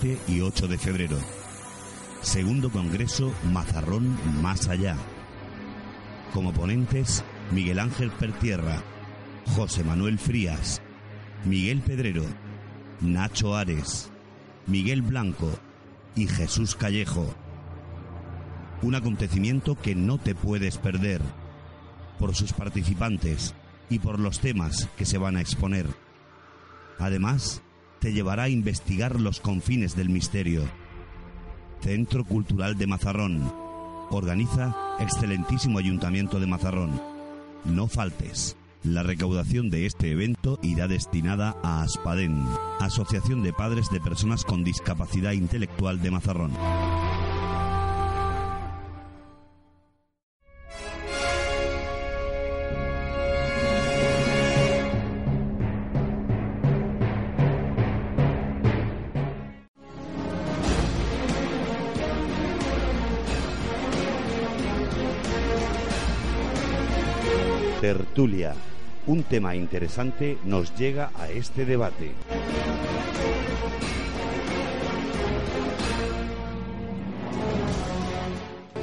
...7 0.00 0.18
y 0.28 0.40
8 0.40 0.66
de 0.68 0.78
febrero... 0.78 1.18
...segundo 2.22 2.70
Congreso 2.70 3.34
Mazarrón 3.52 4.16
Más 4.40 4.68
Allá... 4.68 4.96
...como 6.32 6.52
ponentes 6.52 7.22
Miguel 7.50 7.78
Ángel 7.80 8.10
Pertierra, 8.10 8.82
José 9.56 9.84
Manuel 9.84 10.18
Frías, 10.18 10.80
Miguel 11.44 11.80
Pedrero, 11.80 12.24
Nacho 13.00 13.56
Ares, 13.56 14.10
Miguel 14.66 15.02
Blanco 15.02 15.50
y 16.14 16.28
Jesús 16.28 16.76
Callejo. 16.76 17.34
Un 18.82 18.94
acontecimiento 18.94 19.74
que 19.74 19.94
no 19.94 20.18
te 20.18 20.34
puedes 20.34 20.78
perder 20.78 21.20
por 22.18 22.34
sus 22.34 22.52
participantes 22.52 23.54
y 23.90 23.98
por 23.98 24.20
los 24.20 24.38
temas 24.38 24.88
que 24.96 25.04
se 25.04 25.18
van 25.18 25.36
a 25.36 25.40
exponer. 25.40 25.86
Además, 26.98 27.62
te 28.00 28.12
llevará 28.12 28.44
a 28.44 28.48
investigar 28.48 29.20
los 29.20 29.40
confines 29.40 29.94
del 29.94 30.08
misterio. 30.08 30.62
Centro 31.82 32.24
Cultural 32.24 32.76
de 32.76 32.86
Mazarrón. 32.86 33.52
Organiza 34.10 34.74
Excelentísimo 34.98 35.78
Ayuntamiento 35.78 36.40
de 36.40 36.46
Mazarrón. 36.46 37.00
No 37.64 37.86
faltes. 37.86 38.56
La 38.82 39.02
recaudación 39.02 39.68
de 39.68 39.84
este 39.84 40.10
evento 40.10 40.58
irá 40.62 40.88
destinada 40.88 41.54
a 41.62 41.82
ASPADEN, 41.82 42.42
Asociación 42.80 43.42
de 43.42 43.52
Padres 43.52 43.90
de 43.90 44.00
Personas 44.00 44.44
con 44.44 44.64
Discapacidad 44.64 45.32
Intelectual 45.32 46.00
de 46.00 46.10
Mazarrón. 46.10 46.52
Tertulia. 67.80 68.54
Un 69.06 69.22
tema 69.22 69.56
interesante 69.56 70.36
nos 70.44 70.74
llega 70.76 71.10
a 71.18 71.30
este 71.30 71.64
debate. 71.64 72.12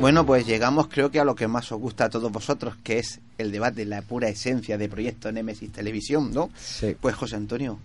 Bueno, 0.01 0.25
pues 0.25 0.47
llegamos 0.47 0.87
creo 0.87 1.11
que 1.11 1.19
a 1.19 1.23
lo 1.23 1.35
que 1.35 1.47
más 1.47 1.71
os 1.71 1.79
gusta 1.79 2.05
a 2.05 2.09
todos 2.09 2.31
vosotros, 2.31 2.75
que 2.83 2.97
es 2.97 3.19
el 3.37 3.51
debate, 3.51 3.85
la 3.85 4.01
pura 4.01 4.29
esencia 4.29 4.79
de 4.79 4.89
Proyecto 4.89 5.31
Nemesis 5.31 5.71
Televisión, 5.71 6.33
¿no? 6.33 6.49
Sí. 6.55 6.95
Pues 6.99 7.13
José 7.13 7.35
Antonio, 7.35 7.77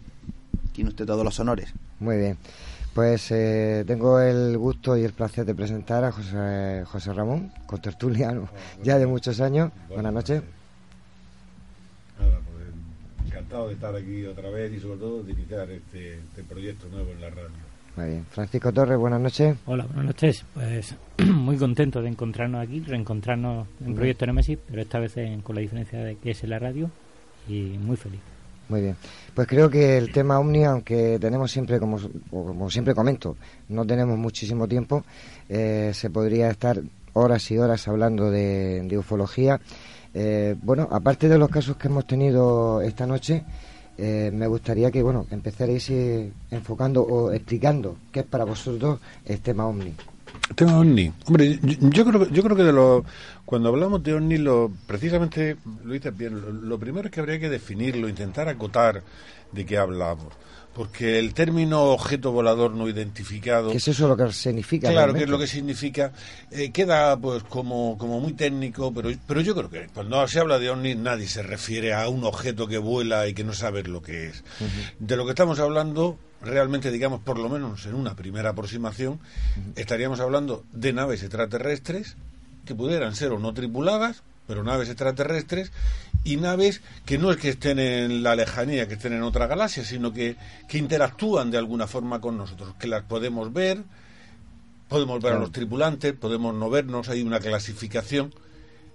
tiene 0.73 0.91
usted 0.91 1.05
todos 1.05 1.25
los 1.25 1.39
honores. 1.41 1.75
Muy 2.01 2.17
bien. 2.17 2.39
Pues 2.95 3.31
eh, 3.31 3.85
tengo 3.87 4.19
el 4.19 4.57
gusto 4.57 4.97
y 4.97 5.05
el 5.05 5.13
placer 5.13 5.45
de 5.45 5.55
presentar 5.55 6.05
a 6.05 6.13
José, 6.13 6.85
José 6.87 7.13
Ramón, 7.13 7.53
contertuliano, 7.67 8.49
ya 8.83 8.99
de 8.99 9.07
muchos 9.07 9.41
años. 9.41 9.71
Buenas 9.89 10.13
noches. 10.13 10.43
Encantado 13.27 13.69
de 13.69 13.75
estar 13.75 13.95
aquí 13.95 14.25
otra 14.25 14.51
vez 14.51 14.73
y 14.73 14.81
sobre 14.81 14.99
todo 14.99 15.23
de 15.23 15.33
iniciar 15.33 15.71
este, 15.71 16.15
este 16.19 16.43
proyecto 16.45 16.89
nuevo 16.89 17.11
en 17.13 17.21
la 17.21 17.31
radio. 17.31 17.51
Muy 17.97 18.07
bien. 18.07 18.27
Francisco 18.31 18.73
Torres, 18.73 18.99
buenas 18.99 19.21
noches. 19.21 19.57
Hola, 19.67 19.85
buenas 19.85 20.07
noches. 20.07 20.45
Pues 20.55 20.95
muy 21.27 21.57
contento 21.57 22.01
de 22.01 22.09
encontrarnos 22.09 22.63
aquí, 22.63 22.81
reencontrarnos 22.81 23.67
en 23.85 23.95
Proyecto 23.95 24.27
Nemesis, 24.27 24.59
pero 24.67 24.81
esta 24.83 24.99
vez 24.99 25.15
con 25.43 25.55
la 25.55 25.61
diferencia 25.61 25.99
de 26.03 26.17
que 26.17 26.31
es 26.31 26.43
en 26.43 26.51
la 26.51 26.59
radio 26.59 26.91
y 27.49 27.79
muy 27.79 27.97
feliz. 27.97 28.21
Muy 28.69 28.81
bien. 28.81 28.97
Pues 29.35 29.47
creo 29.47 29.69
que 29.69 29.99
el 29.99 30.11
tema 30.13 30.39
Omni, 30.39 30.65
aunque 30.65 31.19
tenemos 31.21 31.51
siempre, 31.51 31.79
como, 31.79 31.99
como 32.31 32.71
siempre 32.71 32.95
comento, 32.95 33.37
no 33.69 33.85
tenemos 33.85 34.17
muchísimo 34.17 34.67
tiempo, 34.67 35.05
eh, 35.49 35.91
se 35.93 36.09
podría 36.09 36.51
estar 36.51 36.81
horas 37.13 37.51
y 37.51 37.59
horas 37.59 37.87
hablando 37.89 38.31
de, 38.31 38.97
ufología. 38.99 39.61
Eh, 40.15 40.55
bueno, 40.63 40.89
aparte 40.91 41.29
de 41.29 41.39
los 41.39 41.49
casos 41.49 41.77
que 41.77 41.89
hemos 41.89 42.07
tenido 42.07 42.81
esta 42.83 43.07
noche, 43.07 43.45
eh, 43.99 44.31
me 44.33 44.47
gustaría 44.47 44.91
que, 44.91 45.03
bueno, 45.03 45.27
empezarais 45.31 45.91
enfocando 46.51 47.03
o 47.03 47.33
explicando 47.33 47.97
qué 48.11 48.21
es 48.21 48.27
para 48.27 48.45
vosotros 48.45 49.01
el 49.25 49.41
tema 49.41 49.67
Omni. 49.67 49.95
Tema 50.55 50.79
OVNI. 50.79 51.13
Hombre, 51.27 51.59
yo, 51.63 52.05
creo, 52.05 52.29
yo 52.29 52.43
creo 52.43 52.57
que 52.57 52.63
de 52.63 52.73
lo, 52.73 53.05
cuando 53.45 53.69
hablamos 53.69 54.03
de 54.03 54.15
OVNI, 54.15 54.39
lo, 54.39 54.71
precisamente 54.87 55.57
lo 55.85 55.93
dices 55.93 56.17
bien, 56.17 56.69
lo, 56.69 56.79
primero 56.79 57.07
es 57.07 57.13
que 57.13 57.21
habría 57.21 57.39
que 57.39 57.49
definirlo, 57.49 58.09
intentar 58.09 58.49
acotar 58.49 59.03
de 59.51 59.67
qué 59.67 59.79
hablamos 59.79 60.29
porque 60.75 61.19
el 61.19 61.35
término 61.35 61.83
objeto 61.85 62.33
volador 62.33 62.73
no 62.73 62.89
identificado 62.89 63.71
¿Qué 63.71 63.77
es 63.77 63.89
eso 63.89 64.09
lo 64.09 64.17
que 64.17 64.33
significa 64.33 64.91
claro 64.91 65.13
que 65.13 65.25
es 65.25 65.29
lo 65.29 65.39
que 65.39 65.47
significa 65.47 66.13
eh, 66.51 66.71
queda 66.71 67.17
pues 67.19 67.43
como, 67.43 67.99
como 67.99 68.21
muy 68.21 68.33
técnico 68.33 68.93
pero 68.93 69.11
pero 69.27 69.41
yo 69.41 69.55
creo 69.55 69.71
que 69.71 69.89
cuando 69.93 70.27
se 70.29 70.41
habla 70.41 70.59
de 70.59 70.71
ovni 70.71 70.95
nadie 70.95 71.27
se 71.27 71.43
refiere 71.43 71.93
a 71.95 72.09
un 72.09 72.25
objeto 72.25 72.67
que 72.67 72.79
vuela 72.79 73.27
y 73.29 73.35
que 73.35 73.45
no 73.45 73.53
sabe 73.53 73.83
lo 73.83 74.03
que 74.03 74.27
es. 74.27 74.45
De 74.99 75.17
lo 75.17 75.25
que 75.25 75.31
estamos 75.31 75.59
hablando 75.59 76.19
realmente, 76.41 76.91
digamos, 76.91 77.21
por 77.21 77.39
lo 77.39 77.49
menos 77.49 77.87
en 77.87 77.95
una 77.95 78.17
primera 78.17 78.51
aproximación, 78.51 79.21
estaríamos 79.77 80.21
hablando 80.21 80.65
de 80.73 80.93
naves 80.93 81.23
extraterrestres 81.23 82.17
que 82.65 82.75
pudieran 82.75 83.15
ser 83.15 83.33
o 83.33 83.39
no 83.39 83.55
tripuladas, 83.55 84.23
pero 84.47 84.63
naves 84.63 84.89
extraterrestres 84.89 85.73
y 86.25 86.37
naves 86.37 86.83
que 87.05 87.19
no 87.19 87.31
es 87.31 87.37
que 87.37 87.51
estén 87.51 87.79
en 87.79 88.23
la 88.23 88.37
lejanía, 88.37 88.87
que 88.89 88.95
estén 88.95 89.13
en 89.13 89.23
otra 89.23 89.47
galaxia, 89.47 89.85
sino 89.85 90.13
que, 90.13 90.37
que 90.69 90.79
interactúan 90.79 91.51
de 91.51 91.59
alguna 91.59 91.87
forma 91.87 92.21
con 92.21 92.37
nosotros, 92.37 92.75
que 92.79 92.87
las 92.87 93.03
podemos 93.05 93.53
ver, 93.53 93.83
podemos 94.89 95.23
ver 95.23 95.35
a 95.35 95.39
los 95.39 95.53
tripulantes, 95.53 96.13
podemos 96.13 96.55
no 96.55 96.71
vernos, 96.71 97.09
hay 97.09 97.23
una 97.23 97.41
clasificación. 97.41 98.33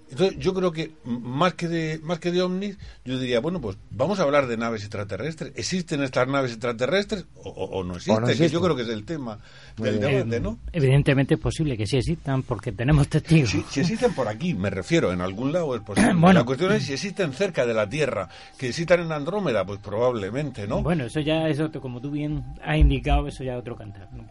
Entonces, 0.10 0.40
yo 0.40 0.54
creo 0.54 0.72
que 0.72 0.92
más 1.04 1.54
que 1.56 1.68
de 1.68 2.00
más 2.02 2.20
que 2.20 2.32
de 2.32 2.42
ovnis, 2.42 2.78
yo 3.04 3.20
diría, 3.20 3.40
bueno, 3.42 3.60
pues 3.60 3.78
vamos 3.92 4.20
a 4.20 4.24
hablar 4.24 4.48
de 4.48 4.56
naves 4.56 4.82
extraterrestres. 4.84 5.52
¿Existen 5.56 6.02
estas 6.02 6.28
naves 6.28 6.52
extraterrestres 6.52 7.26
o, 7.44 7.84
no, 7.84 7.96
existen? 7.96 8.48
yo 8.50 8.62
creo 8.62 8.76
que 8.76 8.84
es 8.84 8.90
el 8.90 9.04
tema 9.04 9.40
del 9.76 10.00
debate, 10.00 10.40
¿no? 10.40 10.60
Evidentemente 10.72 11.34
es 11.34 11.40
posible 11.40 11.76
que 11.76 11.86
sí 11.86 11.98
existan 11.98 12.44
porque 12.44 12.72
tenemos 12.72 13.10
testigos. 13.10 13.50
si 13.50 13.80
existen 13.80 14.14
por 14.14 14.28
aquí, 14.28 14.54
me 14.54 14.70
refiero, 14.70 15.12
en 15.12 15.22
algún 15.22 15.52
lado 15.52 15.76
es 15.76 15.82
posible. 15.82 16.14
bueno, 16.18 16.40
la 16.40 16.46
cuestión 16.46 16.72
es 16.72 16.84
si 16.84 16.94
existen 16.94 17.34
cerca 17.34 17.66
de 17.66 17.74
la 17.74 17.90
Tierra, 17.90 18.30
que 18.58 18.70
existan 18.70 19.02
en 19.02 19.12
Andrómeda, 19.12 19.66
pues 19.66 19.80
probablemente, 19.80 20.68
¿no? 20.68 20.82
Bueno, 20.82 21.06
eso 21.06 21.20
ya 21.20 21.48
es 21.48 21.60
otro, 21.60 21.82
como 21.82 22.00
tú 22.00 22.12
bien 22.12 22.44
has 22.64 22.78
indicado, 22.78 23.28
eso 23.28 23.44
ya 23.44 23.54
es 23.54 23.60
otro 23.60 23.76
cantar. 23.76 24.08
¿no? 24.14 24.26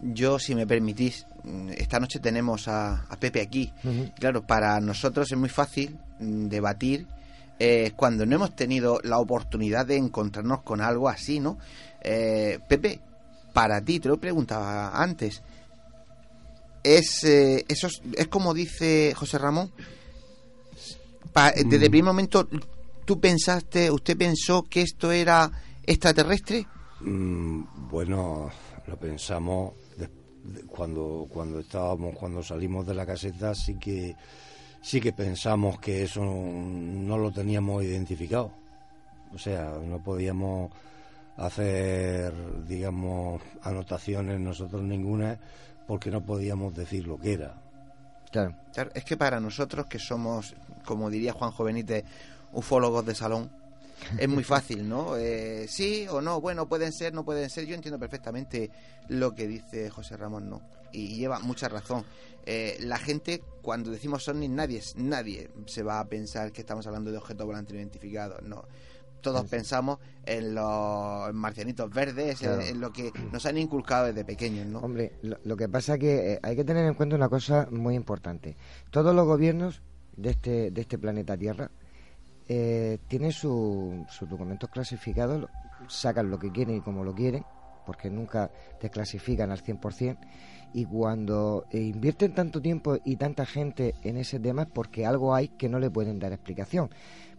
Yo, 0.00 0.38
si 0.38 0.54
me 0.54 0.66
permitís, 0.66 1.26
esta 1.76 2.00
noche 2.00 2.18
tenemos 2.20 2.68
a, 2.68 3.06
Pepe 3.18 3.40
aquí. 3.40 3.72
Claro, 4.18 4.46
para 4.46 4.80
nosotros 4.80 5.30
es 5.30 5.38
muy 5.38 5.48
fácil 5.48 5.98
mm, 6.20 6.48
debatir 6.48 7.06
eh, 7.58 7.92
cuando 7.96 8.24
no 8.24 8.36
hemos 8.36 8.54
tenido 8.54 9.00
la 9.02 9.18
oportunidad 9.18 9.84
de 9.84 9.96
encontrarnos 9.96 10.62
con 10.62 10.80
algo 10.80 11.08
así, 11.08 11.40
¿no? 11.40 11.58
Eh, 12.00 12.60
Pepe, 12.68 13.00
para 13.52 13.80
ti, 13.80 13.98
te 13.98 14.08
lo 14.08 14.18
preguntaba 14.18 14.90
antes, 15.02 15.42
es, 16.84 17.24
eh, 17.24 17.64
eso 17.66 17.88
es, 18.16 18.28
como 18.28 18.54
dice 18.54 19.12
José 19.16 19.38
Ramón, 19.38 19.72
desde 21.34 21.76
el 21.76 21.88
mm. 21.88 21.90
primer 21.90 22.04
momento, 22.04 22.48
¿tú 23.04 23.18
pensaste, 23.18 23.90
usted 23.90 24.16
pensó 24.16 24.62
que 24.62 24.82
esto 24.82 25.10
era 25.10 25.50
extraterrestre? 25.84 26.66
bueno, 27.00 28.50
lo 28.86 28.96
pensamos 28.96 29.72
cuando 30.66 31.26
cuando 31.30 31.60
estábamos 31.60 32.16
cuando 32.16 32.42
salimos 32.42 32.86
de 32.86 32.94
la 32.94 33.06
caseta 33.06 33.54
sí 33.54 33.74
que 33.74 34.16
sí 34.80 35.00
que 35.00 35.12
pensamos 35.12 35.78
que 35.78 36.02
eso 36.02 36.24
no, 36.24 37.18
lo 37.18 37.30
teníamos 37.32 37.82
identificado. 37.84 38.50
O 39.34 39.38
sea 39.38 39.72
no 39.82 40.02
podíamos 40.02 40.70
hacer 41.36 42.32
digamos 42.66 43.42
anotaciones 43.62 44.40
nosotros 44.40 44.82
ninguna 44.82 45.38
porque 45.86 46.10
no 46.10 46.24
podíamos 46.24 46.74
decir 46.74 47.06
lo 47.06 47.18
que 47.18 47.34
era. 47.34 47.54
Claro, 48.30 48.54
claro 48.72 48.90
es 48.94 49.04
que 49.04 49.16
para 49.16 49.40
nosotros 49.40 49.86
que 49.86 49.98
somos 49.98 50.54
como 50.84 51.10
diría 51.10 51.32
Juan 51.32 51.50
Jovenite 51.50 52.04
ufólogos 52.52 53.04
de 53.04 53.14
salón 53.14 53.50
es 54.18 54.28
muy 54.28 54.44
fácil, 54.44 54.88
¿no? 54.88 55.16
Eh, 55.16 55.66
sí 55.68 56.06
o 56.10 56.20
no, 56.20 56.40
bueno, 56.40 56.68
pueden 56.68 56.92
ser, 56.92 57.12
no 57.14 57.24
pueden 57.24 57.48
ser. 57.50 57.66
Yo 57.66 57.74
entiendo 57.74 57.98
perfectamente 57.98 58.70
lo 59.08 59.34
que 59.34 59.46
dice 59.46 59.90
José 59.90 60.16
Ramón, 60.16 60.48
¿no? 60.48 60.62
Y 60.92 61.16
lleva 61.16 61.38
mucha 61.40 61.68
razón. 61.68 62.04
Eh, 62.46 62.78
la 62.80 62.98
gente, 62.98 63.42
cuando 63.60 63.90
decimos 63.90 64.26
ovnis, 64.28 64.48
nadie, 64.48 64.82
nadie 64.96 65.50
se 65.66 65.82
va 65.82 66.00
a 66.00 66.06
pensar 66.06 66.50
que 66.50 66.62
estamos 66.62 66.86
hablando 66.86 67.10
de 67.10 67.18
objetos 67.18 67.46
volantes 67.46 67.76
identificados, 67.76 68.42
no. 68.42 68.64
Todos 69.20 69.46
pensamos 69.48 69.98
en 70.24 70.54
los 70.54 71.34
marcianitos 71.34 71.92
verdes, 71.92 72.40
en, 72.42 72.80
lo 72.80 72.92
que 72.92 73.12
nos 73.32 73.44
han 73.46 73.58
inculcado 73.58 74.06
desde 74.06 74.24
pequeños, 74.24 74.66
¿no? 74.66 74.78
Hombre, 74.78 75.12
lo, 75.22 75.56
que 75.56 75.68
pasa 75.68 75.94
es 75.94 76.00
que 76.00 76.32
eh, 76.32 76.40
hay 76.42 76.54
que 76.54 76.64
tener 76.64 76.86
en 76.86 76.94
cuenta 76.94 77.16
una 77.16 77.28
cosa 77.28 77.66
muy 77.70 77.96
importante. 77.96 78.56
Todos 78.90 79.14
los 79.14 79.26
gobiernos 79.26 79.82
de 80.16 80.30
este, 80.30 80.70
de 80.70 80.80
este 80.80 80.98
planeta 80.98 81.36
Tierra 81.36 81.70
eh, 82.48 82.98
tienen 83.08 83.32
sus 83.32 84.06
documentos 84.28 84.70
clasificados, 84.70 85.48
sacan 85.86 86.30
lo 86.30 86.38
que 86.38 86.50
quieren 86.50 86.76
y 86.76 86.80
como 86.80 87.04
lo 87.04 87.14
quieren, 87.14 87.44
porque 87.84 88.10
nunca 88.10 88.50
te 88.80 88.90
clasifican 88.90 89.50
al 89.50 89.62
100%, 89.62 90.18
y 90.72 90.84
cuando 90.84 91.64
eh, 91.70 91.80
invierten 91.80 92.34
tanto 92.34 92.60
tiempo 92.60 92.98
y 93.04 93.16
tanta 93.16 93.46
gente 93.46 93.94
en 94.02 94.18
ese 94.18 94.38
tema 94.38 94.62
es 94.62 94.68
porque 94.68 95.06
algo 95.06 95.34
hay 95.34 95.48
que 95.48 95.68
no 95.68 95.78
le 95.78 95.90
pueden 95.90 96.18
dar 96.18 96.32
explicación. 96.32 96.90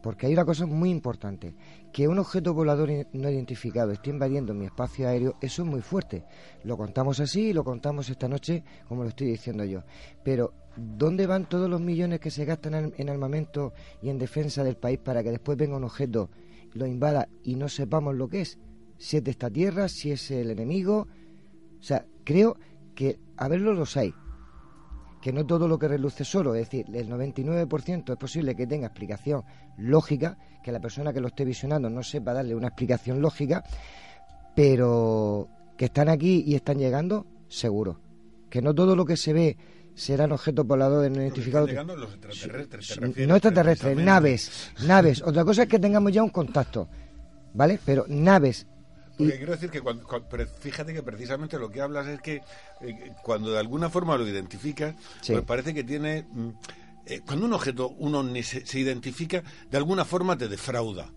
Porque 0.02 0.28
hay 0.28 0.34
una 0.34 0.46
cosa 0.46 0.66
muy 0.66 0.90
importante, 0.90 1.54
que 1.92 2.08
un 2.08 2.20
objeto 2.20 2.54
volador 2.54 2.90
no 3.12 3.30
identificado 3.30 3.92
esté 3.92 4.12
invadiendo 4.12 4.54
mi 4.54 4.66
espacio 4.66 5.08
aéreo, 5.08 5.36
eso 5.42 5.64
es 5.64 5.68
muy 5.68 5.82
fuerte. 5.82 6.24
Lo 6.64 6.78
contamos 6.78 7.20
así 7.20 7.50
y 7.50 7.54
lo 7.54 7.64
contamos 7.64 8.10
esta 8.10 8.28
noche 8.28 8.64
como 8.88 9.04
lo 9.04 9.10
estoy 9.10 9.28
diciendo 9.28 9.66
yo. 9.66 9.84
Pero 10.24 10.54
¿dónde 10.76 11.28
van 11.28 11.48
todos 11.48 11.70
los 11.70 11.82
millones 11.82 12.20
que 12.20 12.32
se 12.32 12.46
gastan 12.46 12.94
en 12.96 13.10
armamento 13.10 13.74
y 14.02 14.10
en 14.10 14.18
defensa 14.18 14.64
del 14.64 14.78
país 14.78 15.00
para 15.00 15.24
que 15.24 15.32
después 15.32 15.58
venga 15.58 15.78
un 15.78 15.84
objeto, 15.84 16.30
lo 16.74 16.86
invada 16.86 17.28
y 17.44 17.56
no 17.56 17.70
sepamos 17.70 18.16
lo 18.16 18.28
que 18.28 18.42
es? 18.42 18.60
Si 18.98 19.18
es 19.18 19.24
de 19.24 19.32
esta 19.32 19.50
tierra, 19.50 19.88
si 19.88 20.12
es 20.12 20.30
el 20.32 20.52
enemigo. 20.52 21.08
O 21.80 21.84
sea, 21.84 22.06
creo 22.24 22.58
que 22.96 23.20
a 23.38 23.48
verlo 23.48 23.74
los 23.74 23.96
hay. 23.98 24.14
Que 25.22 25.34
no 25.34 25.46
todo 25.46 25.68
lo 25.68 25.78
que 25.78 25.88
reluce 25.88 26.24
solo, 26.24 26.56
es 26.56 26.70
decir, 26.70 26.86
el 26.94 27.10
99% 27.10 28.12
es 28.12 28.18
posible 28.18 28.56
que 28.56 28.68
tenga 28.68 28.88
explicación 28.88 29.44
lógica, 29.78 30.38
que 30.64 30.72
la 30.72 30.80
persona 30.80 31.12
que 31.12 31.20
lo 31.20 31.28
esté 31.28 31.44
visionando 31.44 31.90
no 31.90 32.04
sepa 32.04 32.34
darle 32.34 32.56
una 32.56 32.68
explicación 32.68 33.22
lógica, 33.22 33.64
pero 34.56 35.50
que 35.78 35.86
están 35.86 36.10
aquí 36.10 36.44
y 36.46 36.56
están 36.56 36.78
llegando, 36.78 37.26
seguro. 37.48 38.00
Que 38.50 38.62
no 38.62 38.74
todo 38.74 38.96
lo 38.96 39.06
que 39.06 39.16
se 39.16 39.32
ve 39.32 39.58
serán 40.00 40.32
objetos 40.32 40.66
voladores 40.66 41.12
no 41.12 41.22
identificados. 41.22 41.70
Los 41.72 42.14
extraterrestres, 42.14 43.00
no 43.02 43.36
extraterrestres, 43.36 43.98
naves, 43.98 44.72
naves. 44.86 45.22
Otra 45.22 45.44
cosa 45.44 45.64
es 45.64 45.70
que 45.70 45.78
tengamos 45.78 46.14
ya 46.14 46.24
un 46.24 46.30
contacto, 46.30 46.88
¿vale? 47.54 47.80
Pero 47.86 48.06
naves. 48.08 48.66
Porque 49.18 49.36
quiero 49.36 49.52
decir 49.52 49.70
que 49.70 49.82
cuando, 49.82 50.08
fíjate 50.62 50.94
que 50.94 51.04
precisamente 51.04 51.60
lo 51.60 51.70
que 51.70 51.82
hablas 51.82 52.08
es 52.08 52.22
que 52.22 52.42
eh, 52.80 53.12
cuando 53.22 53.52
de 53.52 53.60
alguna 53.60 53.90
forma 53.90 54.18
lo 54.18 54.26
identificas, 54.26 54.96
pues 55.28 55.42
parece 55.42 55.74
que 55.74 55.84
tiene 55.84 56.26
mm, 56.32 56.50
eh, 57.06 57.22
cuando 57.26 57.46
un 57.46 57.54
objeto 57.54 57.90
uno 57.98 58.24
se, 58.42 58.66
se, 58.66 58.80
identifica, 58.80 59.44
de 59.70 59.78
alguna 59.78 60.06
forma 60.06 60.38
te 60.38 60.48
defrauda 60.48 61.12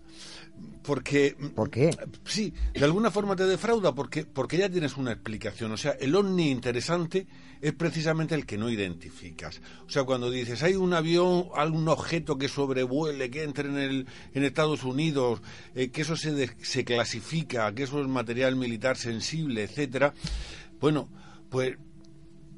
porque 0.83 1.35
¿Por 1.55 1.69
qué? 1.69 1.89
Sí, 2.25 2.53
de 2.73 2.83
alguna 2.83 3.09
forma 3.09 3.35
te 3.35 3.45
defrauda 3.45 3.95
porque 3.95 4.25
porque 4.25 4.57
ya 4.57 4.69
tienes 4.69 4.97
una 4.97 5.13
explicación, 5.13 5.71
o 5.71 5.77
sea, 5.77 5.91
el 5.91 6.15
ovni 6.15 6.51
interesante 6.51 7.25
es 7.61 7.73
precisamente 7.73 8.35
el 8.35 8.45
que 8.45 8.57
no 8.57 8.69
identificas. 8.69 9.61
O 9.87 9.89
sea, 9.89 10.03
cuando 10.03 10.29
dices, 10.29 10.61
hay 10.63 10.75
un 10.75 10.93
avión, 10.93 11.47
algún 11.55 11.87
objeto 11.87 12.37
que 12.37 12.49
sobrevuele, 12.49 13.31
que 13.31 13.43
entre 13.43 13.69
en 13.69 13.77
el 13.77 14.07
en 14.33 14.43
Estados 14.43 14.83
Unidos, 14.83 15.41
eh, 15.73 15.89
que 15.89 16.01
eso 16.01 16.17
se 16.17 16.53
se 16.61 16.83
clasifica, 16.83 17.73
que 17.73 17.83
eso 17.83 18.01
es 18.01 18.07
material 18.07 18.55
militar 18.57 18.97
sensible, 18.97 19.63
etcétera. 19.63 20.13
Bueno, 20.79 21.09
pues 21.49 21.77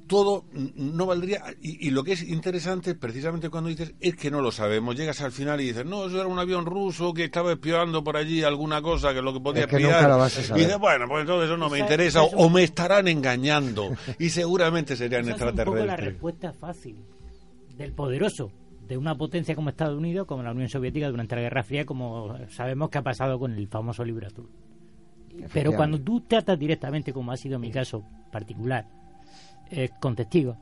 todo 0.07 0.45
no 0.53 1.05
valdría. 1.05 1.43
Y, 1.61 1.89
lo 1.89 2.03
que 2.03 2.13
es 2.13 2.23
interesante, 2.23 2.95
precisamente 2.95 3.49
cuando 3.49 3.69
dices, 3.69 3.93
es 3.99 4.15
que 4.15 4.31
no 4.31 4.41
lo 4.41 4.51
sabemos. 4.51 4.95
Llegas 4.95 5.21
al 5.21 5.31
final 5.31 5.61
y 5.61 5.65
dices, 5.65 5.85
no, 5.85 6.05
eso 6.05 6.19
era 6.19 6.27
un 6.27 6.39
avión 6.39 6.65
ruso 6.65 7.13
que 7.13 7.25
estaba 7.25 7.53
espiando 7.53 8.03
por 8.03 8.17
allí 8.17 8.43
alguna 8.43 8.81
cosa 8.81 9.13
que 9.13 9.21
lo 9.21 9.33
que 9.33 9.39
podía 9.39 9.63
espiar. 9.63 10.09
y 10.55 10.59
dices, 10.59 10.79
bueno, 10.79 11.07
pues 11.07 11.21
entonces 11.21 11.49
eso 11.49 11.57
no 11.57 11.69
me 11.69 11.79
interesa, 11.79 12.23
o, 12.23 12.49
me 12.49 12.63
estarán 12.63 13.07
engañando. 13.07 13.91
y 14.19 14.29
seguramente 14.29 14.95
serían 14.95 15.27
extraterrestres. 15.29 15.67
Es 15.67 15.67
un 15.67 15.73
poco 15.73 15.85
la 15.85 15.95
respuesta 15.97 16.53
fácil 16.53 16.97
del 17.77 17.91
poderoso 17.93 18.51
de 18.87 18.97
una 18.97 19.15
potencia 19.15 19.55
como 19.55 19.69
Estados 19.69 19.97
Unidos, 19.97 20.27
como 20.27 20.43
la 20.43 20.51
Unión 20.51 20.69
Soviética 20.69 21.09
durante 21.09 21.35
la 21.35 21.41
Guerra 21.41 21.63
Fría, 21.63 21.85
como 21.85 22.37
sabemos 22.49 22.89
que 22.89 22.99
ha 22.99 23.03
pasado 23.03 23.39
con 23.39 23.53
el 23.53 23.67
famoso 23.67 24.03
libro 24.03 24.27
azul. 24.27 24.49
Pero 25.51 25.73
cuando 25.73 25.99
tú 25.99 26.21
tratas 26.21 26.57
directamente, 26.57 27.11
como 27.11 27.31
ha 27.31 27.37
sido 27.37 27.59
mi 27.59 27.71
caso 27.71 28.03
particular, 28.31 28.85
eh, 29.69 29.89
con 29.99 30.15
testigos, 30.15 30.57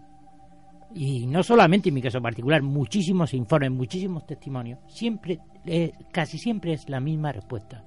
y 0.95 1.26
no 1.26 1.41
solamente 1.41 1.89
en 1.89 1.95
mi 1.95 2.01
caso 2.01 2.22
particular, 2.22 2.62
muchísimos 2.62 3.34
informes, 3.34 3.72
muchísimos 3.72 4.26
testimonios, 4.28 4.80
siempre, 4.88 5.39
eh, 5.66 5.91
casi 6.12 6.38
siempre 6.38 6.74
es 6.74 6.88
la 6.88 6.99
misma 6.99 7.32
respuesta. 7.32 7.84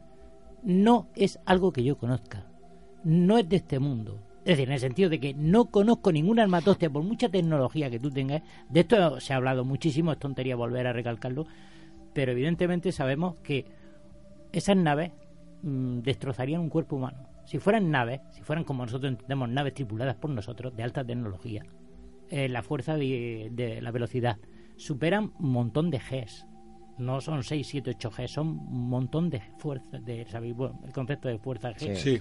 No 0.65 1.09
es 1.15 1.39
algo 1.47 1.73
que 1.73 1.85
yo 1.85 1.97
conozca, 1.97 2.47
no 3.05 3.39
es 3.39 3.49
de 3.49 3.57
este 3.57 3.79
mundo. 3.79 4.23
Es 4.41 4.57
decir, 4.57 4.69
en 4.69 4.75
el 4.75 4.81
sentido 4.81 5.11
de 5.11 5.21
que 5.21 5.35
no 5.35 5.67
conozco 5.67 6.13
ningún 6.13 6.39
armatoste, 6.41 6.91
por 6.91 7.03
mucha 7.03 7.29
tecnología 7.29 7.91
que 7.91 7.99
tú 7.99 8.11
tengas. 8.11 8.43
De 8.69 8.81
esto 8.81 9.21
se 9.21 9.33
ha 9.33 9.37
hablado 9.37 9.65
muchísimo, 9.65 10.13
es 10.13 10.19
tontería 10.19 10.55
volver 10.57 10.87
a 10.87 10.93
recalcarlo, 10.93 11.47
pero 12.13 12.33
evidentemente 12.33 12.93
sabemos 12.93 13.37
que 13.43 13.67
esas 14.53 14.77
naves 14.77 15.13
mm, 15.63 15.99
destrozarían 16.01 16.61
un 16.61 16.69
cuerpo 16.69 16.97
humano. 16.97 17.36
Si 17.47 17.59
fueran 17.59 17.91
naves, 17.91 18.21
si 18.33 18.43
fueran 18.43 18.65
como 18.65 18.85
nosotros 18.85 19.11
entendemos, 19.11 19.49
naves 19.49 19.75
tripuladas 19.75 20.17
por 20.17 20.31
nosotros, 20.31 20.77
de 20.77 20.83
alta 20.83 21.05
tecnología, 21.05 21.65
eh, 22.29 22.49
la 22.49 22.63
fuerza 22.63 22.97
de, 22.97 23.79
la 23.81 23.91
velocidad 23.91 24.37
superan 24.77 25.33
un 25.39 25.51
montón 25.51 25.91
de 25.91 25.99
Gs. 25.99 26.47
No 26.99 27.21
son 27.21 27.43
6, 27.43 27.67
7, 27.67 27.91
8 27.97 28.11
G, 28.11 28.27
son 28.27 28.49
un 28.49 28.89
montón 28.89 29.31
de 29.31 29.41
fuerzas, 29.59 30.05
de, 30.05 30.27
¿sabéis? 30.27 30.57
el 30.85 30.93
concepto 30.93 31.29
de 31.29 31.39
fuerza 31.39 31.73
G. 31.73 31.95
Sí. 31.95 32.19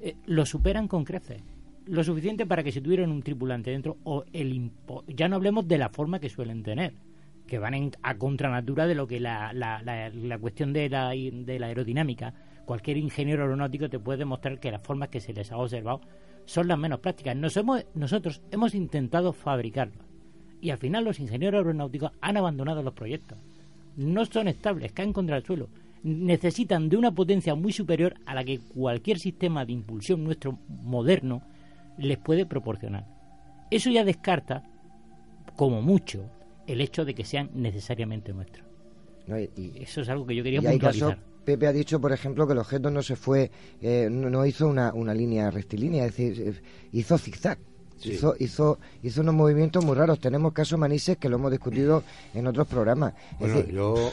Eh, 0.00 0.16
lo 0.26 0.46
superan 0.46 0.88
con 0.88 1.04
creces 1.04 1.42
lo 1.86 2.02
suficiente 2.02 2.46
para 2.46 2.62
que 2.62 2.72
si 2.72 2.80
tuvieran 2.80 3.10
un 3.10 3.22
tripulante 3.22 3.70
dentro 3.70 3.98
o 4.04 4.24
el 4.32 4.70
ya 5.08 5.28
no 5.28 5.36
hablemos 5.36 5.68
de 5.68 5.78
la 5.78 5.90
forma 5.90 6.18
que 6.18 6.30
suelen 6.30 6.62
tener 6.62 6.94
que 7.46 7.58
van 7.58 7.74
en, 7.74 7.90
a 8.02 8.16
contranatura 8.16 8.86
de 8.86 8.94
lo 8.94 9.06
que 9.06 9.20
la, 9.20 9.52
la, 9.52 9.82
la, 9.82 10.38
cuestión 10.38 10.72
de 10.72 10.88
la, 10.88 11.10
de 11.10 11.58
la 11.58 11.66
aerodinámica. 11.66 12.34
Cualquier 12.64 12.96
ingeniero 12.96 13.42
aeronáutico 13.42 13.90
te 13.90 13.98
puede 13.98 14.20
demostrar 14.20 14.58
que 14.58 14.70
las 14.70 14.82
formas 14.82 15.10
que 15.10 15.20
se 15.20 15.34
les 15.34 15.52
ha 15.52 15.58
observado 15.58 16.00
son 16.46 16.68
las 16.68 16.78
menos 16.78 17.00
prácticas. 17.00 17.36
Nos 17.36 17.56
hemos, 17.56 17.84
nosotros 17.94 18.42
hemos 18.50 18.74
intentado 18.74 19.32
fabricarlos 19.32 20.04
y 20.64 20.70
al 20.70 20.78
final 20.78 21.04
los 21.04 21.20
ingenieros 21.20 21.58
aeronáuticos 21.58 22.12
han 22.22 22.38
abandonado 22.38 22.82
los 22.82 22.94
proyectos. 22.94 23.36
No 23.96 24.24
son 24.24 24.48
estables 24.48 24.92
caen 24.92 25.12
contra 25.12 25.36
el 25.36 25.44
suelo. 25.44 25.68
Necesitan 26.02 26.88
de 26.88 26.96
una 26.96 27.14
potencia 27.14 27.54
muy 27.54 27.70
superior 27.70 28.14
a 28.24 28.34
la 28.34 28.44
que 28.44 28.60
cualquier 28.60 29.18
sistema 29.18 29.66
de 29.66 29.72
impulsión 29.72 30.24
nuestro 30.24 30.58
moderno 30.68 31.42
les 31.98 32.16
puede 32.16 32.46
proporcionar. 32.46 33.06
Eso 33.70 33.90
ya 33.90 34.04
descarta, 34.04 34.64
como 35.54 35.82
mucho, 35.82 36.30
el 36.66 36.80
hecho 36.80 37.04
de 37.04 37.14
que 37.14 37.24
sean 37.24 37.50
necesariamente 37.54 38.32
nuestros. 38.32 38.66
y, 39.56 39.82
eso 39.82 40.00
es 40.00 40.08
algo 40.08 40.26
que 40.26 40.34
yo 40.34 40.42
quería 40.42 40.60
puntualizar. 40.60 41.18
Pepe 41.44 41.66
ha 41.66 41.72
dicho, 41.72 42.00
por 42.00 42.12
ejemplo, 42.12 42.46
que 42.46 42.54
el 42.54 42.58
objeto 42.58 42.90
no 42.90 43.02
se 43.02 43.16
fue, 43.16 43.50
eh, 43.82 44.08
no, 44.10 44.46
hizo 44.46 44.66
una, 44.66 44.92
una, 44.94 45.12
línea 45.12 45.50
rectilínea, 45.50 46.06
es 46.06 46.16
decir, 46.16 46.48
eh, 46.48 46.60
hizo 46.92 47.18
zigzag. 47.18 47.58
Hizo, 48.02 48.34
hizo, 48.38 48.78
hizo 49.02 49.20
unos 49.22 49.34
movimientos 49.34 49.82
muy 49.82 49.94
raros. 49.94 50.18
Tenemos 50.20 50.52
casos 50.52 50.78
manises 50.78 51.16
que 51.16 51.28
lo 51.28 51.36
hemos 51.36 51.50
discutido 51.50 52.02
en 52.34 52.46
otros 52.46 52.66
programas. 52.66 53.14
bueno, 53.38 53.64
yo, 53.66 54.12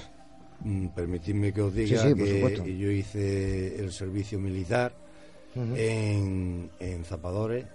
mm, 0.62 0.88
permitidme 0.90 1.52
que 1.52 1.62
os 1.62 1.74
diga 1.74 2.14
que 2.14 2.78
yo 2.78 2.90
hice 2.90 3.84
el 3.84 3.92
servicio 3.92 4.40
militar 4.40 4.94
en, 5.56 6.70
en 6.80 7.04
zapadores, 7.04 7.66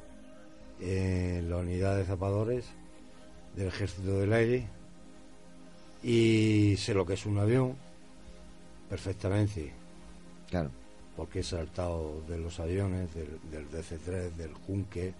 en 0.80 1.50
la 1.50 1.56
unidad 1.58 1.98
de 1.98 2.04
zapadores 2.04 2.64
del 3.56 3.68
Ejército 3.68 4.20
del 4.20 4.32
Aire 4.32 4.66
y 6.02 6.76
sé 6.78 6.94
lo 6.94 7.04
que 7.04 7.14
es 7.14 7.26
un 7.26 7.38
avión 7.38 7.74
perfectamente. 8.88 9.72
Claro. 10.48 10.70
Porque 11.16 11.40
he 11.40 11.42
saltado 11.42 12.22
de 12.28 12.38
los 12.38 12.60
aviones, 12.60 13.12
del, 13.14 13.40
del 13.50 13.68
DC-3, 13.70 14.32
del 14.36 14.52
Junque, 14.54 15.14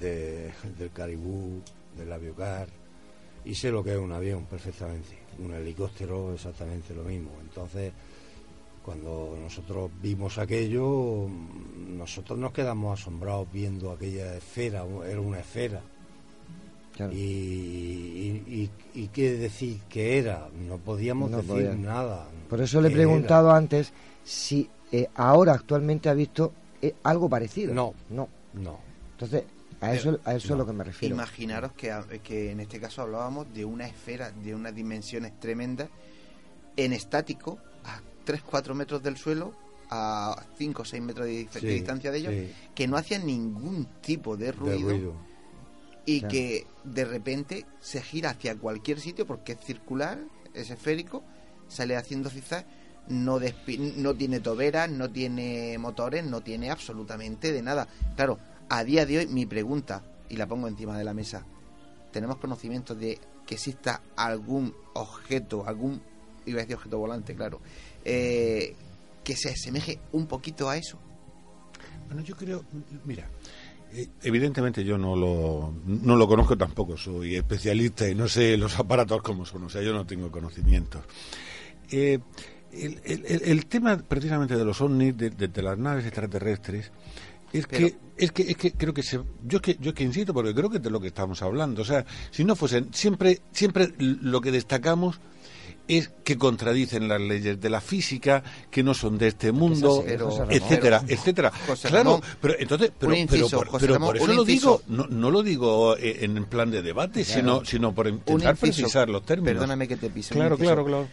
del 0.00 0.90
Caribú, 0.92 1.62
del 1.96 2.12
Aviocar, 2.12 2.68
y 3.44 3.54
sé 3.54 3.70
lo 3.70 3.84
que 3.84 3.92
es 3.92 3.98
un 3.98 4.12
avión 4.12 4.44
perfectamente. 4.46 5.18
Un 5.38 5.54
helicóptero 5.54 6.34
exactamente 6.34 6.94
lo 6.94 7.04
mismo. 7.04 7.30
Entonces, 7.40 7.92
cuando 8.84 9.36
nosotros 9.40 9.90
vimos 10.02 10.38
aquello, 10.38 11.28
nosotros 11.88 12.38
nos 12.38 12.52
quedamos 12.52 13.00
asombrados 13.00 13.50
viendo 13.52 13.92
aquella 13.92 14.36
esfera, 14.36 14.84
era 15.06 15.20
una 15.20 15.40
esfera. 15.40 15.80
Y, 17.12 18.70
qué 19.12 19.36
decir 19.36 19.80
que 19.88 20.18
era, 20.18 20.48
no 20.68 20.78
podíamos 20.78 21.30
decir 21.30 21.76
nada. 21.76 22.26
Por 22.48 22.60
eso 22.60 22.80
le 22.80 22.88
he 22.88 22.92
preguntado 22.92 23.52
antes 23.52 23.92
si 24.24 24.68
eh, 24.92 25.08
ahora 25.14 25.52
actualmente 25.52 26.08
ha 26.08 26.14
visto 26.14 26.52
eh, 26.80 26.94
algo 27.02 27.28
parecido. 27.28 27.74
No, 27.74 27.94
no, 28.10 28.28
no. 28.54 28.78
Entonces, 29.12 29.44
a 29.80 29.92
eso, 29.92 30.18
a 30.24 30.34
eso 30.34 30.52
es 30.52 30.58
lo 30.58 30.66
que 30.66 30.72
me 30.72 30.84
refiero. 30.84 31.14
Imaginaros 31.14 31.72
que, 31.72 31.92
que 32.22 32.50
en 32.52 32.60
este 32.60 32.80
caso 32.80 33.02
hablábamos 33.02 33.52
de 33.52 33.64
una 33.64 33.86
esfera 33.86 34.30
de 34.30 34.54
unas 34.54 34.74
dimensiones 34.74 35.38
tremendas 35.38 35.88
en 36.76 36.92
estático 36.92 37.58
3-4 38.26 38.74
metros 38.74 39.02
del 39.02 39.16
suelo 39.16 39.54
a 39.90 40.44
5 40.56 40.82
o 40.82 40.84
6 40.84 41.02
metros 41.02 41.26
de, 41.26 41.48
distancia 41.60 42.10
de 42.10 42.18
ellos, 42.18 42.34
que 42.74 42.88
no 42.88 42.96
hacían 42.96 43.26
ningún 43.26 43.86
tipo 44.00 44.36
de 44.36 44.52
ruido, 44.52 45.14
y 46.06 46.22
que 46.22 46.66
de 46.84 47.04
repente 47.04 47.66
se 47.80 48.02
gira 48.02 48.30
hacia 48.30 48.56
cualquier 48.56 49.00
sitio 49.00 49.26
porque 49.26 49.52
es 49.52 49.60
circular, 49.60 50.18
es 50.52 50.70
esférico, 50.70 51.22
sale 51.68 51.96
haciendo 51.96 52.30
zigzag, 52.30 52.66
no, 53.08 53.38
no 53.96 54.14
tiene 54.14 54.40
toberas, 54.40 54.90
no 54.90 55.10
tiene 55.10 55.76
motores, 55.78 56.24
no 56.24 56.42
tiene 56.42 56.70
absolutamente 56.70 57.52
de 57.52 57.62
nada. 57.62 57.88
Claro, 58.16 58.38
a 58.68 58.84
día 58.84 59.06
de 59.06 59.18
hoy 59.18 59.26
mi 59.26 59.46
pregunta, 59.46 60.02
y 60.28 60.36
la 60.36 60.46
pongo 60.46 60.68
encima 60.68 60.96
de 60.98 61.04
la 61.04 61.14
mesa, 61.14 61.44
¿tenemos 62.12 62.36
conocimiento 62.36 62.94
de 62.94 63.18
que 63.46 63.54
exista 63.54 64.02
algún 64.16 64.74
objeto, 64.94 65.66
algún, 65.66 66.00
iba 66.46 66.58
a 66.58 66.62
decir 66.62 66.76
objeto 66.76 66.98
volante, 66.98 67.34
claro, 67.34 67.60
eh, 68.04 68.74
que 69.22 69.36
se 69.36 69.50
asemeje 69.50 69.98
un 70.12 70.26
poquito 70.26 70.68
a 70.68 70.76
eso? 70.76 70.98
Bueno, 72.06 72.22
yo 72.22 72.36
creo, 72.36 72.64
mira, 73.04 73.28
evidentemente 74.22 74.84
yo 74.84 74.98
no 74.98 75.14
lo, 75.14 75.72
no 75.86 76.16
lo 76.16 76.26
conozco 76.26 76.56
tampoco, 76.56 76.96
soy 76.96 77.36
especialista 77.36 78.08
y 78.08 78.14
no 78.14 78.28
sé 78.28 78.56
los 78.56 78.78
aparatos 78.78 79.22
como 79.22 79.44
son, 79.44 79.64
o 79.64 79.68
sea, 79.68 79.82
yo 79.82 79.92
no 79.92 80.06
tengo 80.06 80.30
conocimientos. 80.30 81.02
Eh, 81.90 82.18
el, 82.72 83.66
tema 83.66 83.96
precisamente 83.96 84.56
de 84.56 84.64
los 84.64 84.80
ovnis, 84.80 85.16
de, 85.16 85.62
las 85.62 85.78
naves 85.78 86.06
extraterrestres, 86.06 86.90
es 87.52 87.66
que 87.68 87.96
es 88.16 88.32
que 88.32 88.42
es 88.42 88.56
que 88.56 88.72
creo 88.72 88.92
que 88.92 89.04
se, 89.04 89.20
yo 89.44 89.60
que 89.60 89.76
yo 89.80 89.94
que 89.94 90.02
insisto 90.02 90.34
porque 90.34 90.54
creo 90.54 90.70
que 90.70 90.78
es 90.78 90.82
de 90.82 90.90
lo 90.90 91.00
que 91.00 91.08
estamos 91.08 91.40
hablando, 91.42 91.82
o 91.82 91.84
sea, 91.84 92.04
si 92.32 92.44
no 92.44 92.56
fuesen 92.56 92.92
siempre 92.92 93.42
siempre 93.52 93.92
lo 93.98 94.40
que 94.40 94.50
destacamos 94.50 95.20
es 95.88 96.10
que 96.24 96.38
contradicen 96.38 97.08
las 97.08 97.20
leyes 97.20 97.60
de 97.60 97.70
la 97.70 97.80
física, 97.80 98.42
que 98.70 98.82
no 98.82 98.94
son 98.94 99.18
de 99.18 99.28
este 99.28 99.52
mundo, 99.52 100.04
etcétera, 100.48 101.02
etcétera. 101.06 101.52
claro, 101.82 102.20
pero 102.40 102.54
entonces, 102.58 102.92
pero, 102.98 103.14
pero, 103.28 104.00
por, 104.00 104.16
eso 104.16 104.32
lo 104.32 104.44
digo, 104.44 104.82
no, 104.88 105.06
no, 105.06 105.30
lo 105.30 105.42
digo 105.42 105.96
eh, 105.96 106.24
en 106.24 106.44
plan 106.46 106.70
de 106.70 106.82
debate, 106.82 107.24
sino, 107.24 107.64
sino 107.64 107.94
por 107.94 108.08
intentar 108.08 108.56
precisar 108.56 109.08
los 109.08 109.24
términos. 109.24 109.54
Perdóname 109.54 109.86
que 109.88 109.96
te 109.96 110.10
pise. 110.10 110.34
Claro, 110.34 110.56
claro, 110.56 110.84
claro. 110.84 111.08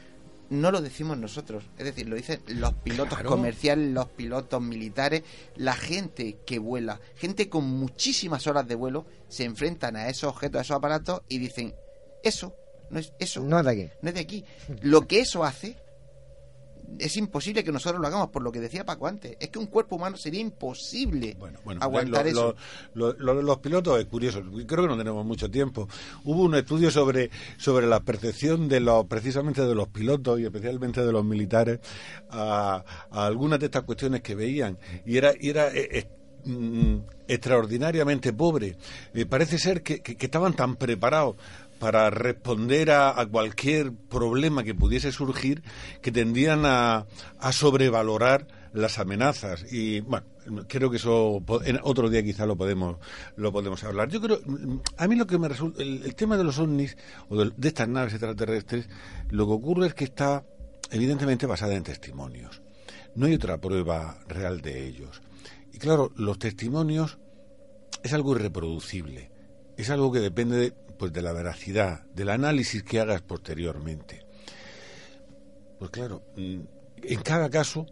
No 0.49 0.69
lo 0.69 0.81
decimos 0.81 1.17
nosotros, 1.17 1.63
es 1.77 1.85
decir, 1.85 2.09
lo 2.09 2.15
dicen 2.17 2.41
los 2.47 2.73
pilotos 2.73 3.19
comerciales, 3.19 3.93
los 3.93 4.07
pilotos 4.07 4.61
militares, 4.61 5.23
la 5.55 5.73
gente 5.73 6.39
que 6.45 6.59
vuela, 6.59 6.99
gente 7.15 7.47
con 7.47 7.63
muchísimas 7.63 8.47
horas 8.47 8.67
de 8.67 8.75
vuelo, 8.75 9.05
se 9.29 9.45
enfrentan 9.45 9.95
a 9.95 10.09
esos 10.09 10.29
objetos, 10.29 10.59
a 10.59 10.61
esos 10.63 10.75
aparatos 10.75 11.21
y 11.29 11.37
dicen, 11.37 11.73
eso 12.21 12.53
no 12.91 12.99
es 12.99 13.13
eso. 13.19 13.41
No 13.41 13.59
es 13.59 13.65
de 13.65 13.71
aquí. 13.71 13.89
No 14.01 14.09
es 14.09 14.15
de 14.15 14.21
aquí. 14.21 14.45
Lo 14.81 15.07
que 15.07 15.21
eso 15.21 15.43
hace 15.43 15.77
es 16.99 17.17
imposible 17.17 17.63
que 17.63 17.71
nosotros 17.71 18.01
lo 18.01 18.07
hagamos, 18.07 18.29
por 18.29 18.41
lo 18.41 18.51
que 18.51 18.59
decía 18.59 18.85
Paco 18.85 19.07
antes. 19.07 19.37
Es 19.39 19.49
que 19.49 19.59
un 19.59 19.67
cuerpo 19.67 19.95
humano 19.95 20.17
sería 20.17 20.41
imposible 20.41 21.37
aguantar 21.79 22.27
eso. 22.27 22.55
Lo, 22.93 23.13
de 23.13 23.43
los 23.43 23.59
pilotos 23.59 23.99
es 23.99 24.05
curioso. 24.05 24.41
Creo 24.67 24.83
que 24.83 24.89
no 24.89 24.97
tenemos 24.97 25.25
mucho 25.25 25.49
tiempo. 25.49 25.87
Hubo 26.25 26.43
un 26.43 26.55
estudio 26.55 26.91
sobre, 26.91 27.29
sobre 27.57 27.87
la 27.87 28.01
percepción 28.01 28.67
de 28.67 28.79
los, 28.79 29.05
precisamente 29.05 29.61
de 29.65 29.75
los 29.75 29.87
pilotos 29.87 30.39
y 30.39 30.45
especialmente 30.45 31.03
de 31.03 31.11
los 31.11 31.23
militares 31.23 31.79
a, 32.29 32.83
algunas 33.11 33.59
de 33.59 33.67
estas 33.67 33.83
cuestiones 33.83 34.21
que 34.21 34.35
veían. 34.35 34.77
Y 35.05 35.17
era, 35.17 35.33
y 35.39 35.49
era 35.49 35.69
eh, 35.69 35.89
eh, 35.91 36.07
mm, 36.45 36.97
extraordinariamente 37.27 38.33
pobre. 38.33 38.75
Eh, 39.13 39.25
parece 39.25 39.57
ser 39.57 39.81
que, 39.83 40.01
estaban 40.19 40.53
tan 40.53 40.75
preparados 40.75 41.37
para 41.81 42.11
responder 42.11 42.91
a, 42.91 43.25
cualquier 43.25 43.91
problema 43.91 44.63
que 44.63 44.75
pudiese 44.75 45.11
surgir 45.11 45.63
que 46.03 46.11
tendían 46.11 46.63
a, 46.63 47.07
a 47.39 47.51
sobrevalorar 47.51 48.45
las 48.71 48.99
amenazas. 48.99 49.65
Y 49.73 50.01
bueno 50.01 50.27
creo 50.67 50.91
que 50.91 50.97
eso 50.97 51.43
en 51.65 51.79
otro 51.81 52.07
día 52.07 52.21
quizá 52.21 52.45
lo 52.45 52.55
podemos 52.55 52.97
lo 53.35 53.51
podemos 53.51 53.83
hablar. 53.83 54.09
Yo 54.09 54.21
creo 54.21 54.41
a 54.95 55.07
mí 55.07 55.15
lo 55.15 55.25
que 55.25 55.39
me 55.39 55.47
resulta 55.47 55.81
el, 55.81 56.13
tema 56.13 56.37
de 56.37 56.43
los 56.43 56.59
ovnis 56.59 56.97
o 57.29 57.43
de, 57.43 57.67
estas 57.67 57.87
naves 57.87 58.13
extraterrestres 58.13 58.87
lo 59.31 59.47
que 59.47 59.53
ocurre 59.53 59.87
es 59.87 59.95
que 59.95 60.03
está 60.03 60.45
evidentemente 60.91 61.47
basada 61.47 61.73
en 61.73 61.81
testimonios. 61.83 62.61
No 63.15 63.25
hay 63.25 63.33
otra 63.33 63.59
prueba 63.59 64.19
real 64.27 64.61
de 64.61 64.85
ellos. 64.87 65.23
Y 65.73 65.79
claro 65.79 66.11
los 66.15 66.37
testimonios 66.37 67.17
es 68.03 68.13
algo 68.13 68.35
irreproducible. 68.35 69.31
Es 69.77 69.89
algo 69.89 70.11
que 70.11 70.19
depende 70.19 70.57
de, 70.57 70.73
pues 71.01 71.11
de 71.11 71.23
la 71.23 71.33
veracidad 71.33 72.05
del 72.13 72.29
análisis 72.29 72.83
que 72.83 72.99
hagas 72.99 73.23
posteriormente 73.23 74.23
pues 75.79 75.89
claro 75.89 76.21
mm, 76.37 76.59
en 77.01 77.21
cada 77.23 77.49
caso 77.49 77.87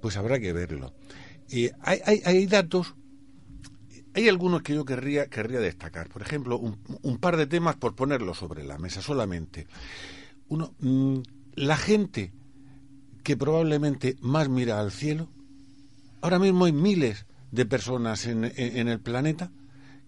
pues 0.00 0.16
habrá 0.16 0.38
que 0.40 0.52
verlo. 0.52 0.92
hay, 1.82 2.00
hay, 2.04 2.22
hay, 2.24 2.46
datos, 2.46 2.94
hay 4.14 4.28
algunos 4.28 4.62
que 4.62 4.74
yo 4.74 4.84
querría, 4.84 5.26
querría 5.26 5.60
destacar. 5.60 6.08
Por 6.08 6.22
ejemplo, 6.22 6.58
un, 6.58 7.18
par 7.18 7.36
de 7.36 7.46
temas 7.46 7.76
por 7.76 7.94
ponerlo 7.94 8.34
sobre 8.34 8.64
la 8.64 8.78
mesa 8.78 9.02
solamente. 9.02 9.66
Uno, 10.48 10.74
mm, 10.80 11.18
la 11.54 11.76
gente 11.76 12.32
que 13.22 13.36
probablemente 13.36 14.16
más 14.20 14.48
mira 14.48 14.80
al 14.80 14.90
cielo, 14.90 15.28
ahora 16.22 16.38
mismo 16.38 16.64
hay 16.64 16.72
miles 16.72 17.26
de 17.52 17.66
personas 17.66 18.26
en, 18.26 18.50
en 18.56 18.88
el 18.88 19.00
planeta 19.00 19.52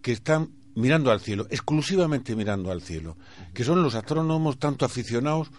que 0.00 0.12
están 0.12 0.50
mirando 0.75 1.11
al 1.11 1.20
cielo, 1.20 1.47
exclusivamente 1.51 2.37
mirando 2.37 2.70
al 2.70 2.83
cielo, 2.83 3.16
que 3.55 3.64
son 3.64 3.83
los 3.83 3.95
astrónomos 3.95 4.59
tanto 4.59 4.85
aficionados 4.85 5.51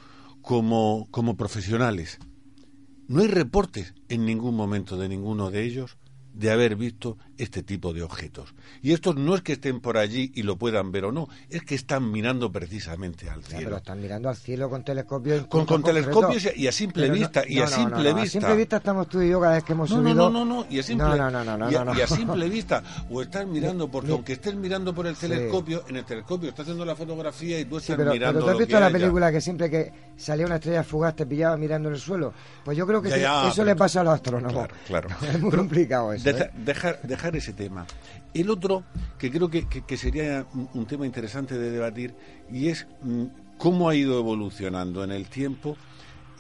como, 0.42 1.08
como 1.12 1.36
profesionales. 1.36 2.20
No 3.08 3.22
hay 3.22 3.28
reportes 3.28 3.94
en 4.10 4.26
ningún 4.26 4.56
momento 4.56 4.98
de 4.98 5.10
ninguno 5.10 5.52
de 5.52 5.64
ellos 5.64 5.98
de 6.34 6.52
haber 6.52 6.76
visto 6.76 7.18
este 7.38 7.64
tipo 7.64 7.94
de 7.94 8.04
objetos. 8.04 8.54
Y 8.82 8.94
estos 8.94 9.16
no 9.16 9.36
es 9.36 9.42
que 9.42 9.54
estén 9.54 9.80
por 9.80 9.98
allí 9.98 10.32
y 10.36 10.44
lo 10.44 10.58
puedan 10.58 10.92
ver 10.92 11.06
o 11.06 11.12
no, 11.12 11.30
es 11.50 11.64
que 11.64 11.76
están 11.76 12.12
mirando 12.12 12.52
precisamente 12.52 13.30
al 13.30 13.44
cielo. 13.44 13.64
pero 13.66 13.78
están 13.78 14.02
mirando 14.02 14.30
al 14.30 14.36
cielo 14.36 14.70
con 14.70 14.84
telescopios. 14.84 15.48
Con, 15.48 15.66
con 15.66 15.84
telescopios 15.84 16.50
y 16.56 16.68
a 16.68 16.72
simple 16.72 17.10
vista. 17.10 17.44
y 17.48 17.60
a 17.60 17.68
simple 17.68 18.14
vista. 18.14 18.22
A 18.22 18.26
simple 18.28 18.56
vista 18.56 18.78
estamos 18.78 19.08
tú 19.08 19.22
y 19.22 19.30
yo 19.30 19.40
cada 19.40 19.56
vez 19.56 19.64
que 19.64 19.74
hemos 19.74 19.90
subido. 19.90 20.14
No, 20.14 20.30
no, 20.30 20.46
no, 20.46 20.66
y 20.70 20.80
a 20.80 20.84
simple, 20.84 21.08
y 21.16 22.02
a, 22.02 22.08
simple 22.08 22.50
vista. 22.50 22.84
O 23.10 23.22
estás 23.22 23.48
mirando, 23.48 23.90
porque 23.90 24.12
aunque 24.12 24.34
estés 24.34 24.56
mirando 24.56 24.94
por 24.94 25.08
el 25.08 25.16
telescopio, 25.16 25.84
en 25.88 25.98
el 25.98 26.06
telescopio 26.06 26.50
estás 26.50 26.64
haciendo 26.64 26.86
la 26.86 26.96
fotografía 26.96 27.60
y 27.60 27.66
tú 27.66 27.78
estás 27.78 27.98
mirando. 27.98 28.20
Pero 28.20 28.40
tú 28.40 28.50
has 28.50 28.58
visto 28.58 28.80
la 28.80 28.90
película 28.90 29.32
que 29.32 29.42
siempre 29.42 29.70
que 29.70 29.92
salía 30.16 30.46
una 30.46 30.56
estrella 30.56 30.84
fugaz 30.84 31.16
te 31.16 31.26
pillaba 31.26 31.58
mirando 31.58 31.90
en 31.90 31.96
el 31.96 32.02
suelo. 32.02 32.34
Pues 32.64 32.78
yo 32.78 32.86
creo 32.86 33.02
que 33.02 33.10
eso 33.10 33.64
le 33.64 33.76
pasa 33.76 34.02
a 34.02 34.04
los 34.04 34.14
astrónomos. 34.14 34.54
Claro, 34.54 34.76
claro. 34.86 35.10
es 35.34 35.40
muy 35.40 35.52
complicado 35.52 36.14
eso. 36.14 36.30
¿eh? 36.30 36.52
dejar, 36.56 37.00
ese 37.32 37.54
tema. 37.54 37.86
El 38.34 38.50
otro, 38.50 38.84
que 39.18 39.32
creo 39.32 39.50
que, 39.50 39.98
sería 39.98 40.46
un, 40.74 40.86
tema 40.86 41.06
interesante 41.06 41.58
de 41.58 41.72
debatir, 41.72 42.14
y 42.52 42.70
es 42.70 42.88
mm, 43.02 43.26
cómo 43.58 43.90
ha 43.90 43.96
ido 43.96 44.20
evolucionando 44.20 45.04
en 45.04 45.12
el 45.12 45.28
tiempo 45.28 45.78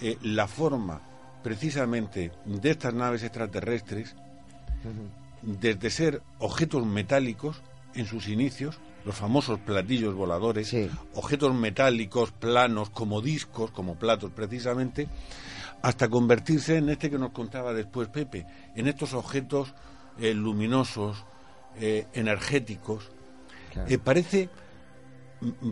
eh, 0.01 0.17
la 0.21 0.47
forma 0.47 1.01
precisamente 1.43 2.31
de 2.45 2.69
estas 2.69 2.93
naves 2.93 3.23
extraterrestres, 3.23 4.15
desde 5.41 5.89
ser 5.89 6.21
objetos 6.39 6.85
metálicos 6.85 7.61
en 7.95 8.05
sus 8.05 8.27
inicios, 8.27 8.79
los 9.05 9.15
famosos 9.15 9.59
platillos 9.59 10.15
voladores, 10.15 10.73
objetos 11.13 11.53
metálicos 11.53 12.31
planos 12.31 12.89
como 12.89 13.21
discos, 13.21 13.71
como 13.71 13.95
platos 13.95 14.31
precisamente, 14.31 15.07
hasta 15.81 16.07
convertirse 16.07 16.77
en 16.77 16.89
este 16.89 17.09
que 17.09 17.19
nos 17.19 17.31
contaba 17.31 17.73
después 17.73 18.07
Pepe, 18.07 18.45
en 18.75 18.87
estos 18.87 19.13
objetos 19.13 19.73
eh, 20.19 20.33
luminosos, 20.33 21.25
eh, 21.77 22.07
energéticos. 22.13 23.09
Eh, 23.87 23.97
parece 23.97 24.49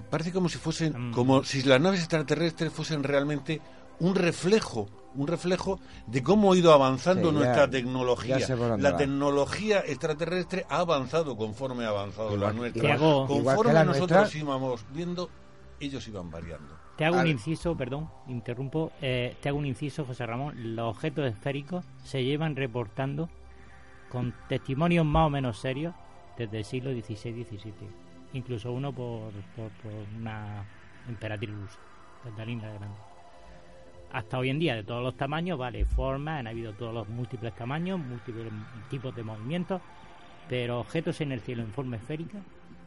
parece 0.09 0.33
como 0.33 0.49
si 0.49 0.57
fuesen 0.57 1.09
mm. 1.09 1.13
como 1.13 1.43
si 1.43 1.61
las 1.61 1.79
naves 1.79 1.99
extraterrestres 1.99 2.73
fuesen 2.73 3.03
realmente 3.03 3.61
un 3.99 4.15
reflejo 4.15 4.89
un 5.13 5.27
reflejo 5.27 5.79
de 6.07 6.23
cómo 6.23 6.51
ha 6.51 6.57
ido 6.57 6.73
avanzando 6.73 7.33
nuestra 7.33 7.69
tecnología. 7.69 8.37
La 8.77 8.95
tecnología 8.95 9.79
extraterrestre 9.85 10.65
ha 10.69 10.79
avanzado 10.79 11.35
conforme 11.35 11.83
ha 11.83 11.89
avanzado 11.89 12.37
la 12.37 12.53
nuestra. 12.53 12.97
conforme 12.97 13.83
nosotros 13.83 14.33
íbamos 14.35 14.85
viendo, 14.93 15.29
ellos 15.81 16.07
iban 16.07 16.31
variando. 16.31 16.79
Te 16.97 17.03
hago 17.03 17.19
un 17.19 17.27
inciso, 17.27 17.75
perdón, 17.75 18.09
interrumpo. 18.27 18.93
te 19.01 19.49
hago 19.49 19.57
un 19.57 19.65
inciso, 19.65 20.05
José 20.05 20.25
Ramón. 20.25 20.75
Los 20.75 20.95
objetos 20.95 21.25
esféricos 21.25 21.83
se 22.05 22.23
llevan 22.23 22.55
reportando 22.55 23.29
con 24.11 24.33
testimonios 24.47 25.05
más 25.05 25.27
o 25.27 25.29
menos 25.29 25.57
serios 25.57 25.95
desde 26.37 26.59
el 26.59 26.65
siglo 26.65 26.91
XVI-XVII. 26.91 27.73
Incluso 28.33 28.71
uno 28.71 28.91
por, 28.93 29.31
por, 29.55 29.71
una 30.17 30.65
emperatriz 31.07 31.49
rusa, 31.49 31.79
Catalina 32.23 32.67
la 32.67 32.73
Grande. 32.73 32.97
Hasta 34.11 34.37
hoy 34.37 34.49
en 34.49 34.59
día, 34.59 34.75
de 34.75 34.83
todos 34.83 35.01
los 35.01 35.15
tamaños, 35.15 35.57
vale, 35.57 35.85
formas, 35.85 36.39
han 36.39 36.47
habido 36.47 36.73
todos 36.73 36.93
los 36.93 37.07
múltiples 37.07 37.55
tamaños, 37.55 37.99
múltiples 37.99 38.51
tipos 38.89 39.15
de 39.15 39.23
movimientos, 39.23 39.81
pero 40.49 40.81
objetos 40.81 41.21
en 41.21 41.31
el 41.31 41.39
cielo 41.39 41.63
en 41.63 41.71
forma 41.71 41.95
esférica 41.95 42.39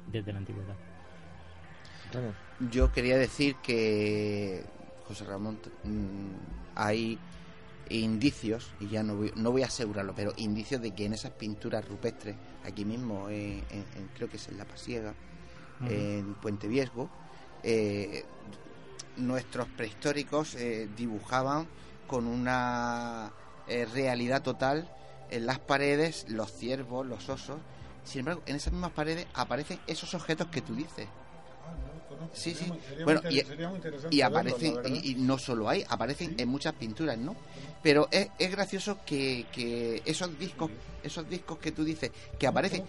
desde 0.07 0.33
la 0.33 0.39
antigüedad. 0.39 0.75
Yo 2.70 2.93
quería 2.93 3.16
decir 3.16 3.57
que, 3.57 4.64
José 5.09 5.25
Ramón, 5.25 5.59
mm, 5.83 6.77
hay 6.77 7.18
indicios, 7.91 8.72
y 8.80 8.89
ya 8.89 9.03
no 9.03 9.16
voy, 9.16 9.32
no 9.37 9.51
voy 9.53 9.62
a 9.62 9.66
asegurarlo, 9.66 10.14
pero 10.14 10.32
indicios 10.37 10.80
de 10.80 10.93
que 10.93 11.05
en 11.05 11.14
esas 11.14 11.32
pinturas 11.32 11.87
rupestres, 11.87 12.37
aquí 12.64 12.85
mismo, 12.85 13.28
en, 13.28 13.62
creo 14.14 14.28
que 14.28 14.37
es 14.37 14.49
en 14.49 14.59
La 14.59 14.64
Pasiega, 14.64 15.14
en 15.89 16.35
Puente 16.35 16.68
Viesgo, 16.68 17.11
eh, 17.62 18.24
nuestros 19.16 19.68
prehistóricos 19.68 20.55
eh, 20.55 20.89
dibujaban 20.97 21.66
con 22.07 22.26
una 22.26 23.32
eh, 23.66 23.87
realidad 23.87 24.43
total 24.43 24.91
en 25.30 25.47
las 25.47 25.59
paredes 25.59 26.26
los 26.28 26.53
ciervos, 26.53 27.07
los 27.07 27.28
osos. 27.28 27.59
Sin 28.05 28.20
embargo, 28.20 28.43
en 28.47 28.57
esas 28.57 28.72
mismas 28.72 28.93
paredes 28.93 29.26
aparecen 29.35 29.80
esos 29.87 30.14
objetos 30.14 30.49
que 30.49 30.61
tú 30.61 30.74
dices. 30.74 31.09
Sí, 32.33 32.55
sí. 32.55 32.67
bueno, 33.05 33.21
y, 34.11 34.21
aparecen, 34.21 34.77
y, 35.03 35.15
no 35.15 35.39
solo 35.39 35.69
hay, 35.69 35.85
aparecen 35.89 36.35
en 36.39 36.49
muchas 36.49 36.75
pinturas, 36.75 37.19
¿no? 37.19 37.37
Pero 37.83 38.09
es, 38.11 38.29
es 38.39 38.51
gracioso 38.51 38.99
que, 39.05 39.47
que, 39.53 40.03
esos 40.05 40.39
discos 40.39 40.71
esos 41.05 41.29
discos 41.29 41.59
que 41.59 41.71
tú 41.71 41.85
dices 41.85 42.11
que 42.39 42.47
aparecen. 42.47 42.85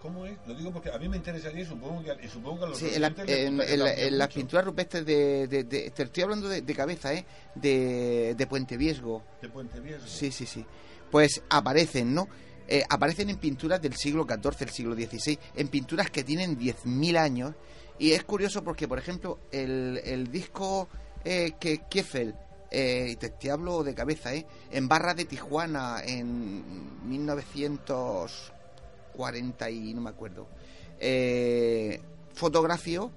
¿Cómo, 0.00 0.24
es? 0.24 0.38
Lo 0.46 0.54
digo 0.54 0.72
porque 0.72 0.90
a 0.90 0.98
mí 0.98 1.08
me 1.08 1.16
interesaría 1.16 1.62
y 1.62 1.66
supongo 1.66 2.02
que, 2.02 2.28
supongo 2.28 2.60
que 2.60 2.66
los 2.68 2.78
sí, 2.78 2.90
en, 2.94 4.18
las 4.18 4.32
pinturas 4.32 4.64
rupestres 4.64 5.04
de, 5.04 5.48
de, 5.48 5.64
Te 5.64 6.02
estoy 6.02 6.22
hablando 6.22 6.48
de, 6.48 6.74
cabeza, 6.74 7.12
¿eh? 7.12 7.26
De, 7.54 8.34
de 8.36 8.46
Puente 8.46 8.76
Viesgo. 8.76 9.22
De 9.42 9.48
Puente 9.48 9.80
Viesgo. 9.80 10.06
Sí, 10.06 10.30
sí, 10.30 10.46
sí. 10.46 10.64
Pues 11.10 11.42
aparecen, 11.50 12.14
¿no? 12.14 12.28
Eh, 12.68 12.82
aparecen 12.88 13.30
en 13.30 13.36
pinturas 13.36 13.80
del 13.80 13.94
siglo 13.94 14.26
XIV, 14.28 14.62
el 14.62 14.70
siglo 14.70 14.94
XVI, 14.94 15.38
en 15.56 15.68
pinturas 15.68 16.10
que 16.10 16.24
tienen 16.24 16.58
10.000 16.58 17.16
años 17.16 17.54
y 17.98 18.12
es 18.12 18.24
curioso 18.24 18.62
porque, 18.62 18.86
por 18.88 18.98
ejemplo, 18.98 19.38
el, 19.50 20.28
disco 20.30 20.88
eh, 21.24 21.52
que 21.58 21.78
Kiefel, 21.88 22.34
eh, 22.70 23.16
te, 23.18 23.30
te, 23.30 23.50
hablo 23.50 23.82
de 23.82 23.94
cabeza, 23.94 24.34
eh, 24.34 24.46
en 24.70 24.86
Barra 24.88 25.14
de 25.14 25.24
Tijuana 25.24 26.02
en 26.04 27.08
1940 27.08 29.70
y 29.70 29.94
no 29.94 30.02
me 30.02 30.10
acuerdo, 30.10 30.46
eh, 30.98 32.02
fotografió, 32.34 33.10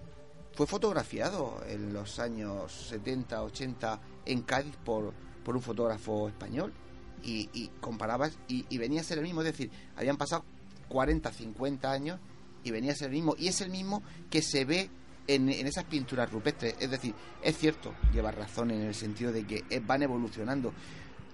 fue 0.54 0.66
fotografiado 0.66 1.62
en 1.68 1.92
los 1.94 2.20
años 2.20 2.72
70, 2.90 3.44
80 3.44 4.00
en 4.26 4.44
Cádiz 4.44 4.78
por, 4.78 5.14
por 5.44 5.56
un 5.56 5.62
fotógrafo 5.62 6.30
español. 6.30 6.74
Y, 7.22 7.50
y 7.52 7.68
comparabas 7.82 8.38
y 8.48 8.78
venía 8.78 9.02
a 9.02 9.04
ser 9.04 9.18
el 9.18 9.26
mismo, 9.26 9.42
es 9.42 9.48
decir, 9.48 9.70
habían 9.98 10.16
pasado 10.16 10.46
40, 10.88 11.34
50 11.34 11.92
años 11.92 12.18
y 12.64 12.72
venía 12.72 12.92
a 12.92 12.96
ser 12.96 13.08
el 13.08 13.14
mismo. 13.14 13.36
Y 13.38 13.48
es 13.48 13.62
el 13.62 13.70
mismo 13.70 14.04
que 14.30 14.42
se 14.42 14.66
ve 14.66 14.90
en, 15.28 15.50
esas 15.50 15.84
pinturas 15.86 16.32
rupestres. 16.32 16.76
Es 16.80 16.90
decir, 16.90 17.14
es 17.44 17.58
cierto, 17.58 17.94
lleva 18.14 18.32
razón 18.32 18.72
en 18.72 18.82
el 18.82 18.96
sentido 18.96 19.32
de 19.32 19.46
que 19.46 19.64
van 19.86 20.02
evolucionando. 20.02 20.74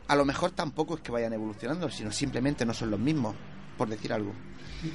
A 0.08 0.16
lo 0.16 0.26
mejor 0.26 0.52
tampoco 0.52 0.96
es 0.96 1.02
que 1.02 1.12
vayan 1.12 1.34
evolucionando, 1.34 1.90
sino 1.90 2.12
simplemente 2.12 2.66
no 2.66 2.74
son 2.74 2.92
los 2.92 3.00
mismos, 3.00 3.36
por 3.78 3.90
decir 3.90 4.14
algo. 4.14 4.34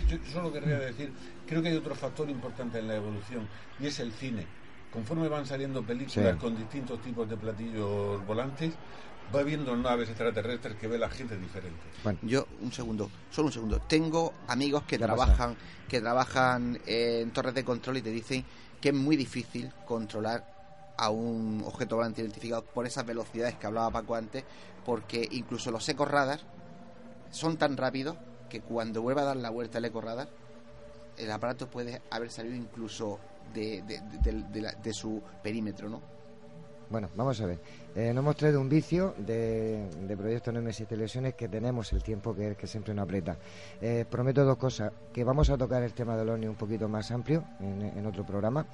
Yo 0.09 0.19
solo 0.33 0.53
querría 0.53 0.79
decir, 0.79 1.13
creo 1.47 1.63
que 1.63 1.71
hay 1.71 1.77
otro 1.77 1.95
factor 1.95 2.29
importante 2.31 2.79
en 2.79 2.87
la 2.87 2.97
evolución, 2.97 3.49
y 3.81 3.87
es 3.87 3.99
el 3.99 4.13
cine. 4.13 4.47
conforme 4.93 5.29
van 5.29 5.47
saliendo 5.47 5.83
películas 5.83 6.37
con 6.37 6.57
distintos 6.57 7.01
tipos 7.01 7.29
de 7.29 7.37
platillos 7.37 8.25
volantes, 8.27 8.75
va 9.35 9.43
viendo 9.43 9.77
naves 9.77 10.09
extraterrestres 10.09 10.77
que 10.77 10.89
ve 10.89 10.99
la 10.99 11.09
gente 11.09 11.37
diferente. 11.37 11.81
Bueno. 12.03 12.19
Yo, 12.23 12.47
un 12.61 12.73
segundo, 12.73 13.11
solo 13.31 13.47
un 13.47 13.53
segundo. 13.53 13.81
Tengo 13.81 14.33
amigos 14.49 14.85
que 14.85 14.99
trabajan, 14.99 15.57
que 15.89 16.01
trabajan 16.01 16.81
en 16.87 17.31
torres 17.31 17.55
de 17.55 17.65
control 17.65 17.99
y 17.99 18.03
te 18.03 18.11
dicen 18.11 18.45
que 18.81 18.89
es 18.91 18.95
muy 18.95 19.17
difícil 19.17 19.73
controlar 19.87 20.95
a 20.97 21.11
un 21.11 21.63
objeto 21.65 21.97
volante 21.97 22.23
identificado 22.23 22.63
por 22.63 22.87
esas 22.87 23.07
velocidades 23.07 23.55
que 23.57 23.67
hablaba 23.67 23.91
Paco 23.91 24.15
antes, 24.15 24.45
porque 24.85 25.27
incluso 25.31 25.71
los 25.71 25.89
ecos 25.89 26.09
radar 26.09 26.41
son 27.31 27.57
tan 27.57 27.77
rápidos 27.77 28.17
que 28.49 28.61
cuando 28.61 29.01
vuelva 29.01 29.23
a 29.23 29.27
dar 29.27 29.37
la 29.37 29.51
vuelta 29.51 29.79
el 29.79 29.85
eco 29.85 30.01
radar, 30.01 30.29
el 31.17 31.31
aparato 31.31 31.71
puede 31.71 32.03
haber 32.11 32.31
salido 32.31 32.55
incluso 32.55 33.19
de, 33.55 33.83
de 33.83 34.93
su 34.93 35.23
perímetro, 35.43 35.89
¿no? 35.89 36.20
Bueno, 36.91 37.09
vamos 37.15 37.41
a 37.41 37.47
ver. 37.47 37.61
Eh, 37.95 38.13
nos 38.13 38.23
hemos 38.23 38.37
traído 38.37 38.61
un 38.61 38.69
vicio 38.69 39.15
de, 39.17 39.89
de 40.09 40.17
Proyecto 40.17 40.51
Nemesis 40.51 40.89
Televisiones 40.89 41.35
que 41.35 41.49
tenemos 41.49 41.93
el 41.93 42.03
tiempo 42.03 42.35
que, 42.35 42.57
que 42.57 42.67
siempre 42.67 42.93
nos 42.93 43.05
aprieta. 43.05 43.39
Eh, 43.81 44.05
prometo 44.11 44.45
dos 44.45 44.57
cosas, 44.57 44.93
que 45.13 45.23
vamos 45.23 45.51
a 45.51 45.57
tocar 45.57 45.85
el 45.85 45.93
tema 45.93 46.17
del 46.17 46.29
ONI 46.31 46.49
un 46.49 46.57
poquito 46.57 46.89
más 46.89 47.13
amplio 47.13 47.45
en, 47.61 48.05
otro 48.05 48.27
programa 48.27 48.67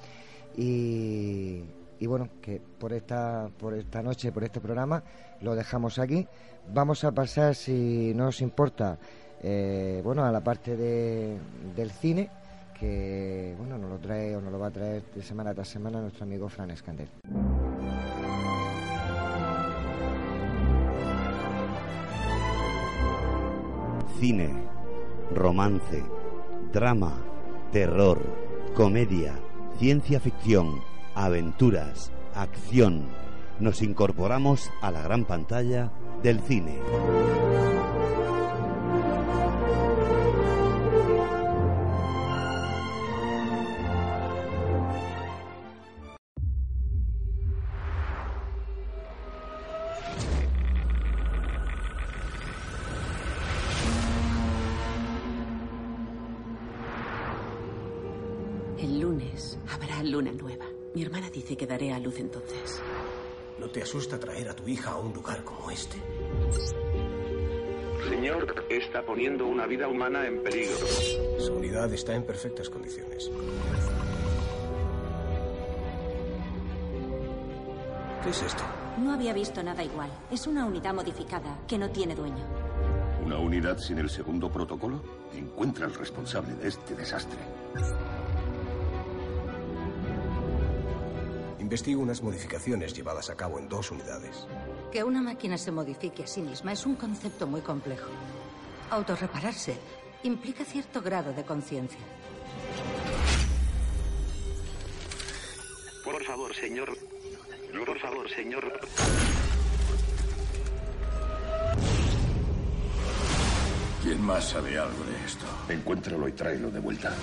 y, 0.55 1.63
bueno, 2.07 2.27
que 2.41 2.59
por 2.59 2.91
esta, 2.91 3.51
por 3.55 3.75
esta 3.75 4.01
noche, 4.01 4.31
por 4.31 4.43
este 4.43 4.59
programa, 4.59 5.03
lo 5.41 5.53
dejamos 5.53 5.99
aquí. 5.99 6.27
Vamos 6.73 7.03
a 7.03 7.11
pasar, 7.11 7.53
si 7.53 8.13
no 8.15 8.29
os 8.29 8.41
importa, 8.41 8.97
eh, 9.43 10.01
bueno, 10.03 10.25
a 10.25 10.31
la 10.31 10.41
parte 10.41 10.75
de, 10.75 11.37
del 11.75 11.91
cine 11.91 12.31
que 12.79 13.55
bueno 13.57 13.75
nos 13.77 13.89
lo 13.89 13.97
trae 13.97 14.35
o 14.35 14.41
nos 14.41 14.51
lo 14.51 14.59
va 14.59 14.67
a 14.67 14.71
traer 14.71 15.03
de 15.15 15.23
semana 15.23 15.51
tras 15.51 15.67
semana 15.67 15.99
nuestro 15.99 16.25
amigo 16.25 16.47
Fran 16.47 16.69
Escandel. 16.69 17.09
Cine, 24.19 24.49
romance, 25.31 26.03
drama, 26.73 27.13
terror, 27.71 28.19
comedia, 28.73 29.35
ciencia 29.77 30.19
ficción, 30.19 30.81
aventuras, 31.13 32.11
acción. 32.33 33.05
Nos 33.59 33.83
incorporamos 33.83 34.71
a 34.81 34.89
la 34.91 35.03
gran 35.03 35.25
pantalla 35.25 35.91
del 36.23 36.39
cine. 36.41 36.79
Traer 64.77 64.91
a 64.91 64.91
tu 64.91 64.91
hija 64.91 64.91
a 64.91 64.97
un 64.97 65.13
lugar 65.13 65.43
como 65.43 65.71
este? 65.71 65.97
Señor, 68.09 68.65
está 68.69 69.01
poniendo 69.03 69.45
una 69.45 69.65
vida 69.65 69.87
humana 69.87 70.25
en 70.25 70.41
peligro. 70.43 70.75
Su 71.39 71.53
unidad 71.53 71.91
está 71.93 72.15
en 72.15 72.23
perfectas 72.23 72.69
condiciones. 72.69 73.29
¿Qué 78.23 78.29
es 78.29 78.41
esto? 78.41 78.63
No 78.97 79.13
había 79.13 79.33
visto 79.33 79.61
nada 79.61 79.83
igual. 79.83 80.09
Es 80.31 80.47
una 80.47 80.65
unidad 80.65 80.93
modificada 80.93 81.59
que 81.67 81.77
no 81.77 81.89
tiene 81.89 82.15
dueño. 82.15 82.43
¿Una 83.23 83.37
unidad 83.37 83.77
sin 83.77 83.99
el 83.99 84.09
segundo 84.09 84.49
protocolo? 84.49 85.01
Encuentra 85.33 85.85
al 85.85 85.93
responsable 85.93 86.55
de 86.55 86.69
este 86.69 86.95
desastre. 86.95 87.39
Investigo 91.67 92.01
unas 92.01 92.23
modificaciones 92.23 92.93
llevadas 92.93 93.29
a 93.29 93.35
cabo 93.35 93.59
en 93.59 93.67
dos 93.67 93.91
unidades. 93.91 94.47
Que 94.89 95.03
una 95.03 95.21
máquina 95.21 95.57
se 95.57 95.69
modifique 95.69 96.23
a 96.23 96.27
sí 96.27 96.41
misma 96.41 96.71
es 96.71 96.85
un 96.85 96.95
concepto 96.95 97.45
muy 97.45 97.59
complejo. 97.59 98.09
Autorrepararse 98.89 99.75
implica 100.23 100.63
cierto 100.63 101.01
grado 101.01 101.33
de 101.33 101.43
conciencia. 101.43 101.99
Por 106.05 106.23
favor, 106.23 106.55
señor. 106.55 106.97
Por 107.85 107.99
favor, 107.99 108.29
señor. 108.29 108.79
¿Quién 114.03 114.21
más 114.21 114.47
sabe 114.47 114.79
algo 114.79 115.03
de 115.03 115.25
esto? 115.25 115.45
Encuéntralo 115.67 116.29
y 116.29 116.31
tráelo 116.31 116.71
de 116.71 116.79
vuelta. 116.79 117.13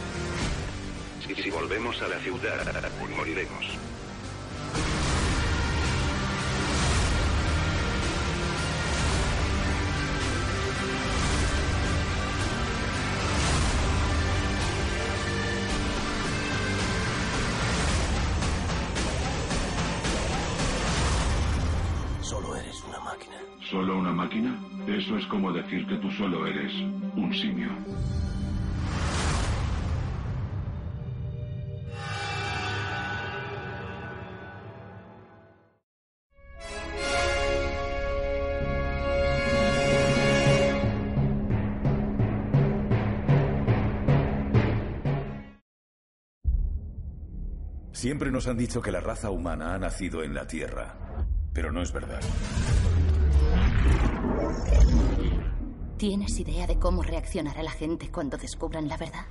Si 1.34 1.48
volvemos 1.48 2.02
a 2.02 2.08
la 2.08 2.18
ciudad, 2.18 2.62
moriremos. 3.16 3.93
¿Solo 23.70 23.98
una 23.98 24.12
máquina? 24.12 24.58
Eso 24.86 25.16
es 25.16 25.26
como 25.26 25.52
decir 25.52 25.86
que 25.86 25.96
tú 25.96 26.10
solo 26.10 26.46
eres 26.46 26.72
un 27.16 27.32
simio. 27.32 27.70
Siempre 48.04 48.30
nos 48.30 48.46
han 48.48 48.58
dicho 48.58 48.82
que 48.82 48.92
la 48.92 49.00
raza 49.00 49.30
humana 49.30 49.72
ha 49.72 49.78
nacido 49.78 50.22
en 50.22 50.34
la 50.34 50.46
Tierra, 50.46 50.94
pero 51.54 51.72
no 51.72 51.80
es 51.80 51.90
verdad. 51.90 52.20
¿Tienes 55.96 56.38
idea 56.38 56.66
de 56.66 56.78
cómo 56.78 57.02
reaccionará 57.02 57.62
la 57.62 57.70
gente 57.70 58.10
cuando 58.10 58.36
descubran 58.36 58.88
la 58.88 58.96
verdad? 58.96 59.24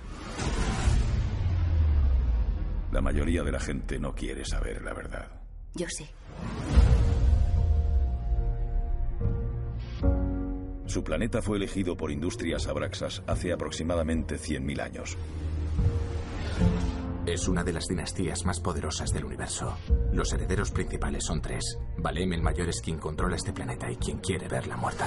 La 2.91 3.01
mayoría 3.01 3.43
de 3.43 3.51
la 3.51 3.59
gente 3.59 3.99
no 3.99 4.15
quiere 4.15 4.45
saber 4.45 4.81
la 4.81 4.93
verdad. 4.93 5.27
Yo 5.75 5.87
sí. 5.89 6.07
Su 10.85 11.03
planeta 11.03 11.41
fue 11.41 11.57
elegido 11.57 11.97
por 11.97 12.11
Industrias 12.11 12.67
Abraxas 12.67 13.23
hace 13.25 13.51
aproximadamente 13.51 14.35
100.000 14.35 14.81
años. 14.81 15.17
Es 17.25 17.47
una 17.47 17.63
de 17.63 17.71
las 17.71 17.87
dinastías 17.87 18.43
más 18.43 18.59
poderosas 18.59 19.13
del 19.13 19.23
universo. 19.23 19.77
Los 20.11 20.33
herederos 20.33 20.71
principales 20.71 21.23
son 21.25 21.41
tres. 21.41 21.77
Valem 21.97 22.33
el 22.33 22.41
mayor 22.41 22.67
es 22.67 22.81
quien 22.81 22.99
controla 22.99 23.37
este 23.37 23.53
planeta 23.53 23.89
y 23.89 23.95
quien 23.95 24.19
quiere 24.19 24.49
verla 24.49 24.75
muerta. 24.75 25.05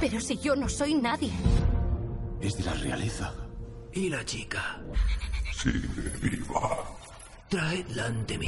Pero 0.00 0.20
si 0.20 0.38
yo 0.38 0.56
no 0.56 0.70
soy 0.70 0.94
nadie. 0.94 1.30
Es 2.40 2.56
de 2.56 2.64
la 2.64 2.72
realeza. 2.72 3.34
¿Y 3.92 4.08
la 4.08 4.24
chica? 4.24 4.80
Sigue 5.52 6.10
viva. 6.22 6.78
Traedla 7.50 8.06
ante 8.06 8.38
mí. 8.38 8.46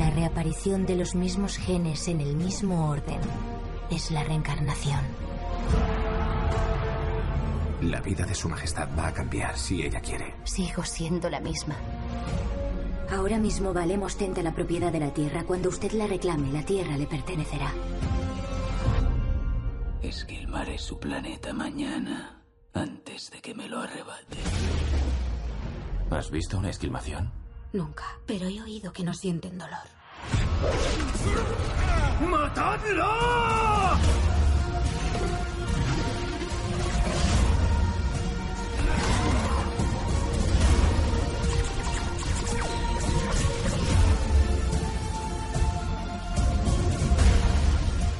La 0.00 0.08
reaparición 0.08 0.86
de 0.86 0.96
los 0.96 1.14
mismos 1.14 1.58
genes 1.58 2.08
en 2.08 2.22
el 2.22 2.34
mismo 2.34 2.88
orden 2.88 3.20
es 3.90 4.10
la 4.10 4.24
reencarnación. 4.24 4.98
La 7.82 8.00
vida 8.00 8.24
de 8.24 8.34
su 8.34 8.48
majestad 8.48 8.88
va 8.98 9.08
a 9.08 9.12
cambiar 9.12 9.58
si 9.58 9.82
ella 9.82 10.00
quiere. 10.00 10.36
Sigo 10.44 10.84
siendo 10.84 11.28
la 11.28 11.40
misma. 11.40 11.76
Ahora 13.10 13.36
mismo 13.36 13.74
Valemos 13.74 14.14
ostenta 14.14 14.42
la 14.42 14.54
propiedad 14.54 14.90
de 14.90 15.00
la 15.00 15.12
Tierra. 15.12 15.44
Cuando 15.44 15.68
usted 15.68 15.92
la 15.92 16.06
reclame, 16.06 16.50
la 16.50 16.62
Tierra 16.62 16.96
le 16.96 17.06
pertenecerá. 17.06 17.70
Esquilmaré 20.00 20.78
su 20.78 20.98
planeta 20.98 21.52
mañana, 21.52 22.42
antes 22.72 23.30
de 23.32 23.42
que 23.42 23.54
me 23.54 23.68
lo 23.68 23.80
arrebate. 23.80 24.38
¿Has 26.10 26.30
visto 26.30 26.56
una 26.56 26.70
esquilmación? 26.70 27.49
Nunca. 27.72 28.04
Pero 28.26 28.46
he 28.48 28.60
oído 28.60 28.92
que 28.92 29.04
no 29.04 29.14
sienten 29.14 29.58
dolor. 29.58 29.78
¡Matadlo! 32.28 33.50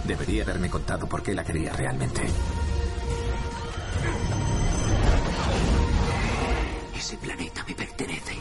Debería 0.04 0.42
haberme 0.42 0.68
contado 0.68 1.08
por 1.08 1.22
qué 1.22 1.32
la 1.34 1.44
quería 1.44 1.72
realmente. 1.72 2.22
Ese 6.96 7.16
planeta 7.16 7.64
me 7.68 7.74
pertenece. 7.76 8.36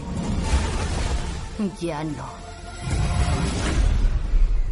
Ya 1.81 2.03
no. 2.05 2.25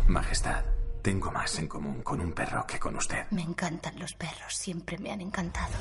Majestad, 0.08 0.64
tengo 1.02 1.30
más 1.32 1.60
en 1.60 1.68
común 1.68 2.02
con 2.02 2.22
un 2.22 2.32
perro 2.32 2.66
que 2.66 2.80
con 2.80 2.96
usted. 2.96 3.26
Me 3.32 3.42
encantan 3.42 4.00
los 4.00 4.14
perros, 4.14 4.54
siempre 4.54 4.98
me 4.98 5.12
han 5.12 5.20
encantado. 5.20 5.74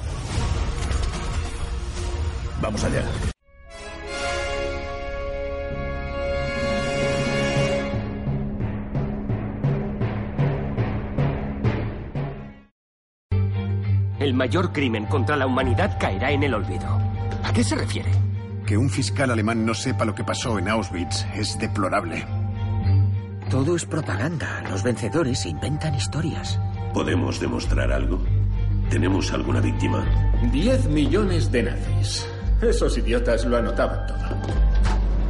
Vamos 2.60 2.82
allá. 2.82 3.04
El 14.18 14.34
mayor 14.34 14.72
crimen 14.72 15.06
contra 15.06 15.36
la 15.36 15.46
humanidad 15.46 15.98
caerá 16.00 16.32
en 16.32 16.42
el 16.42 16.54
olvido. 16.54 17.00
¿A 17.44 17.52
qué 17.52 17.62
se 17.62 17.76
refiere? 17.76 18.25
Que 18.66 18.76
un 18.76 18.90
fiscal 18.90 19.30
alemán 19.30 19.64
no 19.64 19.74
sepa 19.74 20.04
lo 20.04 20.12
que 20.12 20.24
pasó 20.24 20.58
en 20.58 20.68
Auschwitz 20.68 21.24
es 21.36 21.56
deplorable. 21.56 22.26
Todo 23.48 23.76
es 23.76 23.84
propaganda. 23.84 24.64
Los 24.68 24.82
vencedores 24.82 25.46
inventan 25.46 25.94
historias. 25.94 26.58
¿Podemos 26.92 27.38
demostrar 27.38 27.92
algo? 27.92 28.18
¿Tenemos 28.90 29.30
alguna 29.32 29.60
víctima? 29.60 30.04
Diez 30.50 30.84
millones 30.86 31.52
de 31.52 31.62
nazis. 31.62 32.26
Esos 32.60 32.98
idiotas 32.98 33.44
lo 33.44 33.56
anotaban 33.56 34.04
todo. 34.08 34.26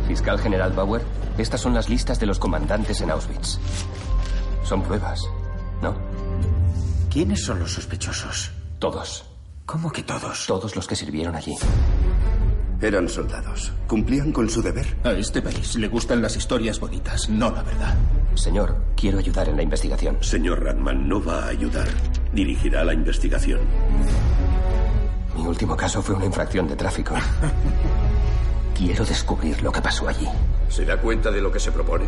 Fiscal 0.08 0.38
General 0.38 0.72
Bauer, 0.72 1.02
estas 1.36 1.60
son 1.60 1.74
las 1.74 1.90
listas 1.90 2.18
de 2.18 2.24
los 2.24 2.38
comandantes 2.38 3.02
en 3.02 3.10
Auschwitz. 3.10 3.58
Son 4.64 4.82
pruebas, 4.82 5.22
¿no? 5.82 5.94
¿Quiénes 7.10 7.44
son 7.44 7.58
los 7.58 7.72
sospechosos? 7.72 8.50
Todos. 8.78 9.26
¿Cómo 9.66 9.90
que 9.92 10.04
todos? 10.04 10.46
Todos 10.46 10.74
los 10.74 10.86
que 10.86 10.96
sirvieron 10.96 11.34
allí. 11.34 11.54
Eran 12.80 13.08
soldados. 13.08 13.72
Cumplían 13.86 14.32
con 14.32 14.50
su 14.50 14.60
deber. 14.60 14.86
A 15.02 15.12
este 15.12 15.40
país 15.40 15.76
le 15.76 15.88
gustan 15.88 16.20
las 16.20 16.36
historias 16.36 16.78
bonitas, 16.78 17.28
no 17.28 17.50
la 17.50 17.62
verdad. 17.62 17.96
Señor, 18.34 18.76
quiero 18.94 19.18
ayudar 19.18 19.48
en 19.48 19.56
la 19.56 19.62
investigación. 19.62 20.18
Señor 20.20 20.62
Radman 20.62 21.08
no 21.08 21.24
va 21.24 21.44
a 21.44 21.48
ayudar. 21.48 21.88
Dirigirá 22.32 22.84
la 22.84 22.92
investigación. 22.92 23.60
Mi 25.34 25.46
último 25.46 25.76
caso 25.76 26.02
fue 26.02 26.14
una 26.14 26.26
infracción 26.26 26.68
de 26.68 26.76
tráfico. 26.76 27.14
Quiero 28.76 29.06
descubrir 29.06 29.62
lo 29.62 29.72
que 29.72 29.80
pasó 29.80 30.06
allí. 30.06 30.28
¿Se 30.68 30.84
da 30.84 31.00
cuenta 31.00 31.30
de 31.30 31.40
lo 31.40 31.50
que 31.50 31.60
se 31.60 31.72
propone? 31.72 32.04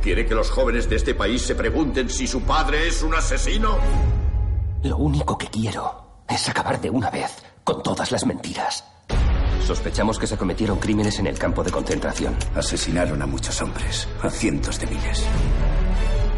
¿Quiere 0.00 0.26
que 0.26 0.34
los 0.34 0.48
jóvenes 0.48 0.88
de 0.88 0.96
este 0.96 1.14
país 1.14 1.42
se 1.42 1.56
pregunten 1.56 2.08
si 2.08 2.28
su 2.28 2.42
padre 2.42 2.86
es 2.86 3.02
un 3.02 3.14
asesino? 3.14 3.78
Lo 4.84 4.96
único 4.96 5.36
que 5.36 5.48
quiero 5.48 6.22
es 6.28 6.48
acabar 6.48 6.80
de 6.80 6.90
una 6.90 7.10
vez 7.10 7.42
con 7.64 7.82
todas 7.82 8.12
las 8.12 8.24
mentiras. 8.26 8.84
Sospechamos 9.66 10.18
que 10.18 10.26
se 10.26 10.36
cometieron 10.36 10.78
crímenes 10.78 11.18
en 11.18 11.26
el 11.26 11.38
campo 11.38 11.64
de 11.64 11.70
concentración. 11.70 12.36
Asesinaron 12.54 13.20
a 13.22 13.26
muchos 13.26 13.62
hombres, 13.62 14.06
a 14.22 14.28
cientos 14.28 14.78
de 14.78 14.86
miles. 14.86 15.24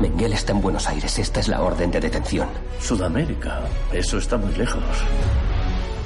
Mengele 0.01 0.37
está 0.37 0.53
en 0.53 0.61
Buenos 0.61 0.87
Aires. 0.87 1.19
Esta 1.19 1.41
es 1.41 1.49
la 1.49 1.61
orden 1.61 1.91
de 1.91 2.01
detención. 2.01 2.49
Sudamérica. 2.81 3.63
Eso 3.93 4.19
está 4.19 4.37
muy 4.37 4.55
lejos. 4.55 4.83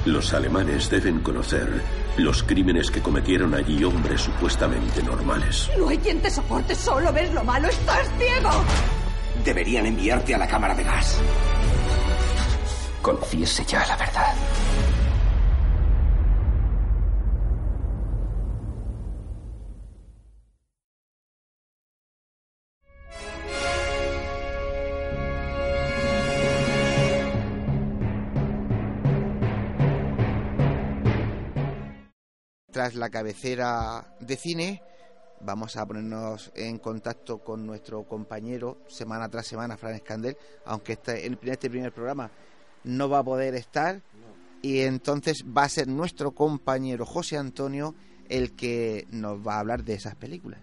Los 0.05 0.33
alemanes 0.33 0.89
deben 0.89 1.19
conocer 1.19 1.69
los 2.17 2.41
crímenes 2.41 2.89
que 2.89 3.01
cometieron 3.01 3.53
allí 3.53 3.83
hombres 3.83 4.21
supuestamente 4.21 5.03
normales. 5.03 5.69
No 5.77 5.89
hay 5.89 5.99
quien 5.99 6.19
te 6.21 6.31
soporte, 6.31 6.73
solo 6.73 7.13
ves 7.13 7.31
lo 7.33 7.43
malo, 7.43 7.67
estás 7.67 8.09
ciego. 8.17 8.49
Deberían 9.45 9.85
enviarte 9.85 10.33
a 10.33 10.39
la 10.39 10.47
cámara 10.47 10.73
de 10.73 10.83
gas. 10.83 11.19
Confiese 13.01 13.63
ya 13.65 13.85
la 13.85 13.97
verdad. 13.97 14.33
Tras 32.71 32.95
la 32.95 33.09
cabecera 33.09 34.15
de 34.19 34.37
cine, 34.37 34.81
vamos 35.41 35.75
a 35.75 35.85
ponernos 35.85 36.51
en 36.55 36.77
contacto 36.77 37.39
con 37.39 37.65
nuestro 37.65 38.03
compañero 38.03 38.77
semana 38.87 39.27
tras 39.29 39.47
semana, 39.47 39.77
Fran 39.77 39.95
Escandel, 39.95 40.37
aunque 40.65 40.93
este, 40.93 41.25
en 41.25 41.37
este 41.43 41.69
primer 41.69 41.91
programa 41.91 42.31
no 42.83 43.09
va 43.09 43.19
a 43.19 43.23
poder 43.23 43.55
estar. 43.55 44.01
Y 44.61 44.81
entonces 44.81 45.43
va 45.45 45.63
a 45.63 45.69
ser 45.69 45.87
nuestro 45.87 46.31
compañero 46.31 47.05
José 47.05 47.37
Antonio 47.37 47.95
el 48.29 48.55
que 48.55 49.07
nos 49.11 49.45
va 49.45 49.55
a 49.55 49.59
hablar 49.59 49.83
de 49.83 49.95
esas 49.95 50.15
películas. 50.15 50.61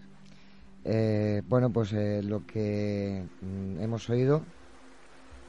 Eh, 0.85 1.43
bueno, 1.47 1.69
pues 1.69 1.93
eh, 1.93 2.21
lo 2.23 2.45
que 2.45 3.23
mm, 3.41 3.81
hemos 3.81 4.09
oído 4.09 4.43